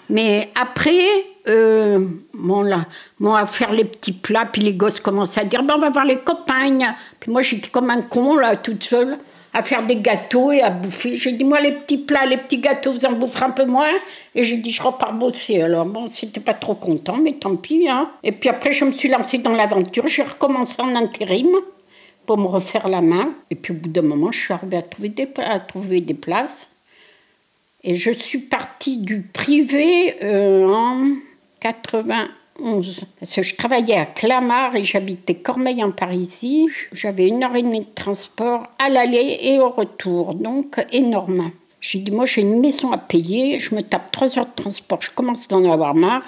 Mais 0.08 0.50
après, 0.58 1.04
euh, 1.48 2.02
bon, 2.32 2.62
là, 2.62 2.86
moi, 3.18 3.40
à 3.40 3.44
faire 3.44 3.72
les 3.72 3.84
petits 3.84 4.12
plats, 4.12 4.46
puis 4.50 4.62
les 4.62 4.72
gosses 4.72 5.00
commençaient 5.00 5.42
à 5.42 5.44
dire 5.44 5.64
ben, 5.64 5.74
on 5.76 5.80
va 5.80 5.90
voir 5.90 6.06
les 6.06 6.20
copains. 6.20 6.78
Puis 7.20 7.30
moi, 7.30 7.42
j'étais 7.42 7.68
comme 7.68 7.90
un 7.90 8.00
con, 8.00 8.36
là, 8.36 8.56
toute 8.56 8.82
seule 8.82 9.18
à 9.54 9.62
faire 9.62 9.86
des 9.86 9.96
gâteaux 9.96 10.50
et 10.50 10.60
à 10.60 10.70
bouffer. 10.70 11.16
J'ai 11.16 11.32
dit, 11.32 11.44
moi, 11.44 11.60
les 11.60 11.72
petits 11.72 11.98
plats, 11.98 12.26
les 12.26 12.36
petits 12.36 12.58
gâteaux, 12.58 12.92
vous 12.92 13.06
en 13.06 13.12
boufferez 13.12 13.44
un 13.44 13.50
peu 13.50 13.64
moins. 13.64 13.92
Et 14.34 14.42
j'ai 14.42 14.56
dit, 14.56 14.72
je 14.72 14.82
repars 14.82 15.12
bosser. 15.12 15.62
Alors, 15.62 15.86
bon, 15.86 16.10
c'était 16.10 16.40
pas 16.40 16.54
trop 16.54 16.74
content, 16.74 17.16
mais 17.16 17.34
tant 17.34 17.54
pis. 17.54 17.88
Hein. 17.88 18.10
Et 18.24 18.32
puis 18.32 18.48
après, 18.48 18.72
je 18.72 18.84
me 18.84 18.90
suis 18.90 19.08
lancée 19.08 19.38
dans 19.38 19.52
l'aventure. 19.52 20.08
J'ai 20.08 20.24
recommencé 20.24 20.82
en 20.82 20.96
intérim 20.96 21.48
pour 22.26 22.36
me 22.36 22.46
refaire 22.46 22.88
la 22.88 23.00
main. 23.00 23.32
Et 23.50 23.54
puis, 23.54 23.72
au 23.72 23.76
bout 23.76 23.88
d'un 23.88 24.02
moment, 24.02 24.32
je 24.32 24.40
suis 24.40 24.52
arrivée 24.52 24.78
à 24.78 24.82
trouver 24.82 25.08
des, 25.10 25.28
à 25.36 25.60
trouver 25.60 26.00
des 26.00 26.14
places. 26.14 26.72
Et 27.84 27.94
je 27.94 28.10
suis 28.10 28.38
partie 28.38 28.96
du 28.96 29.22
privé 29.22 30.16
euh, 30.24 30.66
en 30.66 31.12
80. 31.60 32.28
11. 32.60 33.04
Parce 33.18 33.34
que 33.34 33.42
je 33.42 33.56
travaillais 33.56 33.96
à 33.96 34.06
Clamart 34.06 34.76
et 34.76 34.84
j'habitais 34.84 35.34
Cormeil 35.34 35.82
en 35.82 35.90
Parisis. 35.90 36.70
J'avais 36.92 37.28
une 37.28 37.42
heure 37.42 37.56
et 37.56 37.62
demie 37.62 37.80
de 37.80 37.94
transport 37.94 38.68
à 38.78 38.88
l'aller 38.88 39.38
et 39.42 39.58
au 39.58 39.70
retour, 39.70 40.34
donc 40.34 40.84
énorme. 40.92 41.50
J'ai 41.80 41.98
dit, 41.98 42.10
moi 42.10 42.26
j'ai 42.26 42.40
une 42.40 42.60
maison 42.60 42.92
à 42.92 42.98
payer, 42.98 43.60
je 43.60 43.74
me 43.74 43.82
tape 43.82 44.10
trois 44.10 44.38
heures 44.38 44.46
de 44.46 44.62
transport, 44.62 45.02
je 45.02 45.10
commence 45.10 45.48
d'en 45.48 45.70
avoir 45.70 45.94
marre. 45.94 46.24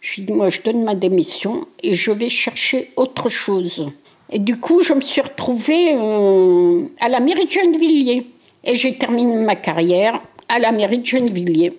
J'ai 0.00 0.22
dit, 0.22 0.32
moi 0.32 0.50
je 0.50 0.60
donne 0.60 0.84
ma 0.84 0.94
démission 0.94 1.66
et 1.82 1.94
je 1.94 2.12
vais 2.12 2.28
chercher 2.28 2.92
autre 2.96 3.28
chose. 3.28 3.90
Et 4.30 4.38
du 4.38 4.58
coup, 4.58 4.82
je 4.82 4.94
me 4.94 5.00
suis 5.00 5.20
retrouvée 5.20 5.94
euh, 5.94 6.84
à 7.00 7.08
la 7.08 7.20
mairie 7.20 7.46
de 7.46 7.50
Gennevilliers. 7.50 8.26
Et 8.64 8.76
j'ai 8.76 8.96
terminé 8.96 9.36
ma 9.36 9.54
carrière 9.54 10.20
à 10.48 10.58
la 10.58 10.72
mairie 10.72 10.98
de 10.98 11.04
Gennevilliers 11.04 11.72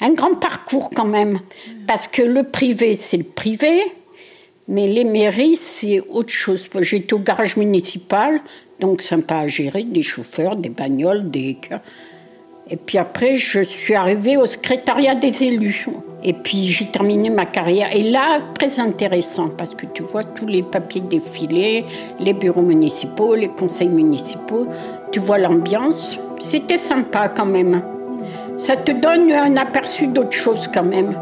un 0.00 0.12
grand 0.12 0.34
parcours 0.34 0.90
quand 0.90 1.04
même, 1.04 1.40
parce 1.86 2.06
que 2.06 2.22
le 2.22 2.44
privé, 2.44 2.94
c'est 2.94 3.16
le 3.16 3.24
privé, 3.24 3.80
mais 4.68 4.86
les 4.86 5.04
mairies, 5.04 5.56
c'est 5.56 6.00
autre 6.10 6.32
chose. 6.32 6.68
J'étais 6.80 7.14
au 7.14 7.18
garage 7.18 7.56
municipal, 7.56 8.40
donc 8.80 9.02
sympa 9.02 9.36
à 9.36 9.46
gérer, 9.46 9.82
des 9.82 10.02
chauffeurs, 10.02 10.56
des 10.56 10.68
bagnoles, 10.68 11.30
des... 11.30 11.56
Et 12.70 12.76
puis 12.76 12.98
après, 12.98 13.36
je 13.36 13.60
suis 13.62 13.94
arrivée 13.94 14.36
au 14.36 14.44
secrétariat 14.44 15.14
des 15.14 15.42
élus. 15.42 15.86
Et 16.22 16.34
puis 16.34 16.66
j'ai 16.66 16.84
terminé 16.90 17.30
ma 17.30 17.46
carrière. 17.46 17.94
Et 17.96 18.10
là, 18.10 18.38
très 18.54 18.78
intéressant, 18.78 19.48
parce 19.48 19.74
que 19.74 19.86
tu 19.86 20.02
vois 20.02 20.24
tous 20.24 20.46
les 20.46 20.62
papiers 20.62 21.00
défiler, 21.00 21.86
les 22.20 22.34
bureaux 22.34 22.60
municipaux, 22.60 23.34
les 23.34 23.48
conseils 23.48 23.88
municipaux, 23.88 24.66
tu 25.12 25.20
vois 25.20 25.38
l'ambiance. 25.38 26.18
C'était 26.40 26.76
sympa 26.76 27.30
quand 27.30 27.46
même 27.46 27.82
ça 28.58 28.76
te 28.76 28.90
donne 28.90 29.30
un 29.30 29.56
aperçu 29.56 30.08
d'autre 30.08 30.32
chose 30.32 30.68
quand 30.74 30.82
même. 30.82 31.12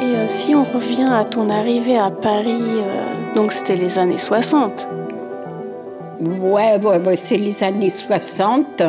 Et 0.00 0.14
euh, 0.14 0.26
si 0.28 0.54
on 0.54 0.62
revient 0.62 1.08
à 1.10 1.24
ton 1.24 1.50
arrivée 1.50 1.98
à 1.98 2.10
Paris, 2.10 2.54
euh, 2.62 3.34
donc 3.34 3.50
c'était 3.50 3.74
les 3.74 3.98
années 3.98 4.16
60 4.16 4.88
Ouais, 6.20 6.78
ouais, 6.78 6.98
ouais 6.98 7.16
c'est 7.16 7.36
les 7.36 7.64
années 7.64 7.90
60. 7.90 8.82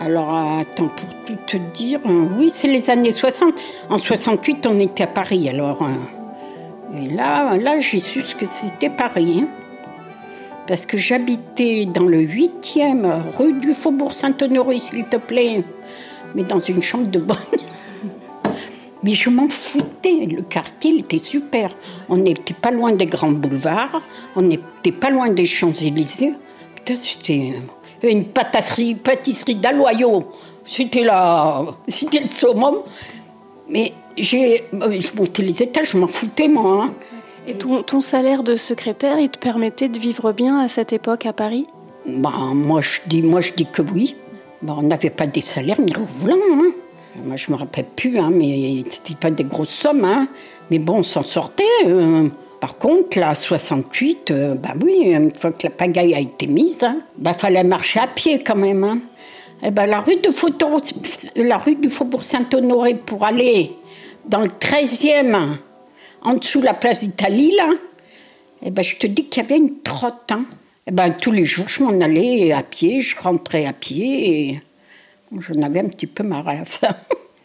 Alors, 0.00 0.32
attends, 0.32 0.88
pour 0.88 1.08
tout 1.26 1.36
te 1.46 1.56
dire, 1.56 1.98
euh, 2.06 2.26
oui, 2.38 2.50
c'est 2.50 2.68
les 2.68 2.88
années 2.88 3.10
60. 3.10 3.54
En 3.90 3.98
68, 3.98 4.66
on 4.68 4.78
était 4.78 5.02
à 5.02 5.06
Paris, 5.08 5.48
alors. 5.48 5.82
Euh, 5.82 6.98
et 7.02 7.08
là, 7.08 7.56
là 7.56 7.80
j'ai 7.80 7.98
su 7.98 8.22
ce 8.22 8.36
que 8.36 8.46
c'était 8.46 8.90
Paris. 8.90 9.42
Hein. 9.42 9.48
parce 10.68 10.86
que 10.86 10.98
j'habitais 10.98 11.86
dans 11.86 12.04
le 12.04 12.20
8e 12.20 13.06
rue 13.36 13.54
du 13.54 13.72
Faubourg 13.72 14.14
Saint-Honoré, 14.14 14.78
s'il 14.78 15.04
te 15.04 15.16
plaît, 15.16 15.64
mais 16.34 16.44
dans 16.44 16.58
une 16.58 16.82
chambre 16.82 17.10
de 17.10 17.18
bonne. 17.18 17.36
Mais 19.04 19.14
je 19.14 19.30
m'en 19.30 19.48
foutais, 19.48 20.26
le 20.26 20.42
quartier 20.42 20.90
il 20.90 21.00
était 21.00 21.18
super. 21.18 21.72
On 22.08 22.16
n'était 22.16 22.52
pas 22.52 22.72
loin 22.72 22.92
des 22.92 23.06
grands 23.06 23.30
boulevards, 23.30 24.02
on 24.34 24.42
n'était 24.42 24.90
pas 24.90 25.10
loin 25.10 25.30
des 25.30 25.46
Champs-Élysées. 25.46 26.32
Putain, 26.74 26.96
c'était 26.96 27.54
une 28.02 28.24
pâtisserie, 28.24 28.94
pâtisserie 28.94 29.56
d'Aloyau. 29.56 30.24
C'était 30.64 31.02
la, 31.02 31.64
c'était 31.86 32.20
le 32.20 32.26
summum. 32.26 32.78
Mais 33.68 33.92
j'ai, 34.16 34.64
je 34.72 35.16
montais 35.16 35.42
les 35.42 35.62
étages, 35.62 35.90
je 35.90 35.98
m'en 35.98 36.06
foutais 36.06 36.48
moi. 36.48 36.84
Hein. 36.84 36.94
Et 37.46 37.54
ton, 37.54 37.82
ton, 37.82 38.00
salaire 38.00 38.42
de 38.42 38.56
secrétaire, 38.56 39.18
il 39.18 39.30
te 39.30 39.38
permettait 39.38 39.88
de 39.88 39.98
vivre 39.98 40.32
bien 40.32 40.60
à 40.60 40.68
cette 40.68 40.92
époque 40.92 41.26
à 41.26 41.32
Paris? 41.32 41.66
Bah, 42.06 42.32
moi, 42.52 42.80
je 42.80 43.00
dis, 43.06 43.22
moi, 43.22 43.40
je 43.40 43.52
dis 43.52 43.66
que 43.66 43.82
oui. 43.82 44.16
Bah, 44.62 44.74
on 44.76 44.82
n'avait 44.82 45.10
pas 45.10 45.26
des 45.26 45.40
salaires 45.40 45.80
mirobolants. 45.80 46.36
Hein. 46.52 46.70
Moi, 47.16 47.36
je 47.36 47.50
me 47.50 47.56
rappelle 47.56 47.86
plus, 47.96 48.18
hein, 48.18 48.30
mais 48.30 48.82
c'était 48.88 49.14
pas 49.14 49.30
des 49.30 49.44
grosses 49.44 49.70
sommes. 49.70 50.04
Hein. 50.04 50.28
Mais 50.70 50.78
bon, 50.78 50.98
on 50.98 51.02
s'en 51.02 51.22
sortait. 51.22 51.64
Euh. 51.86 52.28
Par 52.60 52.78
contre, 52.78 53.18
la 53.18 53.34
68, 53.34 54.30
euh, 54.30 54.54
bah 54.54 54.74
oui, 54.82 55.12
une 55.12 55.30
fois 55.38 55.52
que 55.52 55.64
la 55.64 55.70
pagaille 55.70 56.14
a 56.14 56.20
été 56.20 56.46
mise, 56.46 56.80
il 56.82 57.22
bah, 57.22 57.34
fallait 57.34 57.62
marcher 57.62 58.00
à 58.00 58.08
pied 58.08 58.42
quand 58.42 58.56
même. 58.56 58.82
Hein. 58.82 59.00
Et 59.62 59.68
eh 59.68 59.70
ben, 59.70 59.86
la, 59.86 60.00
rue 60.00 60.16
de 60.16 61.42
la 61.42 61.58
rue 61.58 61.74
du 61.76 61.90
Faubourg 61.90 62.22
Saint-Honoré 62.22 62.94
pour 62.94 63.24
aller 63.24 63.72
dans 64.26 64.40
le 64.40 64.46
13e, 64.46 65.56
en 66.22 66.34
dessous 66.34 66.60
de 66.60 66.64
la 66.64 66.74
place 66.74 67.02
d'Italie, 67.02 67.52
là, 67.56 67.72
et 68.62 68.68
eh 68.68 68.70
ben, 68.70 68.82
je 68.82 68.96
te 68.96 69.06
dis 69.06 69.26
qu'il 69.26 69.42
y 69.42 69.46
avait 69.46 69.56
une 69.56 69.82
trotte. 69.82 70.30
Hein. 70.30 70.44
Et 70.48 70.88
eh 70.88 70.90
ben, 70.90 71.10
tous 71.10 71.30
les 71.30 71.44
jours, 71.44 71.68
je 71.68 71.82
m'en 71.82 72.00
allais 72.00 72.52
à 72.52 72.62
pied, 72.62 73.00
je 73.00 73.16
rentrais 73.20 73.66
à 73.66 73.72
pied 73.72 74.50
et 74.50 74.62
j'en 75.38 75.62
avais 75.62 75.80
un 75.80 75.88
petit 75.88 76.08
peu 76.08 76.24
marre 76.24 76.48
à 76.48 76.54
la 76.54 76.64
fin. 76.64 76.96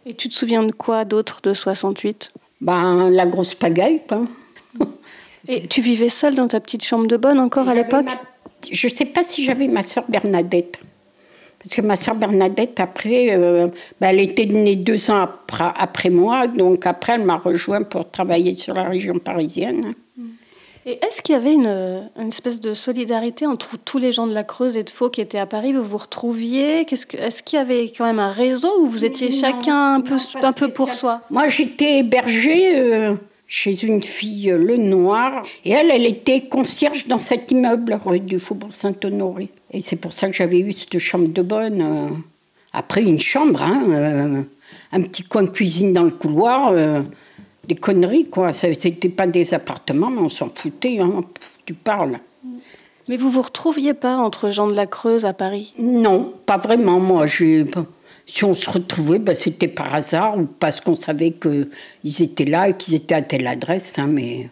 Et 0.06 0.16
tu 0.16 0.28
te 0.28 0.34
souviens 0.34 0.64
de 0.64 0.72
quoi 0.72 1.06
d'autre 1.06 1.40
de 1.44 1.54
68 1.54 2.30
ben, 2.62 3.10
La 3.12 3.26
grosse 3.28 3.54
pagaille, 3.54 4.02
quoi. 4.08 4.28
Et 5.48 5.68
tu 5.68 5.82
vivais 5.82 6.10
seule 6.10 6.36
dans 6.36 6.48
ta 6.48 6.60
petite 6.60 6.86
chambre 6.86 7.08
de 7.08 7.18
bonne 7.18 7.40
encore 7.40 7.68
à 7.68 7.74
l'époque 7.74 8.06
Je 8.72 8.88
ne 8.88 8.94
sais 8.94 9.06
pas 9.06 9.24
si 9.24 9.44
j'avais 9.44 9.68
ma 9.68 9.84
soeur 9.84 10.06
Bernadette. 10.08 10.78
Parce 11.60 11.76
que 11.76 11.82
ma 11.82 11.96
soeur 11.96 12.16
Bernadette, 12.16 12.80
après, 12.80 13.36
euh, 13.36 13.68
bah, 14.00 14.08
elle 14.12 14.20
était 14.20 14.46
née 14.46 14.76
deux 14.76 15.12
ans 15.12 15.30
après, 15.78 16.10
moi, 16.10 16.48
donc 16.48 16.86
après, 16.86 17.14
elle 17.14 17.24
m'a 17.24 17.38
rejoint 17.38 17.84
pour 17.84 18.10
travailler 18.10 18.56
sur 18.56 18.74
la 18.74 18.84
région 18.84 19.18
parisienne. 19.20 19.94
Et 20.86 21.00
est-ce 21.02 21.22
qu'il 21.22 21.34
y 21.34 21.38
avait 21.38 21.54
une, 21.54 22.10
une, 22.20 22.28
espèce 22.28 22.60
de 22.60 22.74
solidarité 22.74 23.48
entre 23.48 23.78
tous 23.78 24.00
les 24.00 24.12
gens 24.12 24.28
de 24.28 24.34
la 24.34 24.44
Creuse 24.44 24.76
et 24.76 24.84
de 24.84 24.90
Faux 24.90 25.10
qui 25.10 25.22
étaient 25.22 25.40
à 25.40 25.46
Paris? 25.46 25.72
Vous 25.72 25.82
vous 25.82 25.98
retrouviez? 25.98 26.82
Est-ce 26.82 27.42
qu'il 27.42 27.58
y 27.58 27.62
avait 27.62 27.86
quand 27.98 28.06
même 28.06 28.20
un 28.20 28.32
réseau 28.32 28.82
où 28.82 28.88
vous 28.88 29.06
étiez 29.06 29.32
chacun 29.32 29.96
un 29.96 30.02
peu, 30.02 30.18
un 30.42 30.52
peu 30.52 30.68
pour 30.68 30.94
soi? 30.94 31.22
Moi, 31.30 31.48
j'étais 31.48 32.00
hébergée 32.00 32.78
euh, 32.78 33.16
chez 33.48 33.86
une 33.86 34.02
fille, 34.02 34.52
euh, 34.52 34.58
Le 34.58 34.78
Noir, 34.78 35.44
et 35.66 35.72
elle, 35.72 35.92
elle 35.92 36.06
était 36.06 36.42
concierge 36.42 37.08
dans 37.08 37.20
cet 37.20 37.52
immeuble 37.52 38.00
rue 38.04 38.20
du 38.20 38.40
Faubourg 38.40 38.74
Saint-Honoré. 38.74 39.50
Et 39.72 39.80
c'est 39.80 39.98
pour 39.98 40.14
ça 40.14 40.28
que 40.28 40.34
j'avais 40.34 40.60
eu 40.60 40.72
cette 40.72 40.98
chambre 41.00 41.28
de 41.28 41.42
bonne. 41.42 41.82
Euh, 41.82 42.10
après, 42.74 43.04
une 43.04 43.20
chambre, 43.20 43.62
hein, 43.62 44.46
un 44.92 45.02
petit 45.02 45.24
coin 45.24 45.44
de 45.44 45.50
cuisine 45.50 45.94
dans 45.94 46.04
le 46.04 46.12
couloir 46.12 46.74
des 47.68 47.76
conneries, 47.76 48.30
quoi. 48.30 48.52
C'était 48.52 49.10
pas 49.10 49.28
des 49.28 49.54
appartements, 49.54 50.10
mais 50.10 50.22
on 50.22 50.30
s'en 50.30 50.50
foutait, 50.50 50.98
hein. 51.00 51.22
Tu 51.66 51.76
parles. 51.76 52.20
Mais 53.08 53.18
vous 53.18 53.30
vous 53.30 53.42
retrouviez 53.42 53.94
pas 53.94 54.18
entre 54.18 54.50
gens 54.50 54.68
de 54.68 54.74
la 54.74 54.86
Creuse 54.88 55.24
à 55.26 55.34
Paris? 55.34 55.74
Non, 55.78 56.34
pas 56.46 56.58
vraiment. 56.58 57.00
Moi, 57.00 57.26
si 58.26 58.44
on 58.44 58.54
se 58.54 58.70
retrouvait, 58.70 59.20
ben, 59.20 59.36
c'était 59.36 59.68
par 59.68 59.94
hasard 59.94 60.38
ou 60.38 60.46
parce 60.46 60.80
qu'on 60.80 60.96
savait 60.96 61.32
qu'ils 61.32 62.22
étaient 62.22 62.46
là 62.46 62.70
et 62.70 62.74
qu'ils 62.74 62.96
étaient 62.96 63.16
à 63.16 63.22
telle 63.22 63.48
adresse. 63.48 64.00
Hein, 64.00 64.08
mais 64.08 64.50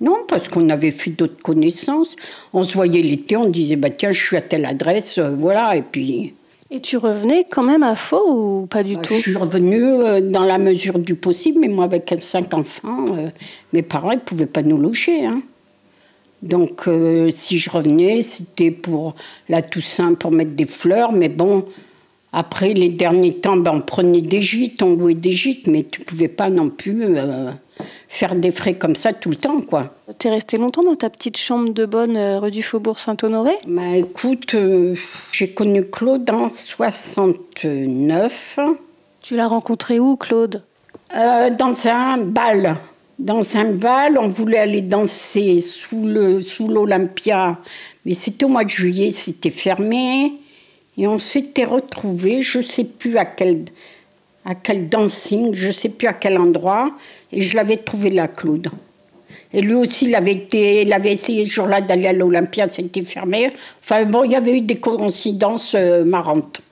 non, 0.00 0.24
parce 0.26 0.48
qu'on 0.48 0.68
avait 0.68 0.90
fait 0.90 1.10
d'autres 1.10 1.40
connaissances. 1.40 2.16
On 2.52 2.64
se 2.64 2.74
voyait 2.74 3.02
l'été, 3.02 3.36
on 3.36 3.48
disait 3.48 3.76
bah 3.76 3.90
tiens, 3.90 4.10
je 4.10 4.20
suis 4.20 4.36
à 4.36 4.40
telle 4.40 4.64
adresse, 4.64 5.18
euh, 5.18 5.30
voilà. 5.30 5.76
Et 5.76 5.82
puis 5.82 6.34
et 6.74 6.80
tu 6.80 6.96
revenais 6.96 7.44
quand 7.50 7.62
même 7.62 7.82
à 7.82 7.94
faux 7.94 8.62
ou 8.62 8.66
pas 8.66 8.82
du 8.82 8.94
bah, 8.94 9.02
tout? 9.02 9.14
Je 9.14 9.20
suis 9.20 9.36
revenue 9.36 9.84
euh, 9.84 10.20
dans 10.22 10.44
la 10.44 10.58
mesure 10.58 10.98
du 10.98 11.14
possible, 11.14 11.60
mais 11.60 11.68
moi 11.68 11.84
avec 11.84 12.12
cinq 12.20 12.52
enfants, 12.54 13.04
euh, 13.10 13.28
mes 13.72 13.82
parents 13.82 14.14
ne 14.14 14.20
pouvaient 14.20 14.46
pas 14.46 14.62
nous 14.62 14.78
loger. 14.78 15.26
Hein. 15.26 15.42
Donc 16.42 16.88
si 17.30 17.58
je 17.58 17.70
revenais, 17.70 18.22
c'était 18.22 18.72
pour 18.72 19.14
la 19.48 19.62
Toussaint, 19.62 20.14
pour 20.14 20.32
mettre 20.32 20.50
des 20.50 20.66
fleurs, 20.66 21.12
mais 21.12 21.28
bon, 21.28 21.64
après 22.32 22.72
les 22.72 22.88
derniers 22.88 23.34
temps, 23.34 23.56
ben, 23.56 23.72
on 23.74 23.80
prenait 23.80 24.22
des 24.22 24.40
gîtes, 24.40 24.82
on 24.82 24.94
louait 24.94 25.14
des 25.14 25.32
gîtes, 25.32 25.66
mais 25.66 25.84
tu 25.90 26.00
ne 26.00 26.06
pouvais 26.06 26.28
pas 26.28 26.48
non 26.48 26.70
plus 26.70 27.04
faire 28.08 28.34
des 28.34 28.50
frais 28.50 28.74
comme 28.74 28.94
ça 28.94 29.12
tout 29.12 29.30
le 29.30 29.36
temps, 29.36 29.60
quoi. 29.60 29.94
es 30.24 30.30
resté 30.30 30.56
longtemps 30.56 30.82
dans 30.82 30.94
ta 30.94 31.10
petite 31.10 31.36
chambre 31.36 31.70
de 31.70 31.84
bonne 31.84 32.16
euh, 32.16 32.38
rue 32.38 32.50
du 32.50 32.62
Faubourg 32.62 32.98
Saint-Honoré? 32.98 33.52
Bah 33.66 33.96
écoute, 33.96 34.54
euh, 34.54 34.94
j'ai 35.32 35.52
connu 35.52 35.84
Claude 35.84 36.30
en 36.30 36.48
69. 36.48 38.58
Tu 39.22 39.36
l'as 39.36 39.48
rencontré 39.48 40.00
où, 40.00 40.16
Claude? 40.16 40.62
Euh, 41.14 41.50
Dans 41.50 41.86
un 41.86 42.18
bal. 42.18 42.76
Dans 43.18 43.56
un 43.56 43.72
bal, 43.72 44.18
on 44.18 44.28
voulait 44.28 44.58
aller 44.58 44.80
danser 44.80 45.60
sous 45.60 46.06
l'Olympia, 46.06 47.58
mais 48.04 48.14
c'était 48.14 48.46
au 48.46 48.48
mois 48.48 48.64
de 48.64 48.70
juillet, 48.70 49.10
c'était 49.10 49.50
fermé, 49.50 50.32
et 50.98 51.06
on 51.06 51.18
s'était 51.18 51.64
retrouvés, 51.64 52.42
je 52.42 52.60
sais 52.60 52.84
plus 52.84 53.16
à 53.16 53.24
quel 53.24 53.64
à 54.44 54.54
quel 54.54 54.88
dancing, 54.88 55.54
je 55.54 55.70
sais 55.70 55.88
plus 55.88 56.08
à 56.08 56.12
quel 56.12 56.36
endroit, 56.36 56.90
et 57.30 57.42
je 57.42 57.54
l'avais 57.54 57.76
trouvé 57.76 58.10
là, 58.10 58.26
Claude. 58.26 58.70
Et 59.54 59.60
lui 59.60 59.74
aussi, 59.74 60.06
il 60.06 60.14
avait, 60.14 60.32
été, 60.32 60.82
il 60.82 60.92
avait 60.92 61.12
essayé 61.12 61.44
ce 61.46 61.52
jour-là 61.52 61.80
d'aller 61.80 62.08
à 62.08 62.12
l'Olympia, 62.12 62.66
c'était 62.70 63.04
fermé. 63.04 63.52
Enfin 63.82 64.04
bon, 64.04 64.24
il 64.24 64.32
y 64.32 64.34
avait 64.34 64.56
eu 64.56 64.60
des 64.62 64.76
coïncidences 64.76 65.74
euh, 65.78 66.04
marrantes. 66.04 66.62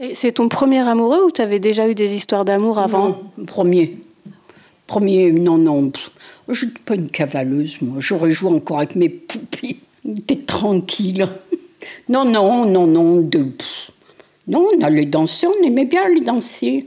Et 0.00 0.14
c'est 0.14 0.32
ton 0.32 0.48
premier 0.48 0.80
amoureux 0.80 1.24
ou 1.26 1.30
tu 1.30 1.40
avais 1.40 1.60
déjà 1.60 1.88
eu 1.88 1.94
des 1.94 2.12
histoires 2.12 2.44
d'amour 2.44 2.78
avant? 2.80 3.08
Non, 3.08 3.44
premier. 3.46 3.92
Premier, 4.86 5.30
non, 5.30 5.56
non. 5.56 5.90
Je 6.48 6.66
n'étais 6.66 6.80
pas 6.84 6.94
une 6.96 7.08
cavaleuse, 7.08 7.80
moi. 7.80 7.96
J'aurais 8.00 8.30
joué 8.30 8.50
encore 8.50 8.78
avec 8.78 8.96
mes 8.96 9.08
poupées. 9.08 9.76
J'étais 10.04 10.36
tranquille. 10.36 11.28
Non, 12.08 12.24
non, 12.24 12.64
non, 12.66 12.86
non. 12.86 13.20
De... 13.20 13.46
Non, 14.46 14.68
on 14.76 14.82
allait 14.82 15.06
danser, 15.06 15.46
on 15.46 15.64
aimait 15.64 15.84
bien 15.84 16.04
aller 16.04 16.20
danser. 16.20 16.86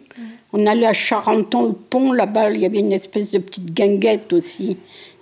On 0.54 0.66
allait 0.66 0.86
à 0.86 0.94
Charenton, 0.94 1.68
le 1.68 1.74
pont, 1.74 2.12
là-bas, 2.12 2.52
il 2.52 2.62
y 2.62 2.66
avait 2.66 2.80
une 2.80 2.94
espèce 2.94 3.32
de 3.32 3.40
petite 3.40 3.74
guinguette 3.74 4.32
aussi. 4.34 4.78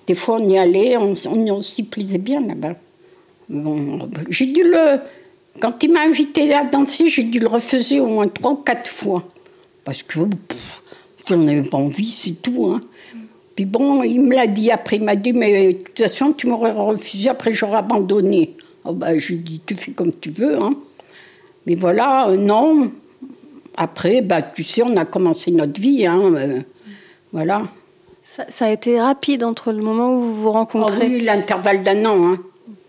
Des 0.08 0.14
fois, 0.14 0.38
on 0.40 0.50
y 0.50 0.58
allait, 0.58 0.98
on, 0.98 1.14
on, 1.28 1.62
s'y 1.62 1.84
plaisait 1.84 2.20
bien 2.20 2.42
là-bas. 2.42 2.76
J'ai 4.30 4.48
dû 4.48 4.64
le. 4.64 5.00
Quand 5.60 5.82
il 5.84 5.94
m'a 5.94 6.02
invité 6.02 6.54
à 6.54 6.66
danser, 6.66 7.08
j'ai 7.08 7.24
dû 7.24 7.40
le 7.40 7.48
refaire 7.48 8.04
au 8.04 8.08
moins 8.08 8.28
trois 8.28 8.52
ou 8.52 8.56
quatre 8.58 8.90
fois. 8.90 9.24
Parce 9.84 10.04
que 10.04 10.20
j'en 11.28 11.48
avais 11.48 11.64
pas 11.64 11.78
envie, 11.78 12.10
c'est 12.10 12.42
tout. 12.42 12.66
Hein. 12.66 12.82
Puis 13.56 13.66
bon, 13.66 14.04
il 14.04 14.22
me 14.22 14.36
l'a 14.36 14.48
dit 14.48 14.70
après, 14.70 14.98
il 14.98 15.04
m'a 15.04 15.16
dit, 15.16 15.32
mais 15.32 15.74
de 15.74 15.80
toute 15.80 15.98
façon, 15.98 16.34
tu 16.34 16.48
m'aurais 16.48 16.72
refusé, 16.72 17.30
après 17.30 17.54
j'aurais 17.54 17.78
abandonné. 17.78 18.56
Oh, 18.86 18.94
bah, 18.94 19.18
j'ai 19.18 19.36
dit, 19.36 19.62
tu 19.66 19.76
fais 19.76 19.92
comme 19.92 20.12
tu 20.12 20.32
veux. 20.32 20.62
Hein. 20.62 20.74
Mais 21.66 21.76
voilà, 21.76 22.30
euh, 22.30 22.38
non, 22.38 22.92
après, 23.76 24.22
bah, 24.22 24.42
tu 24.42 24.64
sais, 24.64 24.84
on 24.84 24.96
a 24.98 25.06
commencé 25.06 25.52
notre 25.52 25.80
vie. 25.80 26.06
Hein, 26.06 26.22
euh, 26.36 26.62
voilà. 27.34 27.64
Ça, 28.50 28.66
a 28.66 28.72
été 28.72 29.00
rapide 29.00 29.44
entre 29.44 29.72
le 29.72 29.82
moment 29.82 30.16
où 30.16 30.20
vous 30.20 30.36
vous 30.36 30.52
rencontrez 30.52 31.06
oh 31.06 31.10
oui, 31.10 31.22
l'intervalle 31.22 31.82
d'un 31.82 32.06
an. 32.06 32.34
Hein. 32.34 32.40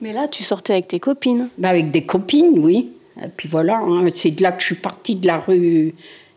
Mais 0.00 0.12
là, 0.12 0.26
tu 0.28 0.42
sortais 0.42 0.72
avec 0.74 0.88
tes 0.88 1.00
copines 1.00 1.48
bah, 1.56 1.68
Avec 1.68 1.90
des 1.90 2.02
copines, 2.04 2.58
oui. 2.58 2.90
Et 3.22 3.28
puis 3.34 3.48
voilà, 3.48 3.78
hein, 3.78 4.06
c'est 4.12 4.32
de 4.32 4.42
là 4.42 4.52
que 4.52 4.60
je 4.60 4.66
suis 4.66 4.74
partie 4.74 5.16
de 5.16 5.26
la 5.26 5.38
rue 5.38 5.94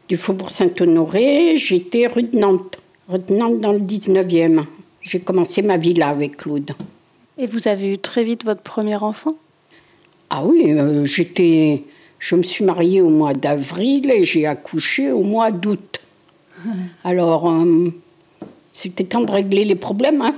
du 0.07 0.15
Faubourg 0.15 0.51
Saint-Honoré. 0.51 1.57
J'étais 1.57 2.07
rue 2.07 2.23
de 2.23 2.37
Nantes, 2.37 2.77
rue 3.09 3.19
de 3.19 3.33
Nantes 3.33 3.59
dans 3.59 3.73
le 3.73 3.79
19e. 3.79 4.63
J'ai 5.01 5.19
commencé 5.19 5.61
ma 5.61 5.77
vie 5.77 5.93
là 5.93 6.09
avec 6.09 6.37
Claude. 6.37 6.71
Et 7.37 7.47
vous 7.47 7.67
avez 7.67 7.93
eu 7.93 7.97
très 7.97 8.23
vite 8.23 8.45
votre 8.45 8.61
premier 8.61 8.95
enfant? 8.95 9.35
Ah 10.29 10.43
oui, 10.43 10.71
euh, 10.71 11.05
j'étais 11.05 11.83
je 12.19 12.35
me 12.35 12.43
suis 12.43 12.65
mariée 12.65 13.01
au 13.01 13.09
mois 13.09 13.33
d'avril 13.33 14.11
et 14.11 14.23
j'ai 14.25 14.45
accouché 14.45 15.11
au 15.11 15.23
mois 15.23 15.51
d'août. 15.51 16.01
Alors, 17.03 17.49
euh, 17.49 17.89
c'était 18.73 19.05
temps 19.05 19.21
de 19.21 19.31
régler 19.31 19.63
les 19.63 19.75
problèmes. 19.75 20.21
Hein. 20.21 20.35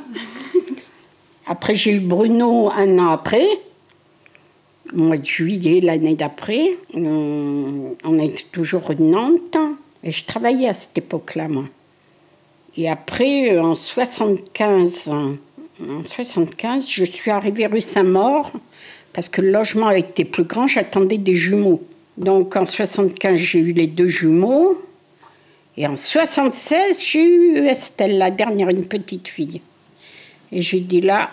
Après, 1.48 1.76
j'ai 1.76 1.94
eu 1.94 2.00
Bruno 2.00 2.70
un 2.72 3.00
an 3.00 3.10
après, 3.10 3.48
au 4.94 4.98
mois 4.98 5.18
de 5.18 5.26
juillet 5.26 5.82
l'année 5.82 6.16
d'après. 6.16 6.78
On, 6.94 7.96
on 8.04 8.20
était 8.20 8.46
toujours 8.52 8.92
à 8.92 8.96
Nantes 8.96 9.58
et 10.04 10.12
je 10.12 10.24
travaillais 10.24 10.70
à 10.70 10.74
cette 10.74 10.98
époque-là, 11.00 11.48
moi. 11.48 11.66
Et 12.78 12.88
après, 12.88 13.60
en 13.60 13.76
75, 13.76 15.10
en 15.10 16.06
75, 16.06 16.90
je 16.90 17.04
suis 17.04 17.32
arrivée 17.32 17.66
rue 17.66 17.82
Saint-Maur 17.82 18.52
parce 19.14 19.30
que 19.30 19.42
le 19.42 19.52
logement 19.52 19.92
était 19.92 20.26
plus 20.26 20.44
grand, 20.44 20.68
j'attendais 20.68 21.18
des 21.18 21.34
jumeaux. 21.34 21.82
Donc 22.18 22.56
en 22.56 22.66
75, 22.66 23.38
j'ai 23.38 23.60
eu 23.60 23.74
les 23.74 23.88
deux 23.88 24.08
jumeaux. 24.08 24.82
Et 25.78 25.88
en 25.88 25.96
76, 25.96 27.02
j'ai 27.04 27.24
eu 27.24 27.58
Estelle, 27.58 28.18
la 28.18 28.32
dernière, 28.32 28.70
une 28.70 28.86
petite 28.86 29.28
fille. 29.28 29.62
Et 30.52 30.62
j'ai 30.62 30.82
dit 30.82 31.02
là, 31.02 31.32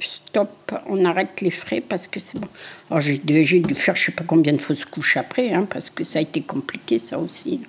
stop, 0.00 0.72
on 0.86 1.04
arrête 1.04 1.40
les 1.40 1.50
frais 1.50 1.80
parce 1.80 2.06
que 2.06 2.20
c'est 2.20 2.38
bon. 2.38 2.48
Alors 2.90 3.00
j'ai 3.00 3.18
dû 3.18 3.74
faire 3.74 3.96
je 3.96 4.06
sais 4.06 4.12
pas 4.12 4.24
combien 4.26 4.52
de 4.52 4.60
fausses 4.60 4.84
couches 4.84 5.16
après, 5.16 5.52
hein, 5.52 5.66
parce 5.68 5.90
que 5.90 6.04
ça 6.04 6.18
a 6.18 6.22
été 6.22 6.42
compliqué 6.42 6.98
ça 6.98 7.18
aussi. 7.18 7.60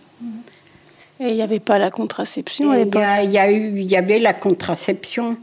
Et 1.19 1.29
il 1.29 1.35
n'y 1.35 1.41
avait 1.41 1.59
pas 1.59 1.77
la 1.77 1.91
contraception 1.91 2.73
Il 2.73 2.87
y, 2.87 3.31
y, 3.31 3.37
a 3.37 3.51
eu, 3.51 3.79
il 3.79 3.89
y 3.89 3.95
avait 3.95 4.19
la 4.19 4.33
contraception. 4.33 5.37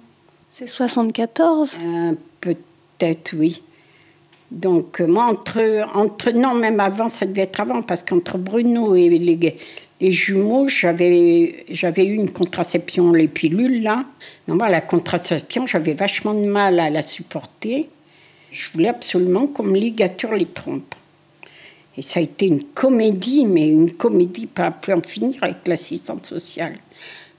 C'est 0.51 0.67
74 0.67 1.79
euh, 1.81 2.13
Peut-être, 2.41 3.35
oui. 3.35 3.63
Donc, 4.51 5.01
euh, 5.01 5.07
moi, 5.07 5.27
entre, 5.27 5.87
entre. 5.95 6.31
Non, 6.33 6.55
même 6.55 6.81
avant, 6.81 7.09
ça 7.09 7.27
devait 7.27 7.43
être 7.43 7.61
avant, 7.61 7.83
parce 7.83 8.03
qu'entre 8.03 8.37
Bruno 8.37 8.97
et 8.97 9.09
les, 9.09 9.57
les 10.01 10.11
jumeaux, 10.11 10.67
j'avais, 10.67 11.67
eu 11.71 12.15
une 12.15 12.33
contraception, 12.33 13.13
les 13.13 13.29
pilules, 13.29 13.83
là. 13.83 14.05
Mais 14.49 14.55
moi, 14.55 14.71
la 14.71 14.81
contraception, 14.81 15.67
j'avais 15.67 15.93
vachement 15.93 16.35
de 16.35 16.47
mal 16.47 16.81
à 16.81 16.91
la 16.91 17.03
supporter. 17.03 17.89
Je 18.51 18.71
voulais 18.73 18.89
absolument 18.89 19.47
qu'on 19.47 19.65
me 19.65 19.79
ligature 19.79 20.35
les 20.35 20.47
trompes. 20.47 20.95
Et 21.97 22.03
ça 22.03 22.21
a 22.21 22.23
été 22.23 22.47
une 22.47 22.65
comédie, 22.65 23.45
mais 23.47 23.69
une 23.69 23.93
comédie 23.93 24.47
pas 24.47 24.67
à 24.67 24.71
plus 24.71 24.95
en 24.95 25.03
finir 25.03 25.35
avec 25.43 25.69
l'assistante 25.69 26.25
sociale. 26.25 26.79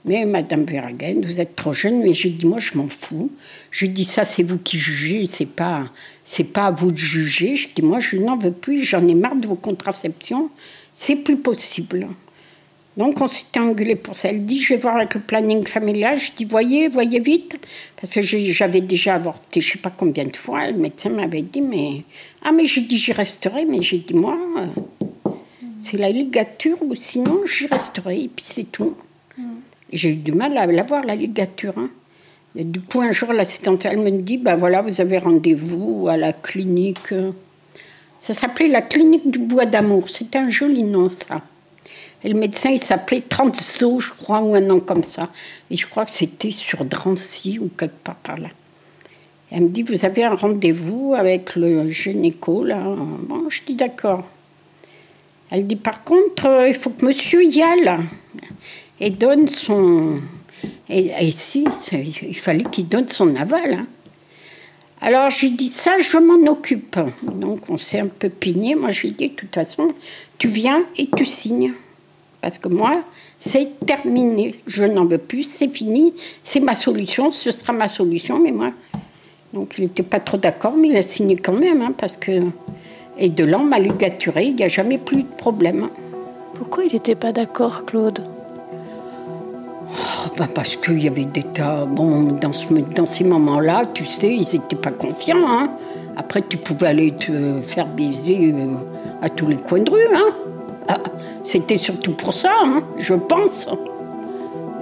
Mais 0.04 0.24
Madame 0.24 0.64
Verhagen, 0.64 1.20
vous 1.24 1.40
êtes 1.40 1.56
trop 1.56 1.72
jeune. 1.72 2.02
Mais 2.02 2.14
j'ai 2.14 2.30
dit, 2.30 2.46
moi, 2.46 2.58
je 2.60 2.76
m'en 2.76 2.88
fous. 2.88 3.30
Je 3.70 3.86
dis, 3.86 4.04
ça, 4.04 4.24
c'est 4.24 4.42
vous 4.42 4.58
qui 4.58 4.76
jugez, 4.76 5.26
c'est 5.26 5.46
pas, 5.46 5.90
c'est 6.24 6.44
pas 6.44 6.66
à 6.66 6.70
vous 6.70 6.92
de 6.92 6.96
juger. 6.96 7.56
Je 7.56 7.68
dis, 7.74 7.82
moi, 7.82 8.00
je 8.00 8.16
n'en 8.16 8.36
veux 8.36 8.52
plus, 8.52 8.82
j'en 8.82 9.06
ai 9.06 9.14
marre 9.14 9.36
de 9.36 9.46
vos 9.46 9.56
contraceptions. 9.56 10.50
C'est 10.92 11.16
plus 11.16 11.36
possible. 11.36 12.08
Donc, 12.96 13.20
on 13.20 13.26
s'était 13.26 13.58
engueulé 13.58 13.96
pour 13.96 14.16
ça. 14.16 14.28
Elle 14.28 14.44
dit, 14.44 14.58
je 14.58 14.74
vais 14.74 14.80
voir 14.80 14.96
avec 14.96 15.14
le 15.14 15.20
planning 15.20 15.66
familial. 15.66 16.18
Je 16.18 16.32
dis, 16.36 16.44
voyez, 16.44 16.88
voyez 16.88 17.20
vite. 17.20 17.56
Parce 17.96 18.12
que 18.12 18.20
j'avais 18.22 18.82
déjà 18.82 19.14
avorté, 19.14 19.60
je 19.60 19.72
sais 19.72 19.78
pas 19.78 19.90
combien 19.90 20.26
de 20.26 20.36
fois. 20.36 20.70
Le 20.70 20.76
médecin 20.76 21.08
m'avait 21.10 21.42
dit, 21.42 21.62
mais. 21.62 22.04
Ah, 22.42 22.52
mais 22.52 22.66
j'ai 22.66 22.82
dit, 22.82 22.96
j'y 22.96 23.12
resterai. 23.12 23.64
Mais 23.64 23.80
j'ai 23.80 23.98
dit, 23.98 24.14
moi, 24.14 24.36
euh, 24.58 25.30
c'est 25.78 25.96
la 25.96 26.10
ligature 26.10 26.76
ou 26.82 26.94
sinon, 26.94 27.40
j'y 27.46 27.66
resterai. 27.66 28.24
Et 28.24 28.28
puis, 28.28 28.44
c'est 28.44 28.70
tout. 28.70 28.94
J'ai 29.90 30.10
eu 30.10 30.16
du 30.16 30.32
mal 30.32 30.56
à 30.56 30.66
l'avoir, 30.66 31.02
la 31.02 31.14
ligature. 31.14 31.74
Hein. 31.76 31.90
Et 32.54 32.64
du 32.64 32.80
coup, 32.80 33.00
un 33.00 33.12
jour, 33.12 33.32
l'assistante, 33.32 33.86
me 33.86 34.10
dit, 34.10 34.36
ben 34.36 34.56
voilà, 34.56 34.82
vous 34.82 35.00
avez 35.00 35.18
rendez-vous 35.18 36.08
à 36.08 36.16
la 36.16 36.32
clinique. 36.32 37.14
Ça 38.18 38.34
s'appelait 38.34 38.68
la 38.68 38.82
clinique 38.82 39.30
du 39.30 39.38
bois 39.38 39.66
d'amour. 39.66 40.08
C'était 40.10 40.38
un 40.38 40.50
joli 40.50 40.82
nom, 40.82 41.08
ça. 41.08 41.42
Et 42.24 42.28
le 42.28 42.38
médecin, 42.38 42.70
il 42.70 42.78
s'appelait 42.78 43.22
Transo, 43.22 43.98
je 43.98 44.10
crois, 44.10 44.42
ou 44.42 44.54
un 44.54 44.60
nom 44.60 44.80
comme 44.80 45.02
ça. 45.02 45.28
Et 45.70 45.76
je 45.76 45.86
crois 45.86 46.04
que 46.04 46.12
c'était 46.12 46.50
sur 46.50 46.84
Drancy 46.84 47.58
ou 47.58 47.68
quelque 47.76 47.98
part 48.04 48.16
par 48.16 48.38
là. 48.38 48.48
elle 49.50 49.62
me 49.62 49.68
dit, 49.68 49.82
vous 49.82 50.04
avez 50.04 50.24
un 50.24 50.34
rendez-vous 50.34 51.14
avec 51.16 51.56
le 51.56 51.90
gynéco, 51.90 52.64
là? 52.64 52.80
Bon, 53.26 53.48
je 53.48 53.62
dis 53.66 53.74
d'accord. 53.74 54.24
Elle 55.50 55.66
dit, 55.66 55.76
par 55.76 56.04
contre, 56.04 56.46
euh, 56.46 56.68
il 56.68 56.74
faut 56.74 56.90
que 56.90 57.04
monsieur 57.04 57.42
y 57.42 57.62
aille. 57.62 57.96
Et 59.00 59.10
donne 59.10 59.48
son 59.48 60.20
et, 60.88 61.32
si, 61.32 61.66
il 61.92 62.36
fallait 62.36 62.64
qu'il 62.64 62.88
donne 62.88 63.08
son 63.08 63.34
aval. 63.36 63.74
Hein. 63.74 63.86
Alors 65.00 65.30
j'ai 65.30 65.50
dit 65.50 65.68
ça, 65.68 65.98
je 65.98 66.18
m'en 66.18 66.50
occupe. 66.50 66.98
Donc 67.22 67.68
on 67.68 67.76
s'est 67.76 68.00
un 68.00 68.06
peu 68.06 68.28
pigné. 68.28 68.74
Moi 68.74 68.92
j'ai 68.92 69.10
dit 69.10 69.28
de 69.28 69.34
toute 69.34 69.54
façon, 69.54 69.88
tu 70.38 70.48
viens 70.48 70.84
et 70.96 71.08
tu 71.16 71.24
signes. 71.24 71.72
Parce 72.42 72.58
que 72.58 72.68
moi, 72.68 73.04
c'est 73.38 73.68
terminé. 73.86 74.56
Je 74.66 74.82
n'en 74.82 75.06
veux 75.06 75.18
plus, 75.18 75.44
c'est 75.44 75.68
fini. 75.68 76.12
C'est 76.42 76.58
ma 76.58 76.74
solution, 76.74 77.30
ce 77.30 77.52
sera 77.52 77.72
ma 77.72 77.88
solution. 77.88 78.40
Mais 78.40 78.50
moi, 78.50 78.72
donc 79.52 79.74
il 79.78 79.84
n'était 79.84 80.02
pas 80.02 80.18
trop 80.18 80.38
d'accord, 80.38 80.74
mais 80.76 80.88
il 80.88 80.96
a 80.96 81.02
signé 81.02 81.36
quand 81.36 81.52
même. 81.52 81.80
Hein, 81.80 81.94
parce 81.96 82.16
que... 82.16 82.42
Et 83.18 83.28
de 83.28 83.44
là, 83.44 83.60
on 83.60 83.64
m'a 83.64 83.78
ligaturé, 83.78 84.46
il 84.46 84.56
n'y 84.56 84.64
a 84.64 84.68
jamais 84.68 84.98
plus 84.98 85.22
de 85.22 85.28
problème. 85.36 85.88
Pourquoi 86.54 86.84
il 86.84 86.92
n'était 86.92 87.14
pas 87.14 87.30
d'accord, 87.30 87.84
Claude? 87.84 88.24
Oh, 89.92 90.30
bah, 90.38 90.46
parce 90.54 90.76
qu'il 90.76 91.02
y 91.02 91.08
avait 91.08 91.24
des 91.24 91.42
tas. 91.42 91.84
Bon, 91.86 92.22
dans, 92.40 92.52
ce, 92.52 92.66
dans 92.72 93.06
ces 93.06 93.24
moments-là, 93.24 93.82
tu 93.92 94.06
sais, 94.06 94.32
ils 94.32 94.46
n'étaient 94.52 94.76
pas 94.76 94.90
confiants. 94.90 95.46
Hein. 95.46 95.70
Après, 96.16 96.42
tu 96.42 96.56
pouvais 96.56 96.88
aller 96.88 97.12
te 97.12 97.32
faire 97.62 97.86
baiser 97.86 98.54
euh, 98.54 98.74
à 99.22 99.28
tous 99.28 99.46
les 99.46 99.56
coins 99.56 99.82
de 99.82 99.90
rue. 99.90 100.14
Hein. 100.14 100.34
Ah, 100.88 100.98
c'était 101.44 101.76
surtout 101.76 102.12
pour 102.12 102.32
ça, 102.32 102.50
hein, 102.64 102.82
je 102.98 103.14
pense. 103.14 103.68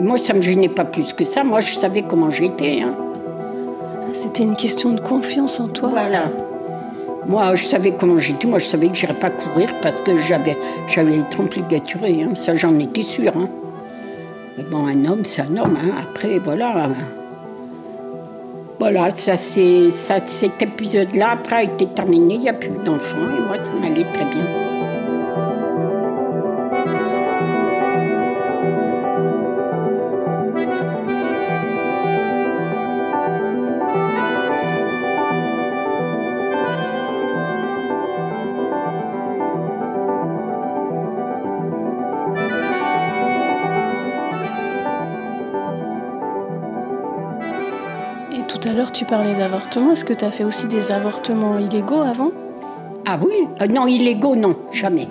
moi, 0.01 0.19
ça 0.19 0.33
ne 0.33 0.39
me 0.39 0.43
gênait 0.43 0.69
pas 0.69 0.85
plus 0.85 1.13
que 1.13 1.25
ça. 1.25 1.45
Moi, 1.45 1.61
je 1.61 1.75
savais 1.75 2.03
comment 2.03 2.31
j'étais. 2.31 2.81
Hein. 2.83 2.95
C'était 4.13 4.43
une 4.43 4.57
question 4.57 4.93
de 4.93 5.01
confiance 5.01 5.61
en 5.61 5.69
toi. 5.69 5.91
Voilà. 5.91 6.31
Moi, 7.27 7.55
je 7.55 7.65
savais 7.65 7.93
comment 7.93 8.19
j'étais. 8.19 8.47
Moi, 8.47 8.59
je 8.59 8.67
savais 8.67 8.89
que 8.89 8.95
je 8.95 9.07
n'irais 9.07 9.19
pas 9.19 9.31
courir 9.31 9.69
parce 9.83 10.01
que 10.01 10.17
j'avais, 10.19 10.57
j'avais 10.89 11.17
les 11.17 11.29
trompes 11.31 11.55
ligaturées. 11.55 12.23
Hein. 12.23 12.35
Ça, 12.35 12.55
j'en 12.55 12.79
étais 12.79 13.03
sûre. 13.03 13.33
Bon, 14.69 14.87
un 14.87 15.05
homme, 15.05 15.25
c'est 15.25 15.43
un 15.43 15.57
homme. 15.57 15.77
Hein. 15.83 15.95
Après, 16.03 16.39
voilà. 16.39 16.89
Voilà, 18.79 19.11
ça, 19.11 19.37
cet 19.37 20.63
épisode-là, 20.63 21.33
après, 21.33 21.57
a 21.57 21.63
été 21.65 21.87
terminé. 21.87 22.35
Il 22.35 22.41
n'y 22.41 22.49
a 22.49 22.55
plus 22.55 22.71
d'enfants. 22.85 23.19
Et 23.19 23.41
moi, 23.47 23.57
ça 23.57 23.71
m'allait 23.81 24.05
très 24.05 24.25
bien. 24.25 24.45
Tu 48.93 49.05
parlais 49.05 49.35
d'avortement. 49.35 49.93
Est-ce 49.93 50.05
que 50.05 50.13
tu 50.13 50.25
as 50.25 50.31
fait 50.31 50.45
aussi 50.45 50.67
des 50.67 50.93
avortements 50.93 51.59
illégaux 51.59 52.01
avant? 52.01 52.31
Ah 53.07 53.19
oui 53.21 53.49
euh, 53.61 53.67
Non, 53.67 53.87
illégaux, 53.87 54.37
non, 54.37 54.57
jamais. 54.73 55.09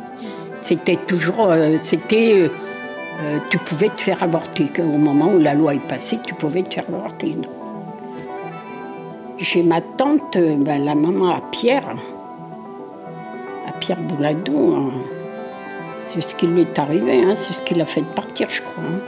C'était 0.59 0.95
toujours. 0.95 1.51
Euh, 1.51 1.77
c'était. 1.77 2.49
Euh, 3.21 3.37
tu 3.49 3.57
pouvais 3.57 3.89
te 3.89 4.01
faire 4.01 4.23
avorter. 4.23 4.69
Au 4.79 4.97
moment 4.97 5.31
où 5.33 5.39
la 5.39 5.53
loi 5.53 5.73
est 5.73 5.87
passée, 5.87 6.19
tu 6.25 6.33
pouvais 6.33 6.63
te 6.63 6.75
faire 6.75 6.85
avorter. 6.87 7.35
J'ai 9.37 9.63
ma 9.63 9.81
tante, 9.81 10.37
ben, 10.37 10.83
la 10.83 10.95
maman 10.95 11.29
à 11.29 11.41
Pierre, 11.51 11.95
à 13.67 13.71
Pierre 13.79 13.99
Bouladou. 14.01 14.75
Hein. 14.75 14.91
C'est 16.09 16.21
ce 16.21 16.35
qui 16.35 16.47
lui 16.47 16.61
est 16.61 16.79
arrivé, 16.79 17.23
hein. 17.23 17.35
c'est 17.35 17.53
ce 17.53 17.61
qui 17.61 17.75
l'a 17.75 17.85
fait 17.85 18.03
partir, 18.03 18.49
je 18.49 18.61
crois. 18.61 18.83
Hein. 18.83 18.99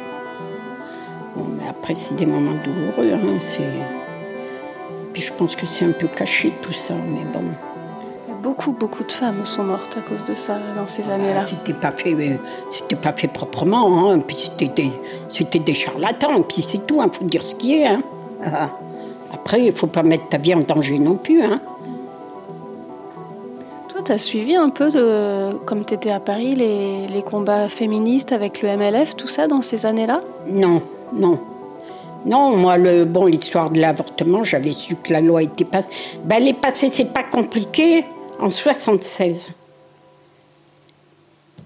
Après, 1.68 1.96
c'est 1.96 2.16
des 2.16 2.26
moments 2.26 2.56
douloureux. 2.64 3.18
c'est. 3.40 3.64
Je 5.22 5.32
pense 5.34 5.56
que 5.56 5.68
c'est 5.68 5.86
un 5.86 5.92
peu 5.92 6.08
caché 6.08 6.52
tout 6.64 6.74
ça, 6.74 6.96
mais 6.96 7.24
bon. 7.32 7.44
Beaucoup, 8.42 8.72
beaucoup 8.72 9.04
de 9.04 9.12
femmes 9.12 9.46
sont 9.46 9.64
mortes 9.64 9.96
à 9.98 10.02
cause 10.02 10.26
de 10.28 10.34
ça 10.34 10.58
dans 10.76 10.88
ces 10.88 11.04
ah, 11.10 11.14
années-là. 11.14 11.44
c'était 11.44 11.74
pas 11.74 11.92
fait, 11.92 12.14
euh, 12.14 12.38
c'était 12.70 12.96
pas 12.96 13.14
fait 13.14 13.28
proprement, 13.28 14.10
hein. 14.10 14.20
Puis 14.20 14.36
c'était 14.36 14.68
des, 14.68 14.92
c'était 15.28 15.60
des 15.60 15.76
charlatans. 15.76 16.42
Puis 16.42 16.64
c'est 16.64 16.88
tout, 16.88 16.96
il 16.96 17.02
hein. 17.02 17.12
faut 17.14 17.26
dire 17.26 17.46
ce 17.46 17.54
qui 17.54 17.78
est. 17.78 17.86
Hein. 17.86 18.02
Ah. 18.44 18.72
Après, 19.32 19.64
il 19.64 19.72
faut 19.72 19.86
pas 19.86 20.02
mettre 20.02 20.28
ta 20.30 20.38
vie 20.40 20.56
en 20.56 20.60
danger 20.60 20.98
non 20.98 21.16
plus, 21.16 21.44
hein. 21.44 21.62
Toi, 23.90 24.02
tu 24.04 24.12
as 24.12 24.18
suivi 24.18 24.56
un 24.56 24.70
peu, 24.70 24.90
de, 24.90 25.58
comme 25.66 25.86
tu 25.86 25.94
étais 25.94 26.10
à 26.10 26.20
Paris, 26.20 26.56
les, 26.56 27.08
les 27.08 27.22
combats 27.22 27.70
féministes 27.70 28.32
avec 28.32 28.64
le 28.64 28.76
MLF, 28.76 29.16
tout 29.16 29.28
ça 29.28 29.46
dans 29.46 29.62
ces 29.62 29.86
années-là? 29.86 30.20
Non, 30.48 30.82
non. 31.14 31.38
Non, 32.26 32.56
moi, 32.56 32.78
le, 32.78 33.06
bon, 33.06 33.26
l'histoire 33.26 33.72
de 33.72 33.80
l'avortement, 33.80 34.44
j'avais 34.44 34.74
su 34.74 34.96
que 34.96 35.12
la 35.12 35.22
loi 35.22 35.44
était 35.44 35.66
passée. 35.66 35.90
Ben, 36.24 36.38
elle 36.38 36.50
est 36.50 36.54
passée, 36.54 36.88
c'est 36.88 37.12
pas 37.12 37.24
compliqué, 37.24 38.06
en 38.40 38.50
76. 38.50 39.56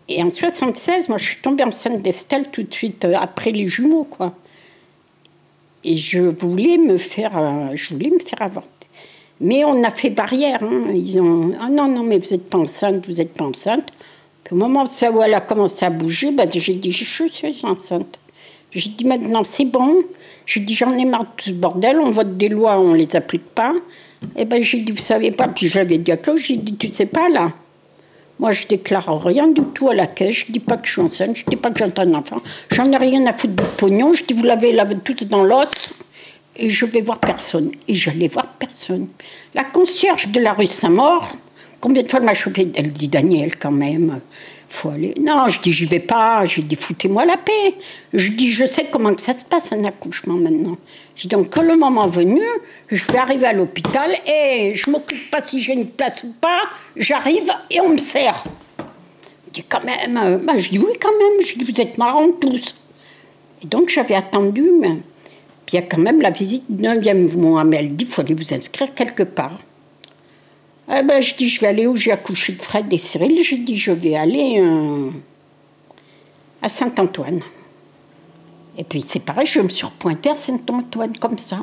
Et 0.08 0.22
en 0.22 0.30
76, 0.30 1.10
moi, 1.10 1.18
je 1.18 1.26
suis 1.26 1.42
tombée 1.42 1.64
enceinte 1.64 2.02
d'Estelle 2.02 2.50
tout 2.52 2.64
de 2.64 2.74
suite 2.74 3.06
euh, 3.06 3.16
après 3.20 3.52
les 3.52 3.68
jumeaux, 3.68 4.06
quoi. 4.06 4.34
Et 5.84 5.98
je 5.98 6.22
voulais 6.22 6.78
me 6.78 6.98
faire, 6.98 7.38
euh, 7.38 7.76
je 7.76 7.94
voulais 7.94 8.10
me 8.10 8.20
faire 8.20 8.42
avorter. 8.42 8.88
Mais 9.42 9.66
on 9.66 9.84
a 9.84 9.90
fait 9.90 10.10
barrière. 10.10 10.64
Hein. 10.64 10.86
Ils 10.94 11.20
ont, 11.20 11.54
ah 11.60 11.70
non, 11.70 11.88
non, 11.88 12.04
mais 12.04 12.18
vous 12.20 12.32
n'êtes 12.32 12.50
pas 12.50 12.60
enceinte, 12.60 13.06
vous 13.08 13.16
n'êtes 13.16 13.34
pas 13.34 13.46
enceinte. 13.46 13.90
Puis 14.44 14.54
au 14.54 14.58
moment 14.58 14.84
où 14.84 15.22
elle 15.22 15.34
a 15.34 15.42
commencé 15.42 15.86
à 15.86 15.90
bouger, 15.90 16.32
ben, 16.32 16.50
j'ai 16.52 16.76
dit, 16.76 16.92
je 16.92 17.04
suis 17.04 17.66
enceinte. 17.66 18.20
J'ai 18.72 18.90
dit, 18.90 19.06
maintenant, 19.06 19.44
c'est 19.44 19.66
bon. 19.66 20.04
J'ai 20.46 20.60
dit, 20.60 20.74
j'en 20.74 20.96
ai 20.98 21.06
marre 21.06 21.24
de 21.24 21.42
ce 21.42 21.52
bordel, 21.52 22.00
on 22.00 22.10
vote 22.10 22.38
des 22.38 22.50
lois, 22.50 22.80
on 22.80 22.90
ne 22.90 22.98
les 22.98 23.16
applique 23.16 23.50
pas. 23.50 23.74
Et 24.36 24.42
eh 24.42 24.46
ben 24.46 24.62
j'ai 24.64 24.80
dit, 24.80 24.92
vous 24.92 24.98
savez 24.98 25.32
pas, 25.32 25.48
puis 25.48 25.68
j'avais 25.68 25.98
dit 25.98 26.12
à 26.12 26.18
Claude, 26.18 26.38
j'ai 26.38 26.58
dit, 26.58 26.76
tu 26.76 26.88
sais 26.88 27.06
pas 27.06 27.30
là, 27.30 27.52
moi 28.40 28.52
je 28.52 28.66
déclare 28.66 29.24
rien 29.24 29.50
du 29.50 29.62
tout 29.74 29.90
à 29.90 29.94
la 29.94 30.08
caisse, 30.08 30.46
je 30.48 30.52
dis 30.52 30.60
pas 30.60 30.78
que 30.78 30.88
je 30.88 30.94
suis 30.94 31.02
enceinte, 31.02 31.36
je 31.36 31.46
dis 31.46 31.56
pas 31.56 31.70
que 31.70 31.78
j'ai 31.78 31.86
un 31.86 32.14
enfant, 32.16 32.38
j'en 32.72 32.92
ai 32.92 32.98
rien 32.98 33.26
à 33.28 33.34
foutre 33.34 33.54
de 33.56 33.64
pognon, 33.78 34.14
je 34.14 34.24
dis, 34.24 34.34
vous 34.34 34.44
l'avez 34.44 34.72
lavé 34.72 34.96
tout 35.04 35.14
dans 35.26 35.44
l'os, 35.44 35.68
et 36.58 36.70
je 36.70 36.86
vais 36.86 37.02
voir 37.02 37.20
personne. 37.20 37.72
Et 37.88 37.96
j'allais 37.96 38.28
voir 38.28 38.48
personne. 38.48 39.08
La 39.54 39.64
concierge 39.64 40.30
de 40.30 40.40
la 40.40 40.54
rue 40.54 40.68
Saint-Maur, 40.68 41.30
combien 41.80 42.04
de 42.04 42.08
fois 42.08 42.20
elle 42.20 42.26
m'a 42.26 42.34
chopé? 42.34 42.72
Elle 42.76 42.92
dit, 42.92 43.10
Daniel, 43.10 43.58
quand 43.58 43.72
même, 43.72 44.20
faut 44.70 44.90
aller. 44.90 45.14
Non, 45.20 45.48
je 45.48 45.60
dis, 45.62 45.72
j'y 45.72 45.86
vais 45.86 46.00
pas. 46.00 46.46
Je 46.46 46.62
dis, 46.62 46.76
foutez-moi 46.76 47.26
la 47.26 47.38
paix. 47.38 47.76
Je 48.14 48.32
dis, 48.32 48.50
je 48.50 48.66
sais 48.66 48.88
comment 48.92 49.14
que 49.14 49.22
ça 49.22 49.34
se 49.34 49.46
passe 49.46 49.72
un 49.72 49.84
accouchement 49.84 50.36
maintenant. 50.36 50.78
Je 51.16 51.24
dis, 51.24 51.28
donc, 51.28 51.56
le 51.58 51.78
moment 51.78 52.08
venu, 52.08 52.42
je 52.90 53.06
vais 53.12 53.18
arriver 53.18 53.48
à 53.48 53.54
l'hôpital 53.54 54.12
et 54.26 54.74
je 54.76 54.90
m'occupe 54.90 55.30
pas 55.32 55.42
si 55.42 55.60
j'ai 55.60 55.74
une 55.74 55.88
place 55.88 56.24
ou 56.24 56.34
pas. 56.40 56.62
J'arrive 56.96 57.52
et 57.70 57.80
on 57.82 57.90
me 57.90 57.98
sert. 57.98 58.44
Je 59.48 59.54
dis, 59.54 59.64
quand 59.64 59.84
même. 59.84 60.18
Euh, 60.18 60.38
bah, 60.38 60.58
je 60.58 60.70
dis, 60.70 60.80
oui, 60.80 60.94
quand 61.00 61.18
même. 61.18 61.46
Je 61.46 61.56
dis, 61.56 61.64
vous 61.64 61.82
êtes 61.82 61.98
marrants 61.98 62.32
tous. 62.32 62.76
Et 63.64 63.68
donc, 63.68 63.90
j'avais 63.90 64.16
attendu. 64.16 64.64
Mais... 64.80 64.98
Puis 65.66 65.78
il 65.78 65.82
y 65.82 65.84
a 65.84 65.88
quand 65.88 66.02
même 66.02 66.22
la 66.22 66.32
visite 66.32 66.66
du 66.70 66.84
9e 66.84 67.38
mois. 67.38 67.64
Mais 67.64 67.78
elle 67.78 67.96
dit, 67.96 68.06
il 68.06 68.12
faut 68.12 68.22
aller 68.22 68.36
vous 68.36 68.54
inscrire 68.54 68.94
quelque 68.94 69.24
part. 69.24 69.58
Eh 70.88 71.02
ben, 71.02 71.22
je 71.22 71.34
dis, 71.36 71.50
je 71.50 71.62
vais 71.62 71.68
aller 71.68 71.88
où? 71.88 71.96
J'ai 71.96 72.12
accouché 72.12 72.54
de 72.54 72.62
Fred 72.62 72.92
et 72.94 72.98
Cyril. 72.98 73.44
Je 73.44 73.56
dis, 73.56 73.78
je 73.78 73.92
vais 73.92 74.16
aller 74.16 74.60
euh, 74.60 75.10
à 76.62 76.70
Saint-Antoine. 76.70 77.42
Et 78.78 78.84
puis 78.84 79.02
c'est 79.02 79.20
pareil, 79.20 79.46
je 79.46 79.62
me 79.62 79.70
suis 79.70 79.86
repointée 79.86 80.30
à 80.30 80.36
Saint-Antoine 80.36 81.18
comme 81.18 81.38
ça. 81.38 81.60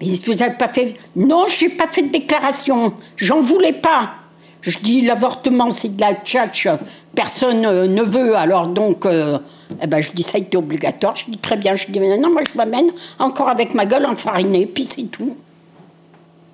Mais 0.00 0.06
vous 0.24 0.34
n'avez 0.34 0.54
pas 0.54 0.68
fait? 0.68 0.94
Non, 1.16 1.46
je 1.48 1.64
n'ai 1.64 1.70
pas 1.72 1.88
fait 1.88 2.02
de 2.02 2.08
déclaration. 2.08 2.94
J'en 3.16 3.42
voulais 3.42 3.72
pas. 3.72 4.14
Je 4.62 4.78
dis, 4.78 5.00
l'avortement, 5.00 5.70
c'est 5.70 5.96
de 5.96 6.00
la 6.00 6.14
tchatch. 6.14 6.68
Personne 7.14 7.64
euh, 7.64 7.86
ne 7.86 8.02
veut. 8.02 8.36
Alors 8.36 8.66
donc, 8.68 9.06
euh, 9.06 9.38
eh 9.82 9.86
ben, 9.86 10.00
je 10.00 10.12
dis, 10.12 10.22
ça 10.22 10.38
été 10.38 10.56
obligatoire. 10.56 11.16
Je 11.16 11.24
dis, 11.30 11.38
très 11.38 11.56
bien. 11.56 11.74
Je 11.74 11.86
dis, 11.88 11.98
non, 11.98 12.30
moi, 12.30 12.42
je 12.50 12.56
m'amène 12.56 12.90
encore 13.18 13.48
avec 13.48 13.74
ma 13.74 13.86
gueule 13.86 14.06
enfarinée. 14.06 14.66
Puis 14.66 14.84
c'est 14.84 15.04
tout. 15.04 15.36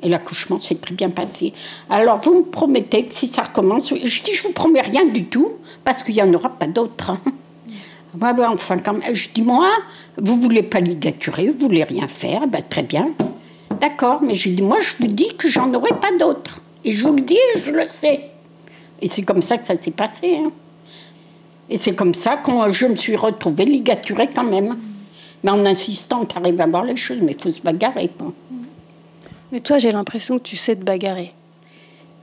Et 0.06 0.08
l'accouchement 0.08 0.56
s'est 0.56 0.76
très 0.76 0.94
bien 0.94 1.10
passé. 1.10 1.52
Alors, 1.90 2.20
vous 2.20 2.34
me 2.34 2.44
promettez 2.44 3.06
que 3.06 3.12
si 3.12 3.26
ça 3.26 3.42
recommence, 3.42 3.92
je 3.92 4.22
dis, 4.22 4.32
je 4.32 4.44
vous 4.44 4.52
promets 4.52 4.80
rien 4.80 5.04
du 5.04 5.24
tout, 5.24 5.54
parce 5.82 6.04
qu'il 6.04 6.14
n'y 6.14 6.22
en 6.22 6.32
aura 6.32 6.48
pas 6.48 6.68
d'autres. 6.68 7.10
Hein. 7.10 8.36
enfin, 8.48 8.78
quand 8.78 9.00
je 9.12 9.28
dis, 9.34 9.42
moi, 9.42 9.68
vous 10.16 10.40
voulez 10.40 10.62
pas 10.62 10.78
ligaturer, 10.78 11.48
vous 11.48 11.66
voulez 11.66 11.82
rien 11.82 12.06
faire, 12.06 12.46
ben, 12.46 12.62
très 12.62 12.84
bien. 12.84 13.08
D'accord, 13.80 14.22
mais 14.22 14.36
je 14.36 14.50
dis, 14.50 14.62
moi, 14.62 14.78
je 14.78 14.94
vous 15.00 15.10
dis 15.10 15.34
que 15.36 15.48
j'en 15.48 15.74
aurai 15.74 15.90
pas 16.00 16.16
d'autres. 16.16 16.60
Et 16.84 16.92
je 16.92 17.04
vous 17.04 17.14
le 17.14 17.22
dis, 17.22 17.40
je 17.64 17.72
le 17.72 17.88
sais. 17.88 18.30
Et 19.02 19.08
c'est 19.08 19.22
comme 19.22 19.42
ça 19.42 19.58
que 19.58 19.66
ça 19.66 19.76
s'est 19.76 19.90
passé. 19.90 20.36
Hein. 20.36 20.52
Et 21.68 21.76
c'est 21.76 21.96
comme 21.96 22.14
ça 22.14 22.36
que 22.36 22.52
je 22.70 22.86
me 22.86 22.94
suis 22.94 23.16
retrouvée 23.16 23.64
ligaturée 23.64 24.30
quand 24.32 24.44
même. 24.44 24.76
Mais 25.42 25.50
en 25.50 25.66
insistant, 25.66 26.24
tu 26.24 26.36
arrives 26.38 26.60
à 26.60 26.66
voir 26.68 26.84
les 26.84 26.96
choses, 26.96 27.18
mais 27.20 27.32
il 27.32 27.42
faut 27.42 27.50
se 27.50 27.60
bagarrer. 27.60 28.08
Mais 29.52 29.60
toi, 29.60 29.78
j'ai 29.78 29.92
l'impression 29.92 30.38
que 30.38 30.44
tu 30.44 30.56
sais 30.56 30.74
te 30.74 30.82
bagarrer. 30.82 31.30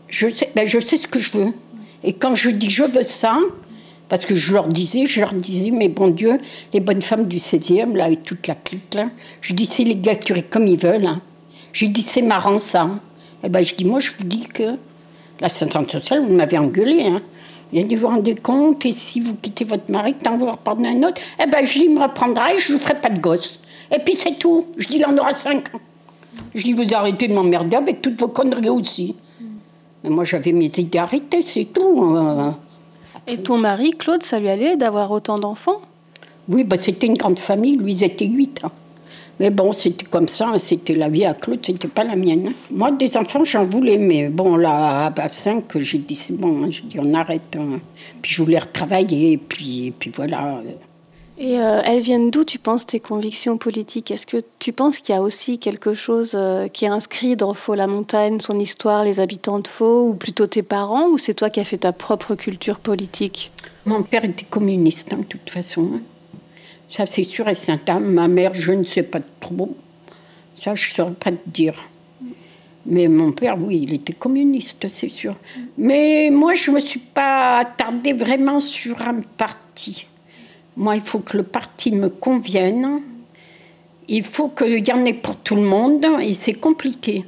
Je 0.10 0.28
sais, 0.28 0.52
ben, 0.56 0.66
je 0.66 0.80
sais 0.80 0.98
ce 0.98 1.08
que 1.08 1.20
je 1.20 1.32
veux. 1.32 1.54
Et 2.04 2.14
quand 2.14 2.36
je 2.36 2.50
dis 2.50 2.70
je 2.70 2.84
veux 2.84 3.04
ça, 3.04 3.38
parce 4.10 4.26
que 4.26 4.36
je 4.36 4.54
leur 4.54 4.68
disais, 4.68 5.06
je 5.06 5.22
leur 5.22 5.34
disais, 5.34 5.72
mais 5.72 5.88
bon 5.88 6.10
Dieu, 6.10 6.40
les 6.74 6.80
bonnes 6.82 7.02
femmes 7.02 7.26
du 7.26 7.38
16e, 7.38 7.96
là, 7.96 8.10
et 8.10 8.18
toute 8.18 8.48
la 8.48 8.56
clique, 8.56 8.94
là, 8.94 9.10
je 9.42 9.54
dis, 9.54 9.66
c'est 9.66 9.84
ligaturer 9.84 10.44
comme 10.44 10.68
ils 10.68 10.78
veulent. 10.78 11.08
Hein. 11.08 11.22
J'ai 11.72 11.88
dit, 11.88 12.02
c'est 12.02 12.22
marrant 12.22 12.60
ça. 12.60 12.90
Et 13.42 13.48
eh 13.48 13.50
ben, 13.50 13.64
je 13.64 13.74
dis, 13.74 13.86
moi, 13.86 14.00
je 14.00 14.12
vous 14.12 14.26
dis 14.26 14.48
que 14.48 14.76
la 15.40 15.50
Sainte 15.50 15.90
sociale, 15.90 16.26
vous 16.26 16.34
m'avez 16.34 16.58
engueulé. 16.58 17.04
Hein. 17.04 17.22
Il 17.72 17.88
dit, 17.88 17.96
vous 17.96 18.02
vous 18.02 18.08
rendez 18.08 18.36
compte, 18.36 18.86
et 18.86 18.92
si 18.92 19.20
vous 19.20 19.36
quittez 19.36 19.66
votre 19.66 19.92
mari, 19.92 20.14
tant 20.14 20.38
vous 20.38 20.52
reprendre 20.52 20.86
un 20.86 21.04
autre, 21.04 21.20
eh 21.42 21.50
ben, 21.50 21.66
je 21.66 21.80
dis, 21.80 21.86
il 21.86 21.96
me 21.96 22.02
reprendra 22.02 22.54
et 22.54 22.60
je 22.60 22.74
ne 22.74 22.78
ferai 22.78 23.00
pas 23.00 23.10
de 23.10 23.20
gosse. 23.20 23.62
Et 23.92 24.00
puis 24.00 24.16
c'est 24.16 24.38
tout. 24.38 24.68
Je 24.78 24.88
dis, 24.88 24.98
il 24.98 25.06
en 25.06 25.18
aura 25.18 25.34
cinq 25.34 25.74
ans. 25.74 25.82
Je 26.56 26.64
dis, 26.64 26.74
vous 26.74 26.94
arrêtez 26.94 27.28
de 27.28 27.34
m'emmerder 27.34 27.78
avec 27.78 28.02
toutes 28.02 28.20
vos 28.20 28.28
conneries 28.28 28.70
aussi. 28.70 29.16
Mais 30.04 30.10
moi, 30.10 30.24
j'avais 30.24 30.52
mes 30.52 30.80
idées 30.80 31.00
arrêtées, 31.00 31.42
c'est 31.42 31.66
tout. 31.66 32.02
Hein. 32.02 32.58
Et 33.28 33.38
ton 33.38 33.58
mari, 33.58 33.92
Claude, 33.92 34.22
ça 34.24 34.40
lui 34.40 34.50
allait 34.50 34.76
d'avoir 34.76 35.12
autant 35.12 35.40
d'enfants? 35.40 35.82
Oui, 36.50 36.64
bah, 36.64 36.76
c'était 36.76 37.08
une 37.08 37.14
grande 37.14 37.40
famille. 37.40 37.78
Lui, 37.78 37.94
ils 37.94 38.04
étaient 38.04 38.26
huit. 38.26 38.60
Hein. 38.64 38.72
Mais 39.40 39.50
bon, 39.50 39.72
c'était 39.72 40.06
comme 40.06 40.28
ça, 40.28 40.54
c'était 40.60 40.94
la 40.94 41.10
vie 41.10 41.26
à 41.26 41.34
Claude, 41.34 41.60
c'était 41.66 41.88
pas 41.88 42.04
la 42.04 42.16
mienne. 42.16 42.50
Hein. 42.50 42.54
Moi, 42.70 42.92
des 42.92 43.18
enfants, 43.18 43.44
j'en 43.44 43.66
voulais, 43.66 43.98
mais 43.98 44.30
bon, 44.30 44.58
là, 44.58 45.12
à 45.16 45.30
5, 45.32 45.80
j'ai 45.80 45.98
dit, 45.98 46.16
c'est 46.16 46.38
bon, 46.38 46.70
je 46.70 46.84
dis, 46.84 47.00
on 47.00 47.14
arrête. 47.14 47.58
Puis 48.22 48.32
je 48.32 48.44
voulais 48.44 48.60
retravailler, 48.60 49.32
et 49.32 49.38
puis, 49.38 49.88
et 49.88 49.92
puis 49.92 50.12
voilà. 50.16 50.62
Et 51.38 51.60
euh, 51.60 51.82
elles 51.84 52.02
viennent 52.02 52.30
d'où, 52.30 52.44
tu 52.44 52.60
penses, 52.60 52.86
tes 52.86 53.00
convictions 53.00 53.58
politiques? 53.58 54.12
Est-ce 54.12 54.28
que 54.28 54.38
tu 54.60 54.72
penses 54.72 55.00
qu'il 55.00 55.16
y 55.16 55.18
a 55.18 55.22
aussi 55.22 55.58
quelque 55.58 55.96
chose 55.96 56.34
euh, 56.36 56.68
qui 56.68 56.86
est 56.86 56.90
inscrit 56.90 57.36
dans 57.36 57.56
Faux-la-Montagne, 57.56 58.40
son 58.40 58.60
histoire, 58.60 59.04
les 59.04 59.20
habitants 59.20 59.60
de 59.60 59.68
Faux, 59.68 60.10
ou 60.10 60.14
plutôt 60.14 60.46
tes 60.46 60.62
parents, 60.62 61.08
ou 61.08 61.18
c'est 61.18 61.34
toi 61.34 61.50
qui 61.50 61.60
as 61.60 61.64
fait 61.64 61.80
ta 61.80 61.92
propre 61.92 62.36
culture 62.36 62.80
politique? 62.80 63.52
Mon 63.86 64.04
père 64.04 64.24
était 64.26 64.46
communiste, 64.46 65.12
hein, 65.14 65.18
de 65.18 65.24
toute 65.24 65.50
façon. 65.50 65.90
Hein. 65.96 66.02
Ça, 66.92 67.08
c'est 67.08 67.24
sûr 67.24 67.50
et 67.50 67.56
certain. 67.56 68.00
Ma 68.00 68.28
mère, 68.28 68.54
je 68.54 68.72
ne 68.72 68.84
sais 68.84 69.04
pas 69.04 69.22
trop. 69.40 69.76
Ça, 70.56 70.76
je 70.76 70.88
ne 70.88 70.94
saurais 70.94 71.14
pas 71.14 71.32
te 71.32 71.50
dire. 71.50 71.74
Mais 72.86 73.08
mon 73.08 73.32
père, 73.32 73.58
oui, 73.60 73.82
il 73.84 73.94
était 73.94 74.14
communiste, 74.14 74.88
c'est 74.90 75.10
sûr. 75.10 75.36
Mais 75.80 76.30
moi, 76.32 76.54
je 76.54 76.70
ne 76.70 76.76
me 76.76 76.80
suis 76.80 77.00
pas 77.00 77.58
attardée 77.58 78.14
vraiment 78.14 78.60
sur 78.60 79.02
un 79.02 79.22
parti. 79.38 80.06
Moi, 80.76 80.96
il 80.96 81.02
faut 81.02 81.20
que 81.20 81.38
le 81.38 81.44
parti 81.44 81.92
me 81.92 82.10
convienne. 82.10 83.02
Il 84.08 84.24
faut 84.24 84.50
qu'il 84.50 84.86
y 84.86 84.92
en 84.92 85.06
ait 85.06 85.14
pour 85.14 85.36
tout 85.38 85.56
le 85.56 85.62
monde 85.62 86.06
et 86.22 86.34
c'est 86.34 86.56
compliqué. 86.56 87.26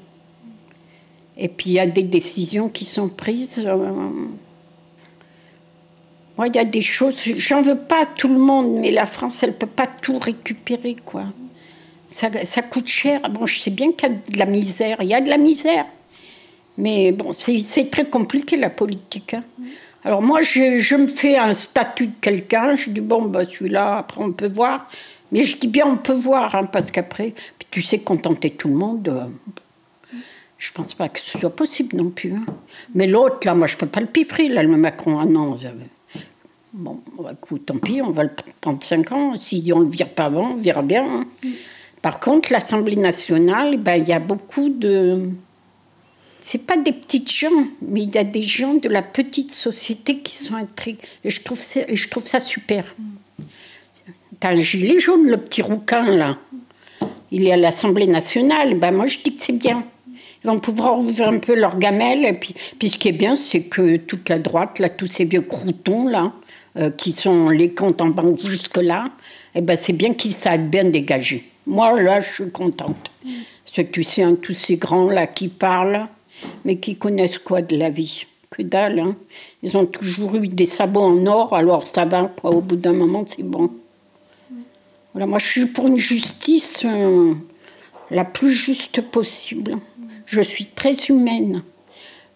Et 1.38 1.48
puis 1.48 1.72
il 1.72 1.74
y 1.74 1.80
a 1.80 1.88
des 1.88 2.04
décisions 2.04 2.70
qui 2.70 2.86
sont 2.86 3.10
prises. 3.10 3.62
Euh, 3.66 3.91
moi, 6.38 6.48
il 6.48 6.56
y 6.56 6.60
a 6.60 6.66
des 6.66 6.82
choses, 6.82 7.16
j'en 7.38 7.62
veux 7.62 7.78
pas 7.78 8.02
à 8.02 8.06
tout 8.06 8.28
le 8.28 8.39
monde, 8.39 8.80
mais 8.80 8.91
la 8.91 9.06
France, 9.06 9.41
elle 9.43 9.54
peut 9.54 9.68
pas 9.68 9.88
tout 9.88 10.20
récupérer, 10.20 10.98
quoi. 11.06 11.26
Ça, 12.10 12.30
ça 12.43 12.62
coûte 12.62 12.88
cher. 12.88 13.22
Bon, 13.30 13.46
je 13.46 13.58
sais 13.58 13.72
bien 13.72 13.93
qu'il 13.93 14.10
y 14.10 14.12
a 14.12 14.16
de 14.16 14.38
la 14.38 14.46
misère, 14.46 14.98
il 15.02 15.08
y 15.08 15.14
a 15.14 15.22
de 15.22 15.30
la 15.30 15.38
misère. 15.38 15.86
Mais 16.78 17.14
bon, 17.14 17.32
c'est 17.32 17.89
très 17.89 18.06
compliqué, 18.06 18.58
la 18.58 18.70
politique. 18.70 19.34
Hein. 19.34 19.43
Alors 20.06 20.22
moi, 20.22 20.43
je, 20.43 20.78
je, 20.78 20.95
me 20.95 21.08
fais 21.08 21.36
un 21.36 21.56
statut 21.56 22.06
de 22.06 22.14
quelqu'un, 22.22 22.76
je 22.76 22.91
dis, 22.91 23.01
bon, 23.01 23.24
bah, 23.24 23.43
celui-là, 23.43 23.97
après, 23.97 24.22
on 24.22 24.32
peut 24.32 24.51
voir. 24.53 24.88
Mais 25.32 25.41
je 25.41 25.58
dis 25.58 25.68
bien, 25.68 25.88
on 25.88 25.97
peut 25.97 26.14
voir, 26.14 26.53
hein, 26.53 26.66
parce 26.66 26.91
qu'après, 26.91 27.34
tu 27.72 27.82
sais, 27.82 27.97
contenter 27.97 28.51
tout 28.51 28.68
le 28.68 28.76
monde, 28.76 29.08
euh, 29.08 30.16
je 30.60 30.72
pense 30.72 30.93
pas 30.93 31.10
que 31.10 31.20
ce 31.20 31.39
soit 31.39 31.56
possible 31.56 31.97
non 31.97 32.12
plus. 32.12 32.34
Hein. 32.34 32.45
Mais 32.93 33.08
l'autre, 33.08 33.39
là, 33.45 33.56
moi, 33.56 33.66
je 33.66 33.78
peux 33.78 33.88
pas 33.88 33.99
le 33.99 34.06
piffrer, 34.06 34.47
là, 34.47 34.62
le 34.62 34.78
Macron. 34.78 35.18
Ah 35.20 35.26
non, 35.26 35.58
bon, 36.72 37.01
écoute, 37.32 37.66
tant 37.66 37.78
pis, 37.80 38.03
on 38.03 38.12
va 38.12 38.26
le 38.26 38.32
prendre 38.62 38.84
5 38.84 39.12
ans. 39.12 39.36
Si 39.36 39.72
on 39.74 39.80
le 39.80 39.89
vire 39.89 40.10
pas 40.10 40.26
avant, 40.26 40.51
on 40.51 40.62
verra 40.62 40.84
bien. 40.84 41.03
Hein. 41.03 41.49
Par 42.03 42.20
contre, 42.20 42.51
l'Assemblée 42.53 42.95
nationale, 42.95 43.78
ben, 43.78 43.95
il 43.95 44.08
y 44.08 44.14
a 44.14 44.20
beaucoup 44.20 44.70
de 44.70 45.32
c'est 46.48 46.60
pas 46.60 46.78
des 46.78 46.93
petites 46.93 47.32
gens, 47.32 47.66
mais 47.82 48.04
il 48.04 48.14
y 48.14 48.20
a 48.20 48.24
des 48.24 48.43
gens 48.43 48.76
de 48.76 48.88
la 48.88 49.02
petite 49.02 49.50
société 49.50 50.20
qui 50.20 50.36
sont 50.36 50.54
intrigués. 50.54 51.00
Et 51.24 51.32
je 51.32 51.41
trouve 51.41 51.60
ça, 51.60 51.80
et 51.88 51.96
je 51.96 52.08
trouve 52.08 52.28
ça 52.28 52.39
super. 52.39 52.96
T'as 54.39 54.52
un 54.52 54.60
gilet 54.60 55.00
jaune, 55.00 55.28
le 55.28 55.38
petit 55.38 55.64
rouquin, 55.64 56.04
là. 56.04 56.38
Il 57.32 57.48
est 57.48 57.52
à 57.52 57.58
l'Assemblée 57.58 58.06
nationale. 58.06 58.76
Ben 58.76 58.91
moi, 58.91 59.08
je 59.08 59.18
dis 59.24 59.36
que 59.36 59.41
c'est 59.41 59.58
bien. 59.58 59.84
Ils 60.43 60.48
vont 60.48 60.60
pouvoir 60.60 61.00
ouvrir 61.00 61.30
un 61.30 61.39
peu 61.39 61.56
leur 61.56 61.80
gamelle. 61.80 62.24
Et 62.24 62.34
puis, 62.34 62.54
puis 62.78 62.89
ce 62.89 63.00
qui 63.00 63.08
est 63.08 63.20
bien, 63.24 63.36
c'est 63.36 63.64
que 63.64 63.98
toute 63.98 64.30
la 64.30 64.38
droite, 64.38 64.78
là, 64.78 64.89
tous 64.89 65.08
ces 65.08 65.26
vieux 65.26 65.41
croutons, 65.41 66.08
là, 66.08 66.32
euh, 66.78 66.91
qui 66.91 67.12
sont 67.12 67.50
les 67.50 67.72
comptes 67.72 68.02
en 68.02 68.10
banque 68.10 68.39
jusque-là, 68.46 69.10
eh 69.56 69.62
ben, 69.62 69.76
c'est 69.76 69.93
bien 69.93 70.14
qu'ils 70.14 70.34
savent 70.34 70.68
bien 70.68 70.84
dégager. 70.84 71.50
Moi, 71.66 72.00
là, 72.00 72.20
je 72.20 72.32
suis 72.32 72.52
contente. 72.52 73.10
Parce 73.24 73.78
que 73.78 73.82
tu 73.82 74.04
sais, 74.04 74.22
hein, 74.22 74.38
tous 74.39 74.54
ces 74.54 74.78
grands-là 74.78 75.26
qui 75.26 75.48
parlent, 75.48 76.08
mais 76.64 76.78
qui 76.78 76.96
connaissent 76.96 77.38
quoi 77.38 77.62
de 77.62 77.76
la 77.76 77.90
vie? 77.90 78.26
Que 78.50 78.62
dalle, 78.62 79.00
hein 79.00 79.16
Ils 79.64 79.76
ont 79.78 79.86
toujours 79.86 80.36
eu 80.36 80.48
des 80.48 80.66
sabots 80.66 81.02
en 81.02 81.26
or, 81.26 81.56
alors 81.56 81.84
ça 81.84 82.06
va, 82.06 82.32
quoi. 82.40 82.52
Au 82.52 82.62
bout 82.62 82.76
d'un 82.76 82.94
moment, 82.94 83.24
c'est 83.28 83.44
bon. 83.44 83.72
Voilà, 85.14 85.28
moi, 85.28 85.40
je 85.40 85.46
suis 85.46 85.66
pour 85.68 85.88
une 85.88 85.98
justice 85.98 86.84
euh, 86.86 87.34
la 88.12 88.26
plus 88.26 88.52
juste 88.52 89.02
possible. 89.02 89.78
Je 90.26 90.42
suis 90.42 90.66
très 90.66 90.94
humaine. 91.10 91.64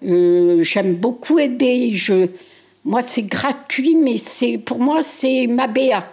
Euh, 0.05 0.63
j'aime 0.63 0.95
beaucoup 0.95 1.39
aider. 1.39 1.91
Je, 1.93 2.27
moi, 2.85 3.01
c'est 3.01 3.23
gratuit, 3.23 3.95
mais 3.95 4.17
c'est 4.17 4.57
pour 4.57 4.79
moi, 4.79 5.03
c'est 5.03 5.47
ma 5.47 5.67
béa. 5.67 6.11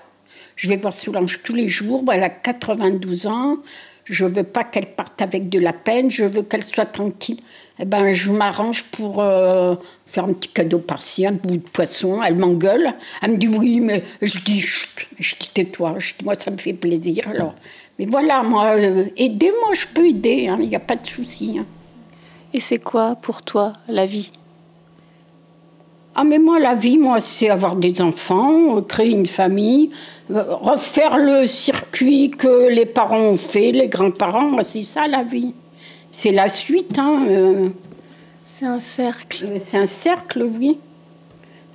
Je 0.57 0.68
vais 0.68 0.76
voir 0.76 0.95
Solange 0.95 1.43
tous 1.43 1.55
les 1.55 1.68
jours. 1.68 2.03
elle 2.12 2.24
a 2.24 2.30
92 2.30 3.26
ans. 3.26 3.59
Je 4.05 4.24
veux 4.24 4.43
pas 4.43 4.64
qu'elle 4.64 4.95
parte 4.95 5.20
avec 5.22 5.49
de 5.49 5.59
la 5.59 5.72
peine. 5.72 6.11
Je 6.11 6.24
veux 6.24 6.43
qu'elle 6.43 6.64
soit 6.64 6.87
tranquille 6.87 7.41
eh 7.78 7.84
ben, 7.84 8.12
je 8.12 8.32
m'arrange 8.32 8.84
pour 8.84 9.22
euh, 9.22 9.74
faire 10.06 10.24
un 10.24 10.32
petit 10.32 10.48
cadeau 10.48 10.78
par-ci, 10.78 11.26
un 11.26 11.32
bout 11.32 11.58
de 11.58 11.68
poisson. 11.68 12.22
Elle 12.22 12.36
m'engueule. 12.36 12.94
Elle 13.22 13.32
me 13.32 13.36
dit 13.36 13.48
oui, 13.48 13.80
mais 13.80 14.02
je 14.22 14.38
dis, 14.40 14.60
chut, 14.60 15.06
je 15.18 15.34
dis 15.38 15.50
tais-toi. 15.52 15.96
Moi, 16.24 16.34
ça 16.38 16.50
me 16.50 16.56
fait 16.56 16.72
plaisir. 16.72 17.28
Alors, 17.28 17.54
mais 17.98 18.06
voilà, 18.06 18.42
moi, 18.42 18.76
euh, 18.76 19.06
aider, 19.16 19.52
moi, 19.64 19.74
je 19.74 19.86
peux 19.94 20.08
aider. 20.08 20.48
Hein, 20.48 20.58
il 20.60 20.68
n'y 20.68 20.76
a 20.76 20.80
pas 20.80 20.96
de 20.96 21.06
souci. 21.06 21.58
Hein. 21.58 21.66
Et 22.54 22.60
c'est 22.60 22.78
quoi 22.78 23.16
pour 23.16 23.42
toi 23.42 23.74
la 23.88 24.06
vie? 24.06 24.30
Ah 26.18 26.24
mais 26.24 26.38
moi 26.38 26.58
la 26.58 26.74
vie 26.74 26.96
moi 26.96 27.20
c'est 27.20 27.50
avoir 27.50 27.76
des 27.76 28.00
enfants, 28.00 28.80
créer 28.80 29.10
une 29.10 29.26
famille, 29.26 29.90
euh, 30.30 30.42
refaire 30.48 31.18
le 31.18 31.46
circuit 31.46 32.30
que 32.30 32.70
les 32.70 32.86
parents 32.86 33.20
ont 33.20 33.36
fait, 33.36 33.70
les 33.70 33.88
grands-parents, 33.88 34.62
c'est 34.62 34.80
ça 34.80 35.06
la 35.06 35.24
vie 35.24 35.52
c'est 36.16 36.32
la 36.32 36.48
suite. 36.48 36.98
Hein, 36.98 37.26
euh. 37.28 37.68
C'est 38.46 38.64
un 38.64 38.80
cercle. 38.80 39.44
Euh, 39.44 39.56
c'est 39.58 39.76
un 39.76 39.84
cercle, 39.84 40.48
oui. 40.58 40.78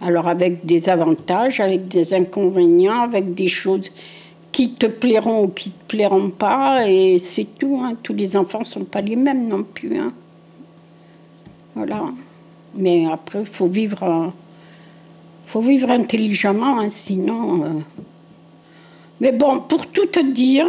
Alors 0.02 0.28
avec 0.28 0.66
des 0.66 0.90
avantages, 0.90 1.60
avec 1.60 1.88
des 1.88 2.16
inconvénients, 2.16 3.02
avec 3.02 3.36
des 3.36 3.48
choses 3.48 3.92
qui 4.52 4.72
te 4.74 4.88
plairont 4.88 5.44
ou 5.44 5.48
qui 5.50 5.70
ne 5.70 5.74
te 5.74 5.88
plairont 5.88 6.32
pas, 6.32 6.90
et 6.90 7.20
c'est 7.20 7.46
tout. 7.60 7.80
Hein. 7.84 7.94
Tous 8.02 8.16
les 8.16 8.36
enfants 8.36 8.60
ne 8.60 8.66
sont 8.66 8.84
pas 8.84 9.02
les 9.02 9.16
mêmes 9.16 9.48
non 9.48 9.62
plus. 9.62 9.96
Hein. 9.96 10.12
Voilà. 11.76 12.06
Mais 12.74 13.06
après, 13.12 13.42
il 13.42 13.46
faut 13.46 13.68
vivre, 13.68 14.34
faut 15.46 15.62
vivre 15.62 15.92
intelligemment, 15.92 16.90
sinon. 16.90 17.84
Mais 19.20 19.34
bon, 19.34 19.60
pour 19.60 19.86
tout 19.86 20.08
te 20.08 20.32
dire, 20.32 20.66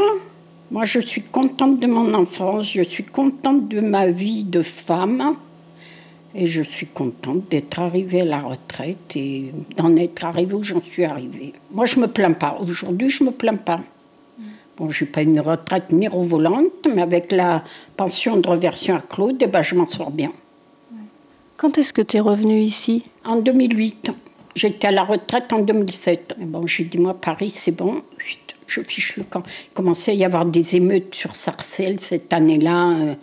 moi, 0.73 0.87
je 0.87 1.01
suis 1.01 1.21
contente 1.21 1.79
de 1.81 1.87
mon 1.87 2.15
enfance, 2.15 2.73
je 2.73 2.81
suis 2.81 3.05
contente 3.05 3.69
de 3.69 3.81
ma 3.81 4.07
vie 4.07 4.43
de 4.43 4.63
femme 4.63 5.37
et 6.35 6.47
je 6.47 6.63
suis 6.63 6.87
contente 6.87 7.51
d'être 7.51 7.79
arrivée 7.79 8.23
à 8.23 8.25
la 8.25 8.41
retraite 8.41 9.15
et 9.15 9.53
d'en 9.77 9.95
être 9.97 10.25
arrivée 10.25 10.55
où 10.55 10.65
j'en 10.65 10.81
suis 10.81 11.05
arrivée. 11.05 11.53
Moi, 11.73 11.85
je 11.85 11.97
ne 11.97 12.07
me 12.07 12.09
plains 12.09 12.33
pas. 12.33 12.57
Aujourd'hui, 12.59 13.11
je 13.11 13.23
ne 13.23 13.29
me 13.29 13.35
plains 13.35 13.57
pas. 13.57 13.81
Bon, 14.79 14.91
je 14.91 15.05
n'ai 15.05 15.11
pas 15.11 15.21
une 15.21 15.41
retraite 15.41 15.93
mirovolante, 15.93 16.89
mais 16.95 17.03
avec 17.03 17.33
la 17.33 17.63
pension 17.99 18.39
de 18.39 18.49
reversion 18.49 18.97
à 18.97 19.01
Claude, 19.01 19.37
eh 19.43 19.49
ben, 19.49 19.61
je 19.61 19.75
m'en 19.75 19.85
sors 19.85 20.11
bien. 20.11 20.33
Quand 21.59 21.77
est-ce 21.77 21.93
que 21.93 22.01
tu 22.01 22.17
es 22.17 22.21
revenue 22.21 22.61
ici? 22.61 23.03
En 23.27 23.37
2008. 23.37 24.11
J'étais 24.55 24.89
à 24.89 24.91
la 24.91 25.05
retraite 25.05 25.53
en 25.53 25.59
2007. 25.59 26.37
bon, 26.39 26.67
j'ai 26.67 26.85
dit, 26.85 26.97
moi, 26.97 27.13
Paris, 27.13 27.51
c'est 27.51 27.73
bon. 27.73 28.01
Je 28.67 28.81
fiche 28.83 29.17
le 29.17 29.25
camp. 29.25 29.43
Il 29.71 29.75
commençait 29.75 30.13
à 30.13 30.15
y 30.15 30.25
avoir 30.25 30.45
des 30.45 30.77
émeutes 30.77 31.15
sur 31.15 31.35
Sarcelles 31.35 32.01
cette 32.01 32.33
année-là. 32.33 32.91
Euh, 32.91 33.15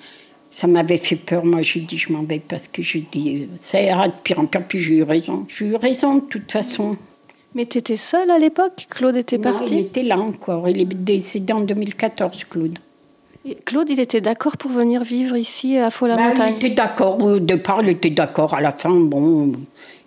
ça 0.52 0.68
m'avait 0.68 0.98
fait 0.98 1.16
peur. 1.16 1.46
Moi, 1.46 1.62
j'ai 1.62 1.82
dit, 1.82 1.98
je 1.98 2.12
m'en 2.12 2.24
vais 2.24 2.40
parce 2.40 2.68
que 2.68 2.82
j'ai 2.82 3.06
dit, 3.12 3.44
euh, 3.44 3.56
ça 3.56 3.82
ira 3.82 4.08
de 4.08 4.14
pire 4.24 4.40
en 4.40 4.46
pire. 4.46 4.64
Puis 4.68 4.80
j'ai 4.80 4.96
eu 4.98 5.04
raison. 5.04 5.46
J'ai 5.48 5.68
eu 5.68 5.76
raison 5.76 6.16
de 6.16 6.22
toute 6.22 6.52
façon. 6.52 6.98
Mais 7.56 7.66
tu 7.66 7.80
étais 7.80 7.98
seule 7.98 8.30
à 8.30 8.38
l'époque? 8.38 8.88
Claude 8.90 9.16
était 9.16 9.40
parti? 9.40 9.76
Il 9.76 9.80
était 9.80 10.04
là 10.04 10.20
encore. 10.20 10.70
Il 10.70 10.82
est 10.82 10.86
décédé 10.86 11.54
en 11.54 11.62
2014, 11.62 12.44
Claude. 12.46 12.78
Claude, 13.66 13.90
il 13.90 14.00
était 14.00 14.22
d'accord 14.22 14.58
pour 14.58 14.70
venir 14.72 15.04
vivre 15.04 15.36
ici 15.36 15.78
à 15.78 15.90
Faux-la-Montagne 15.90 16.54
bah, 16.54 16.58
Il 16.60 16.66
était 16.66 16.76
d'accord. 16.76 17.22
Au 17.22 17.40
départ, 17.40 17.82
il 17.82 17.90
était 17.90 18.10
d'accord. 18.10 18.54
À 18.54 18.62
la 18.62 18.72
fin, 18.72 18.92
bon, 18.92 19.54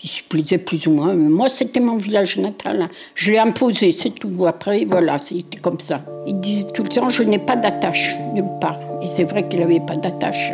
il 0.05 0.09
se 0.09 0.23
plaisait 0.23 0.59
plus 0.59 0.87
ou 0.87 0.93
moins. 0.93 1.15
Moi, 1.15 1.49
c'était 1.49 1.81
mon 1.81 1.97
village 1.97 2.39
natal. 2.39 2.89
Je 3.15 3.33
l'ai 3.33 3.39
imposé, 3.39 3.93
c'est 3.93 4.11
tout. 4.11 4.47
Après, 4.47 4.85
voilà, 4.85 5.19
c'était 5.19 5.59
comme 5.59 5.81
ça. 5.81 6.01
Il 6.27 6.41
disait 6.41 6.73
tout 6.73 6.83
le 6.83 6.89
temps 6.89 7.09
Je 7.09 7.23
n'ai 7.23 7.39
pas 7.39 7.57
d'attache, 7.57 8.17
nulle 8.33 8.45
part. 8.61 8.79
Et 9.01 9.07
c'est 9.07 9.25
vrai 9.25 9.49
qu'il 9.49 9.61
n'avait 9.61 9.81
pas 9.81 9.97
d'attache. 9.97 10.53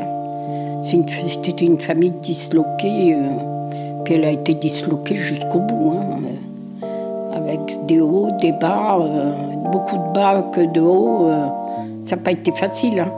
C'était 0.82 1.64
une 1.64 1.80
famille 1.80 2.12
disloquée. 2.22 3.14
Euh, 3.14 4.04
puis 4.04 4.14
elle 4.14 4.24
a 4.24 4.30
été 4.30 4.54
disloquée 4.54 5.14
jusqu'au 5.14 5.60
bout. 5.60 5.94
Hein 5.96 6.18
avec 7.48 7.86
des 7.86 8.00
hauts, 8.00 8.30
des 8.40 8.52
bas, 8.52 8.98
euh, 9.00 9.32
beaucoup 9.70 9.96
de 9.96 10.12
bas 10.12 10.42
que 10.52 10.60
de 10.60 10.80
hauts. 10.80 11.28
Euh, 11.28 11.46
ça 12.02 12.16
n'a 12.16 12.22
pas 12.22 12.32
été 12.32 12.52
facile. 12.52 13.00
Hein. 13.00 13.12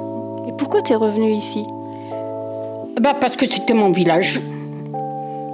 Et 0.48 0.52
pourquoi 0.56 0.82
tu 0.82 0.92
es 0.92 0.96
revenu 0.96 1.32
ici? 1.32 1.64
Bah 3.00 3.14
Parce 3.20 3.36
que 3.36 3.46
c'était 3.46 3.74
mon 3.74 3.90
village. 3.90 4.40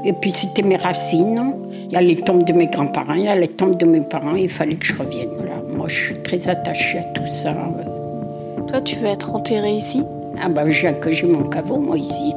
Et 0.06 0.12
puis 0.12 0.30
c'était 0.30 0.62
mes 0.62 0.76
racines. 0.76 1.52
Il 1.88 1.92
y 1.92 1.96
a 1.96 2.00
les 2.00 2.14
tombes 2.14 2.44
de 2.44 2.52
mes 2.52 2.68
grands-parents, 2.68 3.14
il 3.14 3.24
y 3.24 3.28
a 3.28 3.34
les 3.34 3.48
tombes 3.48 3.76
de 3.76 3.84
mes 3.84 4.00
parents. 4.00 4.36
Il 4.36 4.48
fallait 4.48 4.76
que 4.76 4.86
je 4.86 4.94
revienne. 4.94 5.28
Moi, 5.76 5.88
je 5.88 5.94
suis 5.94 6.22
très 6.22 6.48
attachée 6.48 6.98
à 6.98 7.02
tout 7.12 7.26
ça. 7.26 7.52
Toi, 8.68 8.80
tu 8.82 8.96
veux 8.96 9.08
être 9.08 9.34
enterrée 9.34 9.74
ici? 9.74 10.02
Ah 10.40 10.48
bah 10.48 10.68
j'ai 10.68 10.92
que 10.94 11.10
j'ai 11.10 11.26
mon 11.26 11.42
caveau, 11.44 11.78
moi, 11.78 11.98
ici. 11.98 12.32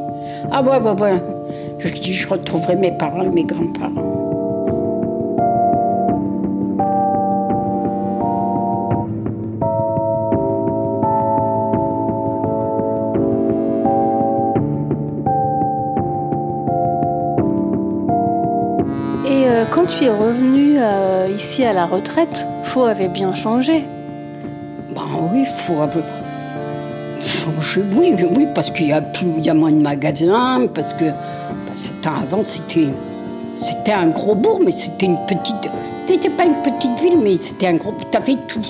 Ah 0.51 0.63
ouais, 0.63 0.79
ouais, 0.79 0.99
ouais. 0.99 1.21
Je 1.77 1.93
dis, 1.93 2.13
je 2.13 2.27
retrouverai 2.27 2.75
mes 2.75 2.91
parents 2.91 3.23
et 3.23 3.29
mes 3.29 3.43
grands-parents. 3.43 4.18
Quand 19.99 20.05
tu 20.05 20.11
es 20.11 20.11
revenu 20.11 20.75
euh, 20.77 21.27
ici 21.35 21.63
à 21.63 21.73
la 21.73 21.85
retraite, 21.85 22.47
Faux 22.63 22.83
avait 22.83 23.07
bien 23.07 23.33
changé. 23.33 23.85
Ben 24.95 25.01
oui, 25.31 25.45
Faux 25.45 25.81
avait 25.81 26.03
changé. 27.21 27.81
Oui, 27.95 28.15
oui, 28.35 28.47
parce 28.55 28.71
qu'il 28.71 28.87
y 28.87 28.93
a 28.93 29.01
plus, 29.01 29.27
il 29.37 29.45
y 29.45 29.49
a 29.49 29.53
moins 29.53 29.71
de 29.71 29.81
magasins, 29.81 30.67
parce 30.73 30.93
que 30.93 31.05
avant 32.05 32.43
c'était 32.43 32.87
c'était 33.55 33.91
un 33.91 34.07
gros 34.07 34.35
bourg, 34.35 34.61
mais 34.63 34.71
c'était 34.71 35.05
une 35.05 35.19
petite. 35.25 35.69
C'était 36.05 36.29
pas 36.29 36.45
une 36.45 36.61
petite 36.63 36.99
ville, 36.99 37.17
mais 37.21 37.37
c'était 37.39 37.67
un 37.67 37.75
gros. 37.75 37.93
T'avais 38.11 38.37
tout. 38.47 38.65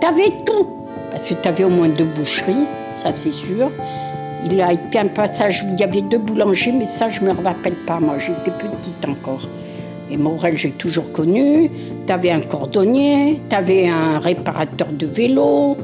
T'avais 0.00 0.30
tout. 0.44 0.66
Parce 1.10 1.28
que 1.28 1.34
t'avais 1.34 1.64
au 1.64 1.70
moins 1.70 1.88
deux 1.88 2.04
boucheries, 2.04 2.66
ça 2.92 3.10
c'est 3.14 3.32
sûr. 3.32 3.70
Il 4.44 4.60
a 4.60 4.72
été 4.72 4.98
un 4.98 5.08
passage 5.08 5.64
où 5.64 5.72
il 5.72 5.80
y 5.80 5.84
avait 5.84 6.02
deux 6.02 6.18
boulangers, 6.18 6.72
mais 6.72 6.84
ça 6.84 7.08
je 7.08 7.20
me 7.20 7.32
rappelle 7.32 7.74
pas. 7.86 7.98
Moi, 7.98 8.18
j'étais 8.18 8.50
petite 8.50 9.08
encore. 9.08 9.48
Et 10.10 10.16
Morel, 10.16 10.56
j'ai 10.56 10.70
toujours 10.70 11.12
connu. 11.12 11.70
Tu 12.06 12.12
avais 12.12 12.30
un 12.30 12.40
cordonnier, 12.40 13.40
tu 13.48 13.56
avais 13.56 13.88
un 13.88 14.18
réparateur 14.18 14.88
de 14.92 15.06
vélo, 15.06 15.76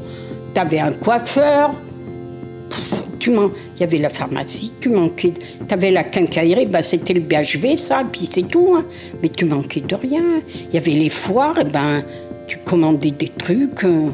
tu 0.53 0.59
avais 0.59 0.79
un 0.79 0.93
coiffeur. 0.93 1.71
Il 3.27 3.79
y 3.79 3.83
avait 3.83 3.97
la 3.97 4.09
pharmacie, 4.09 4.71
tu 4.79 4.89
manquais. 4.89 5.33
Tu 5.67 5.73
avais 5.73 5.91
la 5.91 6.03
quincaillerie, 6.03 6.67
bah, 6.67 6.83
c'était 6.83 7.13
le 7.13 7.21
BHV, 7.21 7.77
ça, 7.77 8.03
puis 8.11 8.25
c'est 8.25 8.43
tout. 8.43 8.75
Hein. 8.77 8.85
Mais 9.21 9.29
tu 9.29 9.45
manquais 9.45 9.81
de 9.81 9.95
rien. 9.95 10.23
Il 10.69 10.75
y 10.75 10.77
avait 10.77 10.91
les 10.91 11.09
foires, 11.09 11.57
et 11.59 11.63
ben, 11.63 12.03
tu 12.47 12.59
commandais 12.59 13.11
des 13.11 13.29
trucs. 13.29 13.83
Euh. 13.83 14.09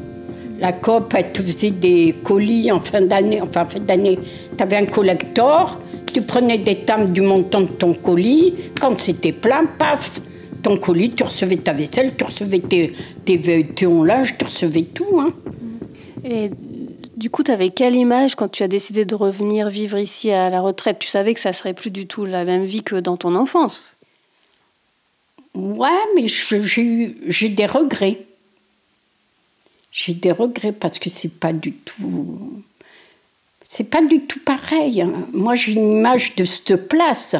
La 0.62 0.74
COP, 0.74 1.14
elle 1.18 1.32
te 1.34 1.42
faisait 1.42 1.72
des 1.72 2.16
colis 2.24 2.72
en 2.72 2.80
fin 2.80 3.02
d'année. 3.02 3.42
Enfin, 3.42 3.64
en 3.64 3.66
fin 3.66 3.80
d'année, 3.80 4.18
tu 4.56 4.64
avais 4.64 4.78
un 4.78 4.86
collector 4.86 5.80
tu 6.14 6.22
prenais 6.22 6.58
des 6.58 6.84
tables 6.84 7.12
du 7.12 7.22
montant 7.22 7.62
de 7.62 7.68
ton 7.68 7.94
colis. 7.94 8.54
Quand 8.80 9.00
c'était 9.00 9.32
plein, 9.32 9.66
paf, 9.66 10.20
ton 10.62 10.78
colis, 10.78 11.10
tu 11.10 11.24
recevais 11.24 11.58
ta 11.58 11.74
vaisselle, 11.74 12.14
tu 12.18 12.24
recevais 12.24 12.60
tes, 12.60 12.94
tes, 13.26 13.40
tes 13.40 13.86
linge, 13.86 14.38
tu 14.38 14.46
recevais 14.46 14.84
tout. 14.84 15.20
Hein. 15.20 15.34
Et 16.24 16.52
du 17.16 17.30
coup, 17.30 17.44
tu 17.44 17.52
avais 17.52 17.70
quelle 17.70 17.96
image 17.96 18.36
quand 18.36 18.50
tu 18.50 18.64
as 18.64 18.68
décidé 18.68 19.06
de 19.06 19.16
revenir 19.16 19.70
vivre 19.70 19.98
ici 19.98 20.32
à 20.32 20.50
la 20.50 20.62
retraite? 20.62 21.00
Tu 21.00 21.08
savais 21.08 21.34
que 21.34 21.40
ça 21.40 21.54
serait 21.54 21.74
plus 21.74 21.92
du 21.92 22.06
tout 22.08 22.26
la 22.26 22.44
même 22.44 22.66
vie 22.66 22.84
que 22.84 22.96
dans 22.96 23.18
ton 23.18 23.36
enfance? 23.36 23.94
Ouais, 25.56 25.90
mais 26.16 26.28
j'ai 26.28 27.50
des 27.50 27.66
regrets. 27.66 28.20
J'ai 29.92 30.14
des 30.14 30.32
regrets 30.32 30.72
parce 30.72 31.00
que 31.00 31.10
c'est 31.10 31.40
pas 31.40 31.54
du 31.54 31.74
tout 31.74 32.64
c'est 33.72 33.90
pas 33.90 34.02
du 34.02 34.20
tout 34.20 34.42
pareil. 34.42 35.02
Hein. 35.02 35.14
Moi, 35.32 35.56
j'ai 35.56 35.72
une 35.72 36.00
image 36.00 36.36
de 36.36 36.44
cette 36.44 36.90
place. 36.90 37.38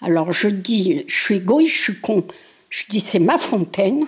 Alors, 0.00 0.30
je 0.30 0.46
dis, 0.46 1.02
je 1.08 1.24
suis 1.24 1.36
égoïste, 1.38 1.74
je 1.74 1.82
suis 1.82 2.00
con. 2.00 2.24
Je 2.68 2.84
dis, 2.88 3.00
c'est 3.00 3.18
ma 3.18 3.36
fontaine, 3.36 4.04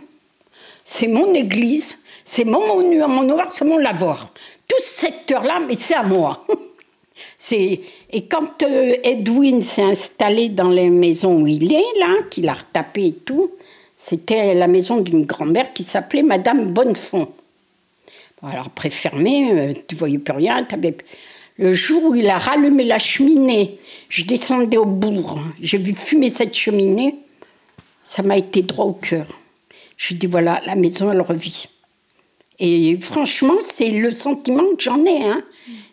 c'est 0.84 1.08
mon 1.08 1.34
église, 1.34 1.98
c'est 2.24 2.44
mon 2.44 2.64
monument, 2.64 3.08
mon 3.08 3.24
noir, 3.24 3.46
c'est 3.50 3.64
mon 3.64 3.76
lavoir. 3.76 4.32
Tout 4.68 4.78
ce 4.78 5.00
secteur-là, 5.00 5.58
mais 5.66 5.74
c'est 5.74 5.96
à 5.96 6.04
moi. 6.04 6.46
c'est 7.36 7.80
et 8.10 8.26
quand 8.26 8.62
euh, 8.62 8.94
Edwin 9.02 9.62
s'est 9.62 9.82
installé 9.82 10.48
dans 10.48 10.70
les 10.70 10.90
maisons 10.90 11.42
où 11.42 11.48
il 11.48 11.72
est 11.72 11.98
là, 11.98 12.22
qu'il 12.30 12.48
a 12.48 12.54
retapé 12.54 13.06
et 13.06 13.14
tout, 13.14 13.50
c'était 13.96 14.54
la 14.54 14.68
maison 14.68 15.00
d'une 15.00 15.26
grand-mère 15.26 15.72
qui 15.72 15.82
s'appelait 15.82 16.22
Madame 16.22 16.66
Bonnefond. 16.66 17.26
Alors 18.42 18.66
après 18.66 18.90
fermé, 18.90 19.52
euh, 19.52 19.72
tu 19.86 19.94
voyais 19.94 20.18
plus 20.18 20.34
rien, 20.34 20.66
avais 20.72 20.96
le 21.58 21.74
jour 21.74 22.04
où 22.04 22.14
il 22.14 22.28
a 22.28 22.38
rallumé 22.38 22.84
la 22.84 22.98
cheminée, 22.98 23.78
je 24.08 24.24
descendais 24.24 24.78
au 24.78 24.86
bourg, 24.86 25.38
j'ai 25.60 25.78
vu 25.78 25.92
fumer 25.92 26.28
cette 26.28 26.54
cheminée, 26.54 27.16
ça 28.02 28.22
m'a 28.22 28.36
été 28.36 28.62
droit 28.62 28.86
au 28.86 28.94
cœur. 28.94 29.26
Je 29.96 30.14
dis 30.14 30.26
voilà, 30.26 30.60
la 30.66 30.74
maison, 30.74 31.12
elle 31.12 31.20
revit. 31.20 31.66
Et 32.58 32.98
franchement, 33.00 33.54
c'est 33.60 33.90
le 33.90 34.10
sentiment 34.10 34.64
que 34.76 34.82
j'en 34.82 35.04
ai. 35.04 35.24
Hein. 35.24 35.42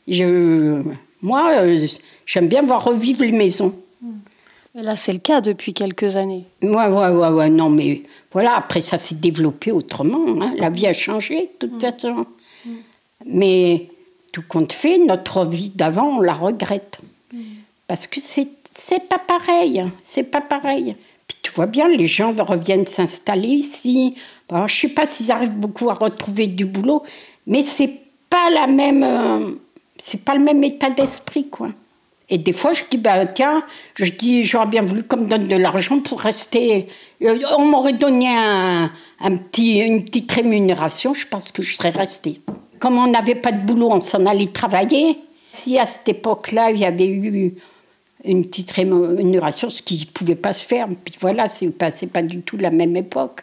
Je, 0.08 0.82
moi, 1.22 1.52
euh, 1.58 1.88
j'aime 2.26 2.48
bien 2.48 2.62
voir 2.62 2.84
revivre 2.84 3.22
les 3.24 3.32
maisons. 3.32 3.76
Et 4.78 4.82
là, 4.82 4.96
c'est 4.96 5.14
le 5.14 5.20
cas 5.20 5.42
depuis 5.42 5.74
quelques 5.74 6.16
années. 6.16 6.46
Ouais, 6.62 6.88
ouais, 6.88 7.10
ouais, 7.10 7.28
ouais, 7.30 7.50
non, 7.50 7.70
mais 7.70 8.04
voilà, 8.32 8.56
après 8.56 8.82
ça 8.82 9.00
s'est 9.00 9.16
développé 9.16 9.72
autrement. 9.72 10.26
Hein. 10.42 10.54
La 10.58 10.70
vie 10.70 10.88
a 10.88 10.94
changé, 10.94 11.52
de 11.60 11.68
toute 11.68 11.84
mm. 11.84 11.92
façon. 11.92 12.26
Mais 13.26 13.88
tout 14.32 14.44
compte 14.48 14.74
fait, 14.74 14.98
notre 14.98 15.46
vie 15.46 15.72
d'avant, 15.72 16.18
on 16.18 16.22
la 16.22 16.34
regrette. 16.34 17.00
Parce 17.88 18.06
que 18.08 18.20
c'est, 18.20 18.48
pas 19.10 19.18
pareil, 19.18 19.84
c'est 20.00 20.30
pas 20.30 20.42
pareil. 20.42 20.96
Puis 21.28 21.38
tu 21.42 21.52
vois 21.52 21.66
bien, 21.66 21.88
les 21.88 22.08
gens 22.08 22.34
reviennent 22.34 22.86
s'installer 22.86 23.50
ici. 23.50 24.16
Bon, 24.48 24.68
je 24.68 24.76
sais 24.76 24.90
pas 24.90 25.06
s'ils 25.06 25.32
arrivent 25.32 25.58
beaucoup 25.58 25.90
à 25.90 25.94
retrouver 25.96 26.48
du 26.48 26.66
boulot, 26.66 27.04
mais 27.48 27.62
c'est 27.62 27.92
pas 28.30 28.50
la 28.52 28.68
même, 28.68 29.04
euh, 29.04 29.52
c'est 29.98 30.24
pas 30.24 30.36
le 30.36 30.44
même 30.44 30.64
état 30.64 30.90
d'esprit, 30.90 31.50
quoi. 31.50 31.70
Et 32.30 32.38
des 32.38 32.52
fois, 32.52 32.74
je 32.74 32.84
dis, 32.90 32.98
ben 32.98 33.28
tiens, 33.34 33.64
je 33.96 34.12
dis, 34.12 34.44
j'aurais 34.44 34.68
bien 34.68 34.84
voulu 34.84 35.04
qu'on 35.04 35.18
me 35.18 35.26
donne 35.26 35.48
de 35.48 35.56
l'argent 35.56 36.00
pour 36.00 36.22
rester. 36.22 36.88
Euh, 37.24 37.40
on 37.58 37.66
m'aurait 37.66 37.94
donné 37.94 38.28
un, 38.30 38.92
un, 39.22 39.38
petit, 39.38 39.80
une 39.80 40.04
petite 40.06 40.32
rémunération, 40.32 41.14
je 41.14 41.26
pense 41.26 41.52
que 41.52 41.64
je 41.64 41.74
serais 41.74 41.90
restée. 41.90 42.42
Comme 42.80 42.98
on 42.98 43.08
n'avait 43.08 43.36
pas 43.36 43.52
de 43.52 43.66
boulot, 43.66 43.90
on 43.92 44.02
s'en 44.02 44.26
allait 44.26 44.48
travailler. 44.48 45.18
Si 45.52 45.80
à 45.80 45.86
cette 45.86 46.08
époque-là, 46.08 46.72
il 46.72 46.78
y 46.78 46.86
avait 46.86 47.08
eu 47.08 47.56
une 48.24 48.46
petite 48.46 48.72
rémunération, 48.72 49.70
ce 49.70 49.82
qui 49.82 49.98
ne 50.00 50.06
pouvait 50.06 50.36
pas 50.36 50.54
se 50.54 50.66
faire, 50.66 50.88
puis 51.04 51.16
voilà, 51.20 51.50
c'est 51.50 51.70
pas, 51.70 51.90
pas 52.14 52.22
du 52.22 52.42
tout 52.42 52.58
la 52.58 52.70
même 52.70 52.96
époque. 52.96 53.42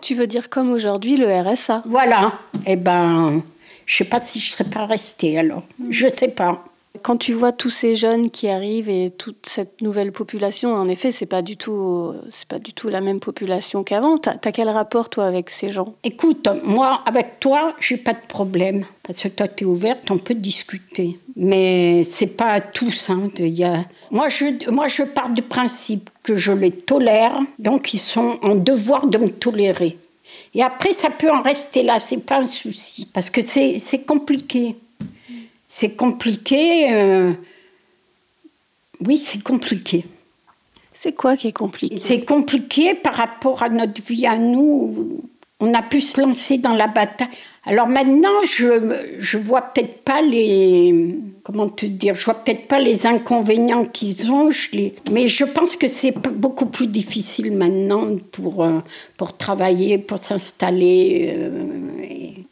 Tu 0.00 0.14
veux 0.14 0.26
dire 0.26 0.48
comme 0.48 0.72
aujourd'hui 0.72 1.16
le 1.16 1.26
RSA 1.26 1.82
Voilà. 1.86 2.38
Eh 2.66 2.76
ben, 2.76 3.42
je 3.84 3.96
sais 3.96 4.04
pas 4.04 4.20
si 4.20 4.38
je 4.38 4.50
serais 4.52 4.64
pas 4.64 4.86
restée 4.86 5.38
alors. 5.38 5.64
Je 5.90 6.08
sais 6.08 6.28
pas. 6.28 6.64
Quand 7.00 7.16
tu 7.16 7.32
vois 7.32 7.52
tous 7.52 7.70
ces 7.70 7.96
jeunes 7.96 8.30
qui 8.30 8.48
arrivent 8.48 8.90
et 8.90 9.10
toute 9.10 9.46
cette 9.46 9.80
nouvelle 9.80 10.12
population, 10.12 10.74
en 10.74 10.88
effet, 10.88 11.10
c'est 11.10 11.26
pas 11.26 11.40
du 11.42 11.56
tout, 11.56 12.12
pas 12.48 12.58
du 12.58 12.74
tout 12.74 12.88
la 12.88 13.00
même 13.00 13.18
population 13.18 13.82
qu'avant. 13.82 14.18
T'as 14.18 14.34
as 14.44 14.52
quel 14.52 14.68
rapport 14.68 15.08
toi 15.08 15.24
avec 15.24 15.48
ces 15.48 15.70
gens? 15.70 15.94
Écoute, 16.04 16.48
moi 16.62 17.02
avec 17.06 17.40
toi, 17.40 17.74
j'ai 17.80 17.96
pas 17.96 18.12
de 18.12 18.26
problème 18.28 18.84
parce 19.02 19.22
que 19.22 19.28
toi 19.28 19.48
tu 19.48 19.64
es 19.64 19.66
ouverte, 19.66 20.10
on 20.10 20.18
peut 20.18 20.34
discuter. 20.34 21.18
Mais 21.34 22.04
c'est 22.04 22.26
pas 22.26 22.60
tous. 22.60 23.10
Hein. 23.10 23.30
Y 23.38 23.64
a... 23.64 23.84
moi, 24.10 24.28
je, 24.28 24.70
moi, 24.70 24.86
je 24.86 25.02
pars 25.02 25.30
du 25.30 25.42
principe 25.42 26.10
que 26.22 26.36
je 26.36 26.52
les 26.52 26.72
tolère, 26.72 27.38
donc 27.58 27.94
ils 27.94 27.98
sont 27.98 28.38
en 28.42 28.54
devoir 28.54 29.06
de 29.06 29.18
me 29.18 29.28
tolérer. 29.28 29.98
Et 30.54 30.62
après, 30.62 30.92
ça 30.92 31.08
peut 31.10 31.30
en 31.30 31.42
rester 31.42 31.82
là, 31.82 31.98
c'est 31.98 32.24
pas 32.24 32.40
un 32.40 32.46
souci, 32.46 33.06
parce 33.12 33.30
que 33.30 33.40
c'est 33.40 34.06
compliqué 34.06 34.76
c'est 35.66 35.96
compliqué. 35.96 36.92
Euh, 36.92 37.32
oui, 39.06 39.18
c'est 39.18 39.42
compliqué. 39.42 40.04
C'est 40.92 41.12
quoi 41.12 41.36
qui 41.36 41.48
est 41.48 41.52
compliqué? 41.52 41.98
C'est 42.00 42.24
compliqué 42.24 42.94
par 42.94 43.14
rapport 43.14 43.62
à 43.62 43.68
notre 43.68 44.00
vie 44.02 44.26
à 44.26 44.38
nous. 44.38 45.20
On 45.58 45.74
a 45.74 45.82
pu 45.82 46.00
se 46.00 46.20
lancer 46.20 46.58
dans 46.58 46.74
la 46.74 46.86
bataille. 46.86 47.28
Alors 47.64 47.88
maintenant, 47.88 48.42
je 48.44 49.16
je 49.18 49.38
vois 49.38 49.62
peut-être 49.62 50.02
pas 50.02 50.22
les 50.22 51.16
comment 51.42 51.68
te 51.68 51.86
dire, 51.86 52.14
je 52.14 52.24
vois 52.24 52.34
peut-être 52.34 52.68
pas 52.68 52.78
les 52.78 53.06
inconvénients 53.06 53.84
qu'ils 53.84 54.30
ont. 54.30 54.50
Je 54.50 54.70
les, 54.72 54.94
mais 55.10 55.28
je 55.28 55.44
pense 55.44 55.76
que 55.76 55.88
c'est 55.88 56.12
beaucoup 56.12 56.66
plus 56.66 56.86
difficile 56.86 57.52
maintenant 57.52 58.06
pour 58.30 58.62
euh, 58.62 58.80
pour 59.16 59.36
travailler, 59.36 59.98
pour 59.98 60.18
s'installer. 60.18 61.34
Euh, 61.36 61.50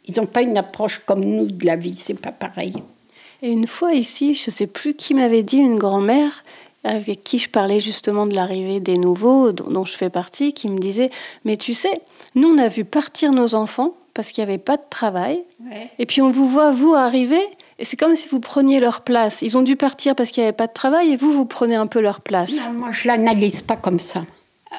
ils 0.05 0.15
n'ont 0.17 0.25
pas 0.25 0.41
une 0.41 0.57
approche 0.57 0.99
comme 0.99 1.23
nous 1.23 1.47
de 1.47 1.65
la 1.65 1.75
vie. 1.75 1.95
C'est 1.97 2.19
pas 2.19 2.31
pareil. 2.31 2.73
Et 3.41 3.51
une 3.51 3.67
fois 3.67 3.93
ici, 3.93 4.35
je 4.35 4.49
ne 4.49 4.51
sais 4.51 4.67
plus 4.67 4.93
qui 4.93 5.13
m'avait 5.13 5.43
dit, 5.43 5.57
une 5.57 5.79
grand-mère 5.79 6.43
avec 6.83 7.23
qui 7.23 7.37
je 7.37 7.49
parlais 7.49 7.79
justement 7.79 8.25
de 8.25 8.35
l'arrivée 8.35 8.79
des 8.79 8.97
nouveaux, 8.97 9.51
dont, 9.51 9.83
je 9.83 9.95
fais 9.95 10.09
partie, 10.09 10.53
qui 10.53 10.67
me 10.67 10.79
disait, 10.79 11.11
mais 11.45 11.57
tu 11.57 11.73
sais, 11.73 12.01
nous 12.35 12.49
on 12.49 12.57
a 12.57 12.69
vu 12.69 12.85
partir 12.85 13.31
nos 13.31 13.53
enfants 13.53 13.93
parce 14.13 14.31
qu'il 14.31 14.43
n'y 14.43 14.49
avait 14.49 14.57
pas 14.57 14.77
de 14.77 14.83
travail, 14.89 15.41
et 15.99 16.05
puis 16.05 16.21
on 16.21 16.31
vous 16.31 16.47
voit, 16.47 16.71
vous, 16.71 16.93
arriver, 16.95 17.41
et 17.79 17.85
c'est 17.85 17.97
comme 17.97 18.15
si 18.15 18.27
vous 18.27 18.39
preniez 18.39 18.79
leur 18.79 19.01
place. 19.01 19.41
Ils 19.41 19.57
ont 19.57 19.61
dû 19.61 19.75
partir 19.75 20.15
parce 20.15 20.31
qu'il 20.31 20.41
n'y 20.41 20.47
avait 20.47 20.57
pas 20.57 20.67
de 20.67 20.73
travail, 20.73 21.11
et 21.13 21.15
vous, 21.15 21.31
vous 21.31 21.45
prenez 21.45 21.75
un 21.75 21.87
peu 21.87 22.01
leur 22.01 22.21
place. 22.21 22.51
Non, 22.67 22.73
moi 22.73 22.91
je 22.91 23.07
l'analyse 23.07 23.61
pas 23.61 23.77
comme 23.77 23.99
ça. 23.99 24.23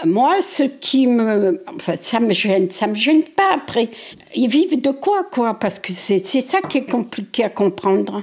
Moi, 0.07 0.41
ce 0.41 0.63
qui 0.63 1.07
me. 1.07 1.63
Enfin, 1.77 1.97
ça 1.97 2.19
me 2.19 2.33
gêne, 2.33 2.71
ça 2.71 2.87
me 2.87 2.95
gêne 2.95 3.25
pas 3.25 3.53
après. 3.55 3.91
Ils 4.35 4.49
vivent 4.49 4.81
de 4.81 4.91
quoi, 4.91 5.25
quoi? 5.25 5.55
Parce 5.55 5.79
que 5.79 5.93
c'est 5.93 6.19
ça 6.19 6.63
qui 6.63 6.79
est 6.79 6.91
compliqué 6.91 7.45
à 7.45 7.51
comprendre. 7.51 8.23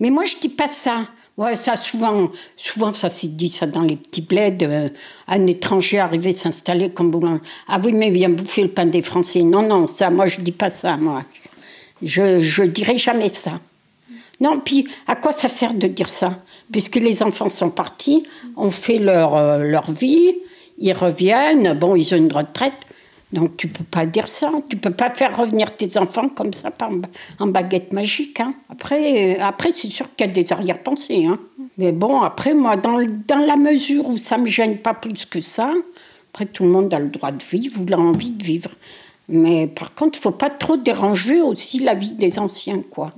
Mais 0.00 0.10
moi, 0.10 0.24
je 0.24 0.36
dis 0.40 0.48
pas 0.48 0.66
ça. 0.66 1.06
Ouais, 1.36 1.56
ça 1.56 1.76
souvent, 1.76 2.28
souvent 2.56 2.92
ça 2.92 3.08
s'est 3.08 3.28
dit 3.28 3.48
ça 3.48 3.66
dans 3.66 3.82
les 3.82 3.96
petits 3.96 4.20
bleds. 4.20 4.58
Euh, 4.62 4.88
un 5.26 5.46
étranger 5.46 5.98
arrivé 5.98 6.32
s'installer 6.32 6.90
comme 6.90 7.10
boulanger. 7.10 7.40
Ah 7.68 7.80
oui, 7.82 7.92
mais 7.92 8.10
vient 8.10 8.28
bouffer 8.28 8.62
le 8.62 8.68
pain 8.68 8.84
des 8.84 9.00
Français. 9.00 9.42
Non, 9.42 9.62
non, 9.62 9.86
ça, 9.86 10.10
moi 10.10 10.26
je 10.26 10.40
dis 10.40 10.52
pas 10.52 10.68
ça, 10.68 10.98
moi. 10.98 11.24
Je, 12.02 12.42
je 12.42 12.62
dirai 12.64 12.98
jamais 12.98 13.28
ça. 13.28 13.60
Non, 14.40 14.60
puis 14.60 14.88
à 15.06 15.16
quoi 15.16 15.32
ça 15.32 15.48
sert 15.48 15.72
de 15.72 15.86
dire 15.86 16.08
ça? 16.08 16.42
Puisque 16.72 16.96
les 16.96 17.22
enfants 17.22 17.48
sont 17.48 17.70
partis, 17.70 18.24
ont 18.56 18.70
fait 18.70 18.98
leur, 18.98 19.36
euh, 19.36 19.58
leur 19.58 19.90
vie, 19.90 20.34
ils 20.78 20.92
reviennent, 20.92 21.74
bon, 21.74 21.94
ils 21.94 22.12
ont 22.14 22.18
une 22.18 22.32
retraite. 22.32 22.74
Donc 23.32 23.56
tu 23.56 23.68
peux 23.68 23.84
pas 23.84 24.06
dire 24.06 24.26
ça, 24.26 24.52
tu 24.68 24.76
peux 24.76 24.90
pas 24.90 25.10
faire 25.10 25.36
revenir 25.36 25.74
tes 25.76 25.98
enfants 25.98 26.28
comme 26.28 26.52
ça 26.52 26.70
par, 26.70 26.90
en 27.38 27.46
baguette 27.46 27.92
magique. 27.92 28.40
Hein. 28.40 28.54
Après, 28.68 29.36
euh, 29.36 29.40
après 29.40 29.70
c'est 29.70 29.90
sûr 29.90 30.06
qu'il 30.16 30.26
y 30.26 30.30
a 30.30 30.32
des 30.32 30.52
arrière-pensées. 30.52 31.26
Hein. 31.26 31.38
Mais 31.78 31.92
bon, 31.92 32.20
après, 32.22 32.54
moi, 32.54 32.76
dans, 32.76 32.98
dans 33.26 33.38
la 33.38 33.56
mesure 33.56 34.08
où 34.08 34.16
ça 34.16 34.36
me 34.36 34.46
gêne 34.46 34.78
pas 34.78 34.94
plus 34.94 35.24
que 35.24 35.40
ça, 35.40 35.72
après 36.32 36.46
tout 36.46 36.64
le 36.64 36.70
monde 36.70 36.92
a 36.92 36.98
le 36.98 37.08
droit 37.08 37.30
de 37.30 37.42
vivre 37.42 37.80
ou 37.80 37.86
l'envie 37.86 38.32
de 38.32 38.42
vivre. 38.42 38.70
Mais 39.28 39.68
par 39.68 39.94
contre, 39.94 40.18
il 40.18 40.22
faut 40.22 40.32
pas 40.32 40.50
trop 40.50 40.76
déranger 40.76 41.40
aussi 41.40 41.78
la 41.78 41.94
vie 41.94 42.14
des 42.14 42.38
anciens, 42.40 42.82
quoi. 42.90 43.10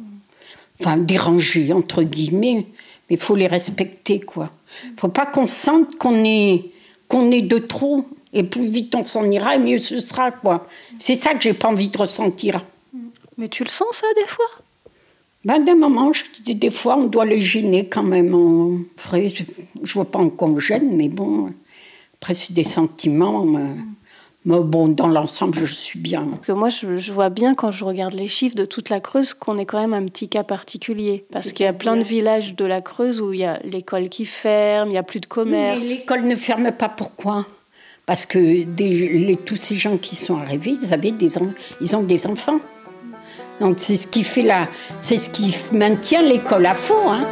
Enfin, 0.78 0.96
déranger, 0.96 1.72
entre 1.72 2.02
guillemets, 2.02 2.66
mais 3.08 3.16
il 3.16 3.18
faut 3.18 3.36
les 3.36 3.46
respecter, 3.46 4.20
quoi. 4.20 4.50
faut 4.96 5.08
pas 5.08 5.26
qu'on 5.26 5.46
sente 5.46 5.96
qu'on 5.96 6.22
est, 6.24 6.64
qu'on 7.08 7.30
est 7.30 7.42
de 7.42 7.58
trop. 7.58 8.04
Et 8.33 8.43
plus 8.45 8.66
vite 8.66 8.95
on 8.95 9.05
s'en 9.05 9.30
ira, 9.30 9.59
mieux 9.59 9.78
ce 9.78 9.99
sera, 9.99 10.30
quoi. 10.30 10.66
C'est 10.99 11.14
ça 11.14 11.35
que 11.35 11.43
j'ai 11.43 11.53
pas 11.53 11.68
envie 11.68 11.91
de 11.91 11.99
ressentir. 11.99 12.64
Mais 13.37 13.49
tu 13.49 13.64
le 13.64 13.68
sens, 13.68 13.89
ça, 13.93 14.07
des 14.16 14.26
fois? 14.26 14.47
Ben, 15.45 15.59
des 15.59 15.74
moments, 15.74 16.12
je 16.12 16.24
dis, 16.45 16.55
des 16.55 16.70
fois, 16.70 16.97
on 16.97 17.07
doit 17.07 17.24
les 17.24 17.41
gêner 17.41 17.89
quand 17.89 18.03
même. 18.03 18.35
En... 18.35 18.78
Après, 18.97 19.28
je 19.83 19.93
vois 19.95 20.05
pas 20.05 20.20
en 20.20 20.30
quoi 20.30 20.49
on 20.49 20.59
gêne, 20.59 20.97
mais 20.97 21.09
bon, 21.09 21.53
après, 22.20 22.35
c'est 22.35 22.53
des 22.53 22.64
sentiments. 22.64 23.45
Mais, 23.45 24.61
bon, 24.61 24.89
dans 24.89 25.09
l'ensemble, 25.09 25.59
je 25.59 25.64
suis 25.66 25.99
bien. 25.99 26.28
que 26.43 26.53
moi, 26.53 26.68
je, 26.68 26.97
je, 26.97 27.12
vois 27.12 27.30
bien 27.30 27.55
quand 27.55 27.72
je 27.72 27.85
regarde 27.85 28.14
les 28.14 28.28
chiffres 28.28 28.55
de 28.55 28.64
toute 28.64 28.89
la 28.89 29.01
Creuse 29.01 29.35
qu'on 29.35 29.59
est 29.59 29.66
quand 29.66 29.80
même 29.80 29.95
un 29.95 30.05
petit 30.05 30.28
cas 30.28 30.45
particulier. 30.45 31.26
Parce 31.33 31.51
qu'il 31.53 31.64
y 31.64 31.68
a 31.68 31.72
plein 31.72 31.97
de 31.97 32.03
villages 32.03 32.55
de 32.55 32.64
la 32.64 32.80
Creuse 32.80 33.20
où 33.20 33.33
il 33.33 33.41
y 33.41 33.45
a 33.45 33.59
l'école 33.64 34.09
qui 34.09 34.24
ferme, 34.24 34.89
il 34.89 34.93
n'y 34.93 34.99
a 34.99 35.03
plus 35.03 35.20
de 35.20 35.26
commerce. 35.26 35.85
Mais 35.85 35.95
l'école 35.95 36.24
ne 36.24 36.37
ferme 36.37 36.70
pas, 36.70 36.89
pourquoi? 36.89 37.47
Parce 38.12 38.26
que 38.26 39.34
tous 39.46 39.56
ces 39.56 39.74
gens 39.74 39.96
qui 39.96 40.16
sont 40.16 40.36
arrivés, 40.36 40.72
ils, 40.72 40.92
avaient 40.92 41.12
des, 41.12 41.38
ils 41.80 41.96
ont 41.96 42.02
des 42.02 42.26
enfants. 42.26 42.60
Donc 43.58 43.76
c'est 43.78 43.96
ce 43.96 44.06
qui 44.06 44.22
fait 44.22 44.42
la, 44.42 44.68
c'est 45.00 45.16
ce 45.16 45.30
qui 45.30 45.56
maintient 45.72 46.20
l'école 46.20 46.66
à 46.66 46.74
fond. 46.74 47.10
Hein. 47.10 47.24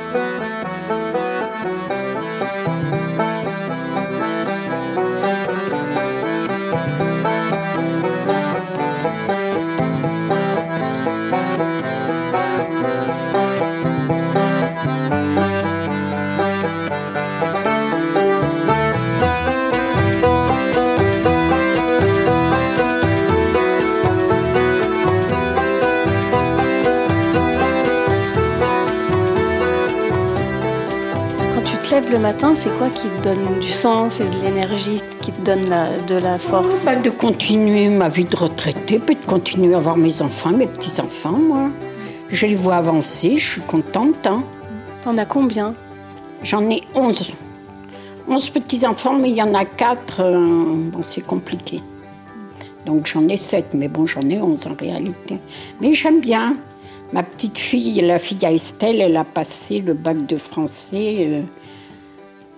Matin, 32.20 32.54
c'est 32.54 32.70
quoi 32.78 32.90
qui 32.90 33.08
te 33.08 33.22
donne 33.22 33.58
du 33.60 33.68
sens 33.68 34.20
et 34.20 34.24
de 34.24 34.44
l'énergie, 34.44 35.00
qui 35.20 35.32
te 35.32 35.40
donne 35.42 35.74
de 36.06 36.14
la 36.16 36.38
force? 36.38 36.84
Bah, 36.84 36.96
De 36.96 37.10
continuer 37.10 37.88
ma 37.88 38.08
vie 38.08 38.24
de 38.24 38.36
retraité, 38.36 38.98
puis 38.98 39.16
de 39.16 39.24
continuer 39.24 39.74
à 39.74 39.78
voir 39.78 39.96
mes 39.96 40.22
enfants, 40.22 40.50
mes 40.50 40.66
petits-enfants, 40.66 41.38
moi. 41.38 41.70
Je 42.28 42.46
les 42.46 42.54
vois 42.54 42.76
avancer, 42.76 43.36
je 43.36 43.52
suis 43.52 43.60
contente. 43.62 44.26
Hein. 44.26 44.44
T'en 45.02 45.16
as 45.18 45.24
combien? 45.24 45.74
J'en 46.42 46.68
ai 46.70 46.82
11. 46.94 47.32
11 48.28 48.50
petits-enfants, 48.50 49.18
mais 49.18 49.30
il 49.30 49.36
y 49.36 49.42
en 49.42 49.54
a 49.54 49.64
4. 49.64 50.20
Euh, 50.20 50.74
bon, 50.92 51.02
c'est 51.02 51.22
compliqué. 51.22 51.82
Donc 52.86 53.06
j'en 53.06 53.26
ai 53.28 53.36
7, 53.36 53.74
mais 53.74 53.88
bon, 53.88 54.06
j'en 54.06 54.20
ai 54.22 54.40
11 54.40 54.66
en 54.66 54.74
réalité. 54.78 55.38
Mais 55.80 55.94
j'aime 55.94 56.20
bien. 56.20 56.56
Ma 57.12 57.22
petite 57.24 57.58
fille, 57.58 58.00
la 58.02 58.18
fille 58.20 58.44
à 58.46 58.52
Estelle, 58.52 59.00
elle 59.00 59.16
a 59.16 59.24
passé 59.24 59.80
le 59.80 59.94
bac 59.94 60.26
de 60.26 60.36
français. 60.36 61.16
Euh, 61.20 61.42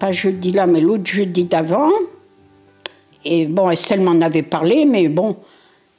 pas 0.03 0.11
jeudi 0.11 0.51
là, 0.51 0.67
mais 0.67 0.81
l'autre 0.81 1.07
jeudi 1.07 1.45
d'avant. 1.45 1.93
Et 3.25 3.47
bon, 3.47 3.71
Estelle 3.71 4.01
m'en 4.01 4.21
avait 4.21 4.43
parlé, 4.43 4.85
mais 4.85 5.07
bon. 5.07 5.37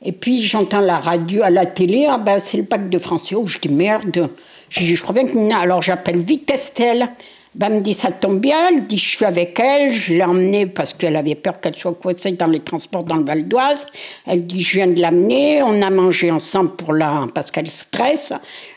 Et 0.01 0.11
puis 0.11 0.43
j'entends 0.43 0.81
la 0.81 0.97
radio 0.97 1.41
à 1.41 1.49
la 1.49 1.65
télé, 1.65 2.05
ah 2.09 2.17
ben 2.17 2.37
c'est 2.37 2.57
le 2.57 2.63
bac 2.63 2.89
de 2.89 2.99
français. 2.99 3.35
Oh, 3.35 3.47
je 3.47 3.59
dis 3.59 3.69
merde. 3.69 4.29
Je 4.67 4.79
dis, 4.81 4.95
je 4.97 5.01
crois 5.01 5.15
bien 5.15 5.25
que. 5.25 5.53
Alors 5.53 5.81
j'appelle 5.81 6.17
vite 6.17 6.51
Estelle. 6.51 7.11
Ben, 7.55 7.67
elle 7.67 7.73
me 7.75 7.79
dit, 7.79 7.93
ça 7.93 8.11
tombe 8.11 8.39
bien. 8.41 8.67
Elle 8.67 8.87
dit, 8.87 8.97
je 8.97 9.15
suis 9.15 9.23
avec 9.23 9.57
elle. 9.57 9.89
Je 9.89 10.15
l'ai 10.15 10.23
emmenée 10.23 10.65
parce 10.65 10.91
qu'elle 10.91 11.15
avait 11.15 11.35
peur 11.35 11.61
qu'elle 11.61 11.75
soit 11.75 11.93
coincée 11.93 12.31
dans 12.33 12.47
les 12.47 12.59
transports 12.59 13.03
dans 13.03 13.15
le 13.15 13.23
Val 13.23 13.47
d'Oise. 13.47 13.87
Elle 14.27 14.45
dit, 14.45 14.59
je 14.59 14.73
viens 14.73 14.87
de 14.87 14.99
l'amener. 14.99 15.63
On 15.63 15.81
a 15.81 15.89
mangé 15.89 16.29
ensemble 16.29 16.71
pour 16.71 16.93
la, 16.93 17.27
parce 17.33 17.51
qu'elle 17.51 17.69
stresse. 17.69 18.33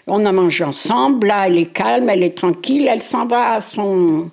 On 0.06 0.24
a 0.24 0.30
mangé 0.30 0.62
ensemble. 0.62 1.26
Là, 1.26 1.48
elle 1.48 1.58
est 1.58 1.72
calme, 1.72 2.10
elle 2.10 2.22
est 2.22 2.36
tranquille. 2.36 2.86
Elle 2.88 3.02
s'en 3.02 3.26
va 3.26 3.54
à 3.54 3.60
son, 3.62 4.30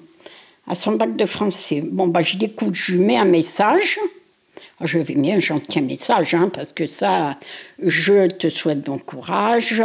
à 0.68 0.76
son 0.76 0.94
bac 0.94 1.16
de 1.16 1.26
français. 1.26 1.82
Bon, 1.84 2.08
bah, 2.08 2.22
je 2.22 2.38
dis, 2.38 2.46
écoute, 2.46 2.76
je 2.76 2.94
lui 2.94 3.00
mets 3.00 3.18
un 3.18 3.26
message. 3.26 4.00
Ah, 4.80 4.86
je 4.86 4.98
vais 4.98 5.14
bien 5.14 5.36
un 5.36 5.40
gentil 5.40 5.82
message, 5.82 6.34
hein, 6.34 6.50
parce 6.52 6.74
que 6.74 6.86
ça, 6.86 7.38
je 7.80 8.28
te 8.28 8.50
souhaite 8.50 8.82
bon 8.82 8.98
courage, 8.98 9.84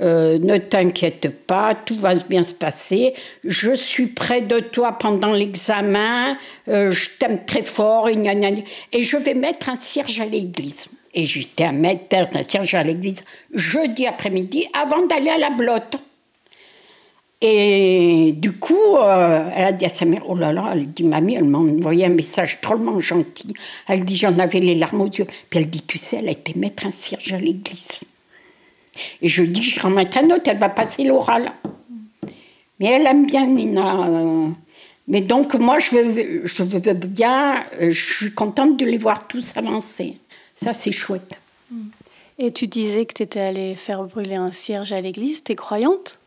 euh, 0.00 0.38
ne 0.38 0.58
t'inquiète 0.58 1.28
pas, 1.46 1.74
tout 1.74 1.96
va 1.96 2.14
bien 2.14 2.42
se 2.44 2.54
passer. 2.54 3.14
Je 3.44 3.74
suis 3.74 4.06
près 4.06 4.40
de 4.40 4.60
toi 4.60 4.92
pendant 4.92 5.32
l'examen, 5.32 6.36
euh, 6.68 6.92
je 6.92 7.10
t'aime 7.18 7.44
très 7.46 7.64
fort, 7.64 8.08
et, 8.08 8.16
et 8.92 9.02
je 9.02 9.16
vais 9.16 9.34
mettre 9.34 9.68
un 9.70 9.76
cierge 9.76 10.20
à 10.20 10.24
l'église. 10.24 10.88
Et 11.14 11.26
j'étais 11.26 11.64
à 11.64 11.72
mettre 11.72 12.16
un 12.34 12.42
cierge 12.42 12.74
à 12.74 12.84
l'église 12.84 13.24
jeudi 13.52 14.06
après-midi 14.06 14.68
avant 14.72 15.04
d'aller 15.06 15.30
à 15.30 15.38
la 15.38 15.50
blotte. 15.50 15.96
Et 17.40 18.34
du 18.36 18.52
coup, 18.52 18.96
euh, 18.96 19.48
elle 19.54 19.64
a 19.64 19.72
dit 19.72 19.84
à 19.84 19.90
sa 19.90 20.04
mère, 20.04 20.22
oh 20.28 20.34
là 20.34 20.52
là, 20.52 20.70
elle 20.72 20.92
dit, 20.92 21.04
mamie, 21.04 21.34
elle 21.34 21.44
m'a 21.44 21.58
envoyé 21.58 22.06
un 22.06 22.10
message 22.10 22.60
drôlement 22.60 22.98
gentil. 22.98 23.54
Elle 23.86 24.04
dit, 24.04 24.16
j'en 24.16 24.36
avais 24.40 24.58
les 24.58 24.74
larmes 24.74 25.02
aux 25.02 25.06
yeux. 25.06 25.26
Puis 25.48 25.60
elle 25.60 25.70
dit, 25.70 25.82
tu 25.82 25.98
sais, 25.98 26.16
elle 26.16 26.28
a 26.28 26.32
été 26.32 26.58
mettre 26.58 26.86
un 26.86 26.90
cierge 26.90 27.32
à 27.32 27.38
l'église. 27.38 28.00
Et 29.22 29.28
je 29.28 29.44
dis, 29.44 29.62
je 29.62 29.78
ramène 29.78 30.08
un 30.16 30.30
autre, 30.30 30.44
elle 30.46 30.58
va 30.58 30.68
passer 30.68 31.04
l'oral. 31.04 31.52
Mais 32.80 32.86
elle 32.86 33.06
aime 33.06 33.26
bien 33.26 33.46
Nina. 33.46 34.08
Euh. 34.08 34.48
Mais 35.06 35.20
donc, 35.20 35.54
moi, 35.54 35.78
je 35.78 35.96
veux, 35.96 36.94
bien, 36.94 37.64
euh, 37.80 37.90
je 37.90 38.12
suis 38.14 38.34
contente 38.34 38.76
de 38.78 38.84
les 38.84 38.98
voir 38.98 39.28
tous 39.28 39.56
avancer. 39.56 40.16
Ça, 40.56 40.74
c'est 40.74 40.92
chouette. 40.92 41.38
Et 42.40 42.52
tu 42.52 42.66
disais 42.66 43.06
que 43.06 43.14
tu 43.14 43.22
étais 43.22 43.40
allée 43.40 43.74
faire 43.74 44.02
brûler 44.04 44.34
un 44.34 44.52
cierge 44.52 44.92
à 44.92 45.00
l'église. 45.00 45.42
Tu 45.44 45.52
es 45.52 45.54
croyante? 45.54 46.18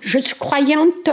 Je 0.00 0.18
suis 0.18 0.36
croyante. 0.36 1.10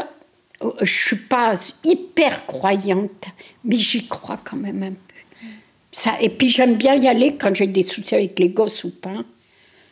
Euh, 0.62 0.72
je 0.82 1.08
suis 1.08 1.16
pas 1.16 1.56
hyper 1.84 2.46
croyante, 2.46 3.26
mais 3.64 3.76
j'y 3.78 4.08
crois 4.08 4.40
quand 4.44 4.58
même 4.58 4.84
un 4.84 4.92
peu. 4.92 5.48
Ça, 5.92 6.14
et 6.22 6.30
puis 6.30 6.50
j'aime 6.50 6.76
bien 6.76 6.96
y 6.96 7.08
aller 7.08 7.36
quand 7.36 7.56
j'ai 7.56 7.68
des 7.68 7.82
soucis 7.82 8.16
avec 8.16 8.38
les 8.38 8.50
gosses 8.50 8.84
ou 8.84 8.92
pas. 8.92 9.24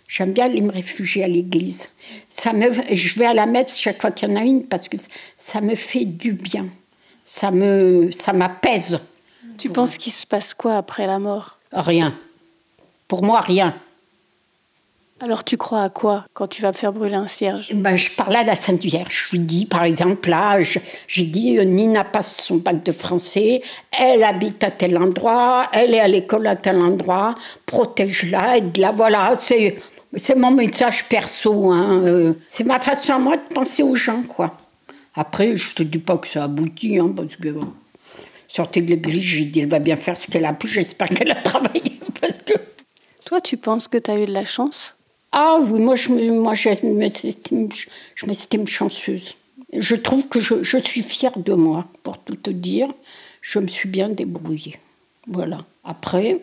J'aime 0.07 0.32
bien 0.32 0.45
aller 0.45 0.61
me 0.61 0.71
réfugier 0.71 1.23
à 1.23 1.28
l'église. 1.28 1.89
Ça 2.30 2.53
me, 2.53 2.69
je 2.93 3.19
vais 3.19 3.25
à 3.25 3.34
la 3.34 3.45
messe 3.45 3.78
chaque 3.78 3.99
fois 3.99 4.11
qu'il 4.11 4.30
y 4.30 4.32
en 4.32 4.36
a 4.36 4.43
une 4.43 4.63
parce 4.65 4.88
que 4.88 4.97
ça 5.38 5.59
me 5.59 5.75
fait 5.75 6.05
du 6.05 6.34
bien. 6.34 6.67
Ça 7.25 7.51
me, 7.51 8.09
ça 8.11 8.32
m'apaise. 8.32 8.99
Tu 9.57 9.69
penses 9.69 9.97
qu'il 9.97 10.13
se 10.13 10.25
passe 10.25 10.53
quoi 10.53 10.78
après 10.78 11.07
la 11.07 11.19
mort? 11.19 11.57
Rien. 11.73 12.17
Pour 13.07 13.23
moi, 13.23 13.41
rien. 13.41 13.75
Alors 15.20 15.43
tu 15.43 15.57
crois 15.57 15.82
à 15.82 15.89
quoi 15.89 16.26
quand 16.34 16.47
tu 16.47 16.61
vas 16.61 16.74
faire 16.74 16.93
brûler 16.93 17.15
un 17.15 17.26
cierge? 17.26 17.74
Ben, 17.74 17.95
Je 17.95 18.11
parle 18.11 18.36
à 18.36 18.43
la 18.43 18.55
Sainte 18.55 18.84
Vierge. 18.84 19.26
Je 19.28 19.38
lui 19.38 19.39
dis, 19.43 19.65
par 19.65 19.84
exemple, 19.84 20.30
là, 20.30 20.59
j'ai 20.61 21.24
dit, 21.24 21.57
euh, 21.57 21.63
Nina 21.63 22.03
passe 22.03 22.38
son 22.38 22.57
bac 22.57 22.84
de 22.84 22.91
français, 22.91 23.61
elle 23.97 24.24
habite 24.24 24.63
à 24.63 24.70
tel 24.70 24.97
endroit, 24.97 25.70
elle 25.74 25.95
est 25.95 25.99
à 25.99 26.07
l'école 26.07 26.45
à 26.45 26.55
tel 26.55 26.78
endroit, 26.78 27.36
protège-la, 27.65 28.57
aide-la. 28.57 28.91
Voilà, 28.91 29.34
c'est 29.36 29.78
c'est 30.13 30.36
mon 30.36 30.51
message 30.51 31.05
perso. 31.09 31.72
Hein. 31.72 32.01
Euh, 32.05 32.34
c'est 32.45 32.63
ma 32.63 32.80
façon 32.80 33.13
à 33.13 33.20
moi 33.20 33.38
de 33.38 33.53
penser 33.53 33.84
aux 33.84 33.95
gens, 33.95 34.24
quoi. 34.24 34.55
Après, 35.15 35.55
je 35.55 35.74
te 35.74 35.84
dis 35.84 35.97
pas 35.97 36.18
que 36.18 36.28
ça 36.28 36.43
aboutit, 36.43 36.99
hein, 36.99 37.11
parce 37.15 37.36
que 37.36 37.49
bon, 37.49 37.74
sortie 38.47 38.84
de 38.84 38.89
l'église, 38.89 39.24
j'ai 39.24 39.45
dit, 39.45 39.61
elle 39.61 39.70
va 39.70 39.80
bien 39.80 39.95
faire 39.95 40.15
ce 40.15 40.28
qu'elle 40.28 40.45
a 40.45 40.53
pu. 40.53 40.68
J'espère 40.68 41.09
qu'elle 41.09 41.32
a 41.32 41.36
travaillé. 41.41 41.99
Parce 42.22 42.38
que... 42.45 42.53
Toi, 43.26 43.41
tu 43.41 43.57
penses 43.57 43.88
que 43.88 43.97
tu 43.97 44.11
as 44.11 44.20
eu 44.20 44.26
de 44.26 44.34
la 44.34 44.45
chance? 44.45 44.96
Ah 45.32 45.59
oui, 45.61 45.80
moi, 45.80 45.95
je, 45.95 46.11
moi, 46.32 46.53
je, 46.53 46.69
m'estime, 48.25 48.67
chanceuse. 48.67 49.36
Je 49.73 49.95
trouve 49.95 50.28
que 50.28 50.39
je, 50.39 50.78
suis 50.78 51.03
fière 51.03 51.38
de 51.38 51.53
moi, 51.53 51.86
pour 52.03 52.17
tout 52.17 52.36
te 52.36 52.49
dire. 52.49 52.88
Je 53.41 53.59
me 53.59 53.67
suis 53.67 53.89
bien 53.89 54.09
débrouillée. 54.09 54.80
Voilà. 55.28 55.65
Après, 55.84 56.41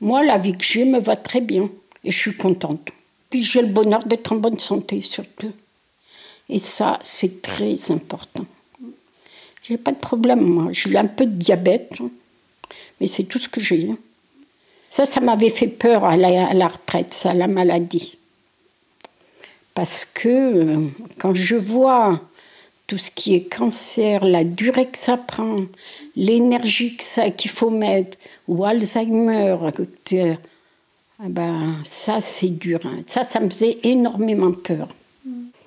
moi, 0.00 0.24
la 0.24 0.38
vie 0.38 0.56
que 0.56 0.64
j'ai 0.64 0.84
me 0.84 0.98
va 0.98 1.16
très 1.16 1.40
bien. 1.40 1.70
Et 2.04 2.10
je 2.10 2.18
suis 2.18 2.36
contente. 2.36 2.90
Puis 3.30 3.42
j'ai 3.42 3.62
le 3.62 3.68
bonheur 3.68 4.04
d'être 4.04 4.32
en 4.32 4.36
bonne 4.36 4.58
santé 4.58 5.00
surtout. 5.00 5.52
Et 6.48 6.58
ça, 6.58 6.98
c'est 7.02 7.40
très 7.40 7.90
important. 7.90 8.44
J'ai 9.62 9.76
pas 9.76 9.92
de 9.92 9.96
problème, 9.96 10.40
moi. 10.40 10.66
J'ai 10.72 10.96
un 10.96 11.06
peu 11.06 11.24
de 11.24 11.32
diabète, 11.32 11.92
mais 13.00 13.06
c'est 13.06 13.24
tout 13.24 13.38
ce 13.38 13.48
que 13.48 13.60
j'ai. 13.60 13.88
Ça, 14.88 15.06
ça 15.06 15.20
m'avait 15.20 15.48
fait 15.48 15.68
peur 15.68 16.04
à 16.04 16.16
la, 16.16 16.68
retraite, 16.68 17.14
ça, 17.14 17.32
la 17.32 17.46
maladie. 17.46 18.18
Parce 19.74 20.04
que 20.04 20.28
euh, 20.28 20.88
quand 21.18 21.34
je 21.34 21.56
vois 21.56 22.20
tout 22.86 22.98
ce 22.98 23.10
qui 23.10 23.34
est 23.34 23.44
cancer, 23.44 24.24
la 24.24 24.44
durée 24.44 24.86
que 24.86 24.98
ça 24.98 25.16
prend, 25.16 25.56
l'énergie 26.14 26.96
qu'il 27.36 27.50
faut 27.50 27.70
mettre, 27.70 28.18
ou 28.48 28.64
Alzheimer, 28.64 29.56
ah 31.24 31.28
ben, 31.28 31.76
ça, 31.84 32.20
c'est 32.20 32.48
dur. 32.48 32.80
Hein. 32.84 33.00
Ça, 33.06 33.22
ça 33.22 33.38
me 33.38 33.48
faisait 33.48 33.78
énormément 33.84 34.52
peur. 34.52 34.88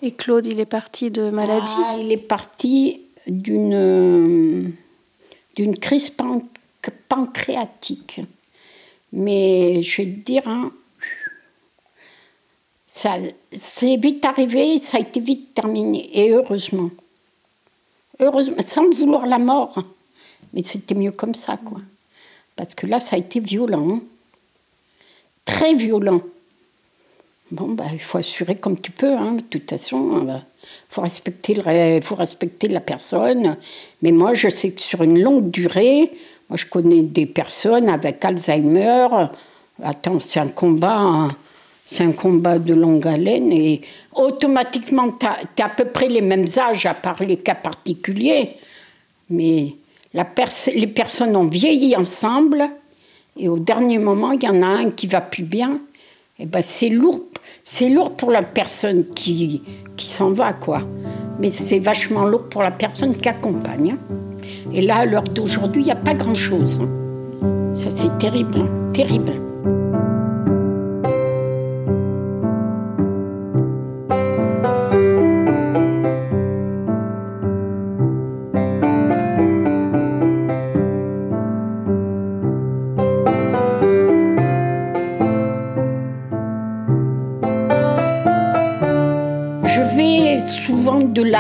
Et 0.01 0.12
Claude, 0.12 0.45
il 0.45 0.60
est 0.60 0.66
parti 0.66 1.10
de 1.10 1.30
maladie? 1.30 1.72
Ah, 1.78 1.95
Il 1.99 2.12
est 2.12 2.18
parti 2.18 3.01
d'une 3.28 4.74
d'une 5.56 5.78
crise 5.78 6.12
pancréatique. 7.08 8.22
Mais 9.14 9.82
je 9.82 10.01
vais 10.01 10.10
te 10.10 10.20
dire, 10.20 10.47
hein, 10.47 10.72
ça 12.95 13.17
c'est 13.51 13.97
vite 13.97 14.23
arrivé, 14.23 14.77
ça 14.77 14.97
a 14.97 15.01
été 15.01 15.19
vite 15.19 15.53
terminé, 15.53 16.09
et 16.13 16.31
heureusement. 16.31 16.89
Heureusement, 18.19 18.55
sans 18.59 18.89
vouloir 18.89 19.25
la 19.25 19.37
mort. 19.37 19.83
Mais 20.53 20.61
c'était 20.61 20.95
mieux 20.95 21.11
comme 21.11 21.35
ça, 21.35 21.57
quoi. 21.57 21.81
Parce 22.55 22.73
que 22.73 22.87
là, 22.87 23.01
ça 23.01 23.17
a 23.17 23.19
été 23.19 23.41
violent. 23.41 23.95
Hein 23.95 24.01
très 25.43 25.73
violent. 25.73 26.21
Bon, 27.51 27.73
bah, 27.73 27.83
il 27.91 27.99
faut 27.99 28.17
assurer 28.17 28.55
comme 28.55 28.79
tu 28.79 28.91
peux. 28.91 29.13
Hein. 29.13 29.33
De 29.33 29.41
toute 29.41 29.69
façon, 29.69 30.21
il 30.23 30.29
euh, 30.29 30.37
faut, 30.89 31.01
respecter 31.01 32.01
faut 32.01 32.15
respecter 32.15 32.69
la 32.69 32.79
personne. 32.79 33.57
Mais 34.01 34.11
moi, 34.11 34.33
je 34.33 34.49
sais 34.49 34.71
que 34.71 34.81
sur 34.81 35.03
une 35.03 35.21
longue 35.21 35.51
durée, 35.51 36.11
moi, 36.49 36.57
je 36.57 36.65
connais 36.65 37.03
des 37.03 37.25
personnes 37.25 37.89
avec 37.89 38.23
Alzheimer. 38.23 39.07
Attends, 39.83 40.19
c'est 40.19 40.39
un 40.39 40.47
combat. 40.47 40.97
Hein. 40.97 41.35
C'est 41.86 42.03
un 42.03 42.11
combat 42.11 42.57
de 42.57 42.73
longue 42.73 43.07
haleine 43.07 43.51
et 43.51 43.81
automatiquement, 44.13 45.11
tu 45.11 45.25
as, 45.27 45.65
à 45.65 45.69
peu 45.69 45.86
près 45.86 46.07
les 46.07 46.21
mêmes 46.21 46.45
âges, 46.57 46.86
à 46.86 46.95
part 46.95 47.21
les 47.21 47.38
cas 47.38 47.55
particuliers. 47.55 48.55
Mais 49.29 49.75
les 50.13 50.88
personnes 50.88 51.36
ont 51.36 51.47
vieilli 51.47 51.95
ensemble 51.95 52.69
et 53.38 53.49
au 53.49 53.59
dernier 53.59 53.99
moment, 53.99 54.31
il 54.31 54.43
y 54.43 54.47
en 54.47 54.61
a 54.61 54.67
un 54.67 54.89
qui 54.89 55.07
va 55.07 55.21
plus 55.21 55.43
bien. 55.43 55.79
Et 56.38 56.43
eh 56.43 56.45
ben 56.45 56.61
c'est 56.61 56.89
lourd, 56.89 57.21
lourd 57.81 58.11
pour 58.17 58.29
la 58.29 58.41
personne 58.41 59.05
qui, 59.15 59.61
qui 59.95 60.07
s'en 60.07 60.31
va, 60.31 60.51
quoi. 60.51 60.81
Mais 61.39 61.47
c'est 61.47 61.79
vachement 61.79 62.25
lourd 62.25 62.49
pour 62.49 62.61
la 62.61 62.71
personne 62.71 63.15
qui 63.15 63.29
accompagne. 63.29 63.91
Hein. 63.93 64.15
Et 64.73 64.81
là, 64.81 64.97
à 64.97 65.05
l'heure 65.05 65.23
d'aujourd'hui, 65.23 65.83
il 65.83 65.86
n'y 65.86 65.91
a 65.91 65.95
pas 65.95 66.13
grand-chose. 66.13 66.77
Hein. 66.81 67.73
Ça, 67.73 67.89
c'est 67.89 68.17
terrible, 68.17 68.57
hein. 68.57 68.91
terrible. 68.91 69.33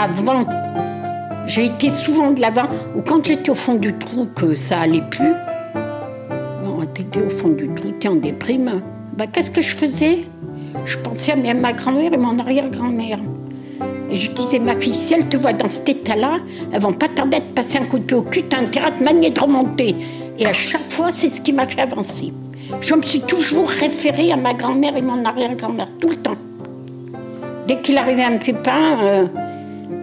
L'avant. 0.07 0.45
J'ai 1.47 1.65
été 1.65 1.89
souvent 1.89 2.31
de 2.31 2.41
l'avant, 2.41 2.67
ou 2.95 3.01
quand 3.01 3.25
j'étais 3.25 3.51
au 3.51 3.55
fond 3.55 3.75
du 3.75 3.93
trou, 3.93 4.27
que 4.35 4.55
ça 4.55 4.79
allait 4.79 5.03
plus, 5.11 5.33
bon, 6.63 6.85
t'étais 6.93 7.21
au 7.21 7.29
fond 7.29 7.49
du 7.49 7.67
trou, 7.69 7.91
t'es 7.99 8.07
en 8.07 8.15
déprime, 8.15 8.81
bah, 9.15 9.27
qu'est-ce 9.27 9.51
que 9.51 9.61
je 9.61 9.75
faisais? 9.75 10.27
Je 10.85 10.97
pensais 10.97 11.31
à 11.31 11.53
ma 11.53 11.73
grand-mère 11.73 12.13
et 12.13 12.17
mon 12.17 12.37
arrière-grand-mère. 12.39 13.19
Et 14.11 14.15
je 14.15 14.31
disais, 14.31 14.59
ma 14.59 14.79
fille, 14.79 14.93
si 14.93 15.13
elle 15.13 15.27
te 15.27 15.37
voit 15.37 15.53
dans 15.53 15.69
cet 15.69 15.89
état-là, 15.89 16.37
elles 16.71 16.81
vont 16.81 16.93
pas 16.93 17.07
tarder 17.07 17.37
à 17.37 17.41
te 17.41 17.53
passer 17.53 17.77
un 17.77 17.85
coup 17.85 17.99
de 17.99 18.03
pied 18.03 18.17
au 18.17 18.21
cul, 18.21 18.43
t'as 18.43 18.59
intérêt 18.59 18.87
à 18.87 18.91
te 18.91 19.03
manier 19.03 19.29
de 19.29 19.39
remonter. 19.39 19.95
Et 20.37 20.45
à 20.45 20.53
chaque 20.53 20.91
fois, 20.91 21.11
c'est 21.11 21.29
ce 21.29 21.41
qui 21.41 21.53
m'a 21.53 21.67
fait 21.67 21.81
avancer. 21.81 22.33
Je 22.81 22.95
me 22.95 23.01
suis 23.01 23.21
toujours 23.21 23.69
référée 23.69 24.31
à 24.31 24.37
ma 24.37 24.53
grand-mère 24.53 24.97
et 24.97 25.01
mon 25.01 25.23
arrière-grand-mère, 25.23 25.87
tout 25.99 26.09
le 26.09 26.15
temps. 26.15 26.37
Dès 27.67 27.77
qu'il 27.77 27.97
arrivait 27.97 28.23
un 28.23 28.37
pépin, 28.37 28.99
euh, 29.01 29.25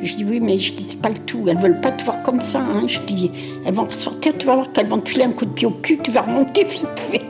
je 0.02 0.16
dis 0.16 0.24
oui, 0.24 0.40
mais 0.40 0.58
je 0.58 0.74
dis 0.74 0.84
c'est 0.84 1.00
pas 1.00 1.08
le 1.08 1.18
tout. 1.18 1.44
Elles 1.48 1.58
veulent 1.58 1.80
pas 1.80 1.92
te 1.92 2.04
voir 2.04 2.22
comme 2.22 2.40
ça. 2.40 2.60
Hein. 2.60 2.86
Je 2.86 3.00
dis 3.00 3.30
elles 3.64 3.74
vont 3.74 3.84
ressortir, 3.84 4.32
tu 4.36 4.46
vas 4.46 4.54
voir 4.54 4.72
qu'elles 4.72 4.88
vont 4.88 5.00
te 5.00 5.08
filer 5.08 5.24
un 5.24 5.32
coup 5.32 5.44
de 5.44 5.52
pied 5.52 5.66
au 5.66 5.70
cul, 5.70 5.98
tu 6.02 6.10
vas 6.10 6.22
remonter 6.22 6.64
vite 6.64 6.88
fait. 6.96 7.22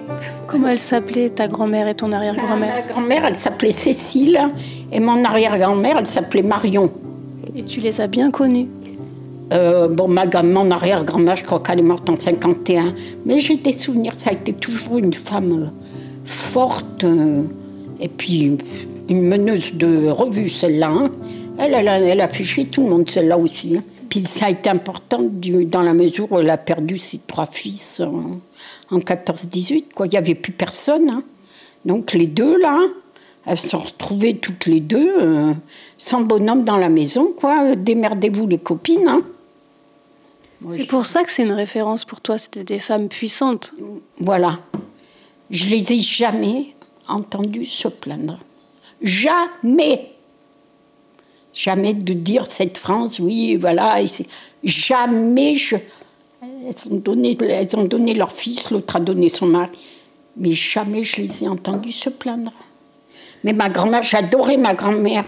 Comment 0.46 0.68
elle 0.68 0.78
s'appelait 0.78 1.30
ta 1.30 1.48
grand-mère 1.48 1.88
et 1.88 1.94
ton 1.94 2.12
arrière-grand-mère 2.12 2.74
Ma 2.74 2.92
grand-mère, 2.92 3.24
elle 3.24 3.36
s'appelait 3.36 3.70
Cécile 3.70 4.38
et 4.92 5.00
mon 5.00 5.24
arrière-grand-mère, 5.24 5.96
elle 5.98 6.06
s'appelait 6.06 6.42
Marion. 6.42 6.90
Et 7.56 7.62
tu 7.62 7.80
les 7.80 8.00
as 8.00 8.06
bien 8.06 8.30
connues 8.30 8.68
euh, 9.52 9.88
bon, 9.88 10.08
ma, 10.08 10.24
mon 10.42 10.70
arrière-grand-mère, 10.70 11.36
je 11.36 11.44
crois 11.44 11.60
qu'elle 11.60 11.78
est 11.78 11.82
morte 11.82 12.08
en 12.08 12.16
51. 12.18 12.94
Mais 13.26 13.38
j'ai 13.40 13.56
des 13.56 13.72
souvenirs. 13.72 14.14
Ça 14.16 14.30
a 14.30 14.32
été 14.32 14.52
toujours 14.52 14.98
une 14.98 15.12
femme 15.12 15.64
euh, 15.64 15.66
forte. 16.24 17.04
Euh, 17.04 17.42
et 18.00 18.08
puis, 18.08 18.56
une 19.08 19.22
meneuse 19.22 19.74
de 19.74 20.08
revue, 20.08 20.48
celle-là. 20.48 20.88
Hein. 20.90 21.10
Elle, 21.59 21.74
elle, 21.74 22.20
a, 22.20 22.28
fait 22.28 22.44
chier 22.44 22.66
tout 22.66 22.82
le 22.82 22.88
monde, 22.88 23.09
celle-là 23.11 23.38
aussi. 23.38 23.76
Hein. 23.76 23.82
Puis 24.09 24.24
ça 24.24 24.46
a 24.46 24.50
été 24.50 24.70
important 24.70 25.20
dans 25.22 25.82
la 25.82 25.94
mesure 25.94 26.30
où 26.32 26.38
elle 26.38 26.50
a 26.50 26.57
perdu 26.57 26.98
ses 26.98 27.18
trois 27.18 27.46
fils 27.46 28.00
en, 28.00 28.98
14-18. 28.98 29.84
Il 30.05 30.09
n'y 30.09 30.16
avait 30.16 30.34
plus 30.34 30.53
personne. 30.53 31.11
Hein. 31.11 31.22
Donc 31.84 32.12
les 32.12 32.26
deux, 32.26 32.59
là, 32.59 32.80
elles 33.46 33.59
se 33.59 33.68
sont 33.68 33.78
retrouvées 33.78 34.36
toutes 34.36 34.66
les 34.66 34.80
deux, 34.80 35.14
euh, 35.18 35.53
sans 35.98 36.20
bonhomme 36.20 36.64
dans 36.64 36.76
la 36.76 36.88
maison, 36.88 37.32
quoi. 37.36 37.74
Démerdez-vous 37.74 38.46
les 38.46 38.59
copines. 38.59 39.09
Hein. 39.09 39.20
C'est 40.68 40.86
pour 40.86 41.07
ça 41.07 41.24
que 41.24 41.32
c'est 41.32 41.42
une 41.42 41.53
référence 41.53 42.05
pour 42.05 42.20
toi, 42.20 42.38
c'était 42.38 42.64
des 42.64 42.78
femmes 42.78 43.09
puissantes. 43.09 43.72
Voilà. 44.18 44.61
Je 45.50 45.68
les 45.68 45.92
ai 45.92 46.00
jamais 46.00 46.74
entendues 47.09 47.64
se 47.64 47.88
plaindre. 47.88 48.38
Jamais. 49.03 50.11
Jamais 51.55 51.94
de 51.94 52.12
dire 52.12 52.50
cette 52.50 52.78
France, 52.78 53.18
oui, 53.18 53.57
voilà. 53.57 54.00
Jamais 54.64 55.55
je. 55.55 55.76
Elles 56.42 56.92
ont, 56.92 56.96
donné, 56.96 57.36
elles 57.40 57.76
ont 57.76 57.84
donné 57.84 58.14
leur 58.14 58.32
fils, 58.32 58.70
l'autre 58.70 58.96
a 58.96 59.00
donné 59.00 59.28
son 59.28 59.46
mari. 59.46 59.78
Mais 60.36 60.53
jamais 60.53 61.05
je 61.05 61.20
les 61.20 61.44
ai 61.44 61.48
entendues 61.48 61.92
se 61.92 62.09
plaindre. 62.09 62.53
Mais 63.44 63.53
ma 63.53 63.68
grand-mère, 63.68 64.03
j'adorais 64.03 64.57
ma 64.57 64.74
grand-mère. 64.74 65.24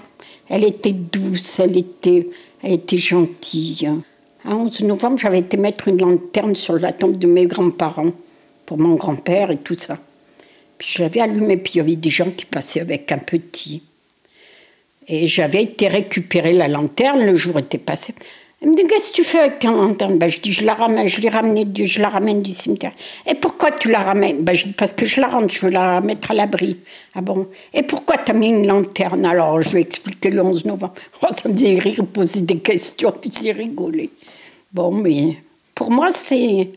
Elle 0.49 0.65
était 0.65 0.93
douce, 0.93 1.59
elle 1.59 1.77
était, 1.77 2.29
elle 2.63 2.73
était 2.73 2.97
gentille. 2.97 3.91
À 4.45 4.55
11 4.55 4.83
novembre, 4.83 5.19
j'avais 5.19 5.41
été 5.41 5.57
mettre 5.57 5.89
une 5.89 5.99
lanterne 5.99 6.55
sur 6.55 6.79
la 6.79 6.93
tombe 6.93 7.19
de 7.19 7.27
mes 7.27 7.47
grands-parents, 7.47 8.13
pour 8.67 8.79
mon 8.79 8.95
grand-père 8.95 9.51
et 9.51 9.59
tout 9.59 9.75
ça. 9.75 9.99
Puis 10.79 10.89
j'avais 10.97 11.21
allumé, 11.21 11.57
puis 11.57 11.75
il 11.75 11.79
y 11.79 11.81
avait 11.81 11.97
des 11.97 12.11
gens 12.11 12.31
qui 12.31 12.45
passaient 12.45 12.81
avec 12.81 13.11
un 13.11 13.19
petit. 13.19 13.83
Et 15.09 15.29
j'avais 15.29 15.63
été 15.63 15.89
récupérer 15.89 16.53
la 16.53 16.69
lanterne, 16.69 17.25
le 17.25 17.37
jour 17.37 17.59
était 17.59 17.79
passé. 17.79 18.15
Elle 18.65 18.71
me 18.71 18.77
dit 18.77 18.87
Qu'est-ce 18.87 19.11
que 19.11 19.17
tu 19.17 19.25
fais 19.25 19.41
avec 19.41 19.59
ta 19.59 19.71
lanterne? 19.71 20.17
Ben, 20.17 20.29
Je 20.29 20.41
dis 20.41 20.53
Je 20.53 20.65
la 20.65 20.73
ramène, 20.73 21.07
je 21.07 21.21
l'ai 21.21 21.29
ramenée, 21.29 21.67
je 21.75 22.01
la 22.01 22.09
ramène 22.09 22.41
du 22.41 22.51
cimetière. 22.51 22.93
Et 23.27 23.35
pourquoi 23.35 23.73
tu 23.73 23.91
la 23.91 24.01
ramènes? 24.01 24.43
Ben, 24.43 24.55
Je 24.55 24.65
dis 24.65 24.73
Parce 24.73 24.95
que 24.95 25.05
je 25.05 25.21
la 25.21 25.27
rentre, 25.27 25.53
je 25.53 25.67
veux 25.67 25.73
la 25.73 26.01
mettre 26.01 26.31
à 26.31 26.35
l'abri. 26.35 26.79
Ah 27.15 27.21
bon? 27.21 27.49
Et 27.75 27.83
pourquoi 27.83 28.17
tu 28.19 28.31
as 28.31 28.35
mis 28.35 28.49
une 28.49 28.67
lanterne 28.67 29.27
Alors? 29.27 29.61
Je 29.61 29.71
vais 29.71 29.83
expliquer 29.83 30.31
le 30.31 30.43
11 30.43 30.65
novembre. 30.65 30.95
Oh, 31.23 31.27
ça 31.31 31.49
me 31.49 31.55
faisait 31.55 31.79
rire, 31.79 32.05
poser 32.11 32.41
des 32.41 32.59
questions, 32.59 33.13
puis 33.13 33.31
c'est 33.33 33.53
rigolé. 33.53 34.11
Bon, 34.73 34.91
mais 34.91 35.37
pour 35.75 35.91
moi, 35.91 36.09
c'est. 36.11 36.71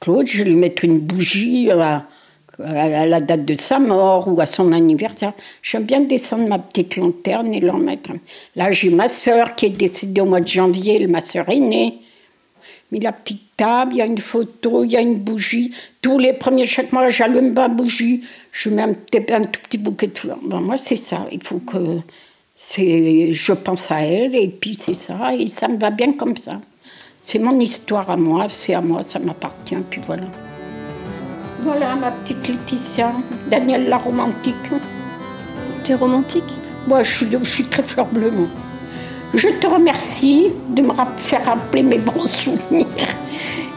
Claude, 0.00 0.26
je 0.26 0.42
vais 0.42 0.50
lui 0.50 0.56
mettre 0.56 0.84
une 0.84 0.98
bougie. 0.98 1.70
À 1.70 2.06
à 2.62 3.06
la 3.06 3.20
date 3.20 3.44
de 3.44 3.54
sa 3.60 3.78
mort 3.78 4.28
ou 4.28 4.40
à 4.40 4.46
son 4.46 4.72
anniversaire. 4.72 5.32
J'aime 5.62 5.84
bien 5.84 6.00
descendre 6.00 6.48
ma 6.48 6.58
petite 6.58 6.96
lanterne 6.96 7.52
et 7.52 7.60
leur 7.60 7.78
mettre. 7.78 8.10
Là, 8.54 8.72
j'ai 8.72 8.90
ma 8.90 9.08
sœur 9.08 9.54
qui 9.54 9.66
est 9.66 9.70
décédée 9.70 10.20
au 10.20 10.26
mois 10.26 10.40
de 10.40 10.48
janvier, 10.48 11.06
ma 11.06 11.20
sœur 11.20 11.48
aînée. 11.48 11.98
Mais 12.92 13.00
la 13.00 13.12
petite 13.12 13.42
table, 13.56 13.94
il 13.94 13.98
y 13.98 14.02
a 14.02 14.06
une 14.06 14.18
photo, 14.18 14.84
il 14.84 14.92
y 14.92 14.96
a 14.96 15.00
une 15.00 15.16
bougie. 15.16 15.74
Tous 16.00 16.18
les 16.18 16.32
premiers, 16.32 16.64
chaque 16.64 16.92
mois, 16.92 17.08
j'allume 17.08 17.52
ma 17.52 17.68
bougie, 17.68 18.22
je 18.52 18.70
mets 18.70 18.82
un, 18.82 18.90
un, 18.90 19.42
tout 19.42 19.60
petit 19.62 19.78
bouquet 19.78 20.06
de 20.06 20.16
fleurs. 20.16 20.38
moi, 20.42 20.76
c'est 20.76 20.96
ça. 20.96 21.26
Il 21.32 21.42
faut 21.42 21.58
que. 21.58 21.98
Je 22.58 23.52
pense 23.52 23.90
à 23.90 24.00
elle 24.00 24.34
et 24.34 24.48
puis 24.48 24.76
c'est 24.78 24.94
ça. 24.94 25.34
Et 25.34 25.48
ça 25.48 25.68
me 25.68 25.76
va 25.76 25.90
bien 25.90 26.12
comme 26.12 26.36
ça. 26.36 26.60
C'est 27.20 27.38
mon 27.38 27.58
histoire 27.58 28.08
à 28.10 28.16
moi, 28.16 28.46
c'est 28.48 28.74
à 28.74 28.80
moi, 28.80 29.02
ça 29.02 29.18
m'appartient, 29.18 29.76
puis 29.90 30.00
voilà. 30.06 30.22
Voilà 31.66 31.96
ma 31.96 32.12
petite 32.12 32.46
Laetitia, 32.46 33.10
Daniel 33.50 33.88
la 33.88 33.96
romantique. 33.96 34.54
T'es 35.82 35.94
romantique? 35.94 36.54
Moi, 36.86 37.02
je 37.02 37.10
suis, 37.10 37.28
je 37.28 37.44
suis 37.44 37.64
très 37.64 37.82
fleur 37.82 38.06
bleue. 38.06 38.30
Je 39.34 39.48
te 39.48 39.66
remercie 39.66 40.52
de 40.68 40.82
me 40.82 40.92
faire 41.16 41.44
rappeler 41.44 41.82
mes 41.82 41.98
bons 41.98 42.28
souvenirs 42.28 42.86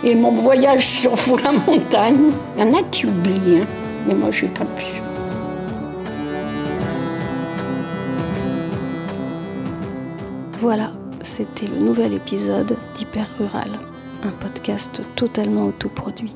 et 0.04 0.14
mon 0.14 0.30
voyage 0.30 0.86
sur 0.86 1.14
la 1.44 1.52
montagne. 1.52 2.30
Il 2.56 2.64
y 2.64 2.70
en 2.70 2.78
a 2.78 2.84
qui 2.92 3.08
oublient, 3.08 3.62
hein, 3.62 3.66
mais 4.08 4.14
moi, 4.14 4.30
je 4.30 4.46
n'ai 4.46 4.52
pas 4.52 4.66
pu. 4.66 4.86
Voilà, 10.60 10.92
c'était 11.24 11.66
le 11.66 11.80
nouvel 11.80 12.14
épisode 12.14 12.78
d'Hyper 12.94 13.26
Rural, 13.40 13.72
un 14.24 14.32
podcast 14.46 15.02
totalement 15.16 15.66
autoproduit. 15.66 16.36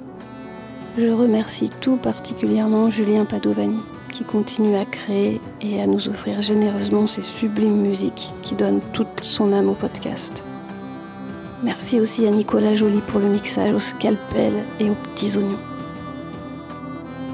Je 0.96 1.08
remercie 1.08 1.72
tout 1.82 1.96
particulièrement 1.96 2.92
Julien 2.92 3.26
Padovani 3.26 3.80
qui 4.12 4.24
continue 4.24 4.76
à 4.76 4.86
créer 4.86 5.42
et 5.60 5.82
à 5.82 5.88
nous 5.88 6.08
offrir 6.08 6.40
généreusement 6.44 7.08
ses 7.08 7.24
sublimes 7.24 7.82
musiques 7.82 8.32
qui 8.44 8.54
donnent 8.54 8.82
toute 8.94 9.24
son 9.24 9.52
âme 9.54 9.70
au 9.70 9.74
podcast. 9.74 10.44
Merci 11.64 12.00
aussi 12.00 12.28
à 12.28 12.30
Nicolas 12.30 12.76
Joly 12.76 13.00
pour 13.08 13.20
le 13.20 13.26
mixage 13.26 13.74
au 13.74 13.80
scalpel 13.80 14.54
et 14.80 14.92
aux 14.92 14.94
petits 14.94 15.36
oignons. 15.36 15.58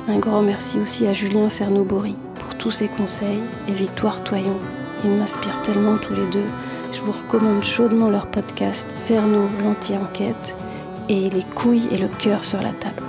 Un 0.08 0.20
grand 0.20 0.42
merci 0.42 0.80
aussi 0.80 1.06
à 1.06 1.12
Julien 1.12 1.50
Cernobori 1.50 2.16
pour 2.36 2.56
tous 2.56 2.72
ses 2.72 2.88
conseils 2.88 3.42
et 3.68 3.74
Victoire 3.74 4.24
Toyon. 4.24 4.58
Ils 5.04 5.12
m'inspirent 5.12 5.62
tellement 5.64 5.98
tous 5.98 6.14
les 6.14 6.28
deux. 6.32 6.48
Je 6.94 7.02
vous 7.02 7.12
recommande 7.12 7.66
chaudement 7.66 8.10
leur 8.10 8.28
podcast 8.28 8.88
Cerno 8.96 9.50
l'anti-enquête 9.62 10.56
et 11.10 11.30
Les 11.30 11.44
couilles 11.56 11.90
et 11.92 11.98
le 11.98 12.08
cœur 12.08 12.46
sur 12.46 12.62
la 12.62 12.72
table. 12.72 13.09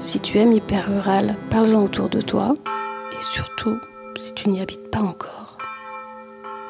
Si 0.00 0.18
tu 0.18 0.38
aimes 0.38 0.52
hyper 0.52 0.86
rural, 0.88 1.36
parle-en 1.50 1.84
autour 1.84 2.08
de 2.08 2.22
toi. 2.22 2.54
Et 3.12 3.22
surtout, 3.22 3.78
si 4.18 4.32
tu 4.32 4.48
n'y 4.48 4.60
habites 4.60 4.90
pas 4.90 5.00
encore, 5.00 5.58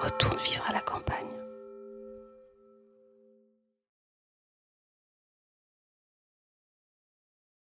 retourne 0.03 0.37
vivre 0.39 0.65
à 0.69 0.73
la 0.73 0.81
campagne. 0.81 1.00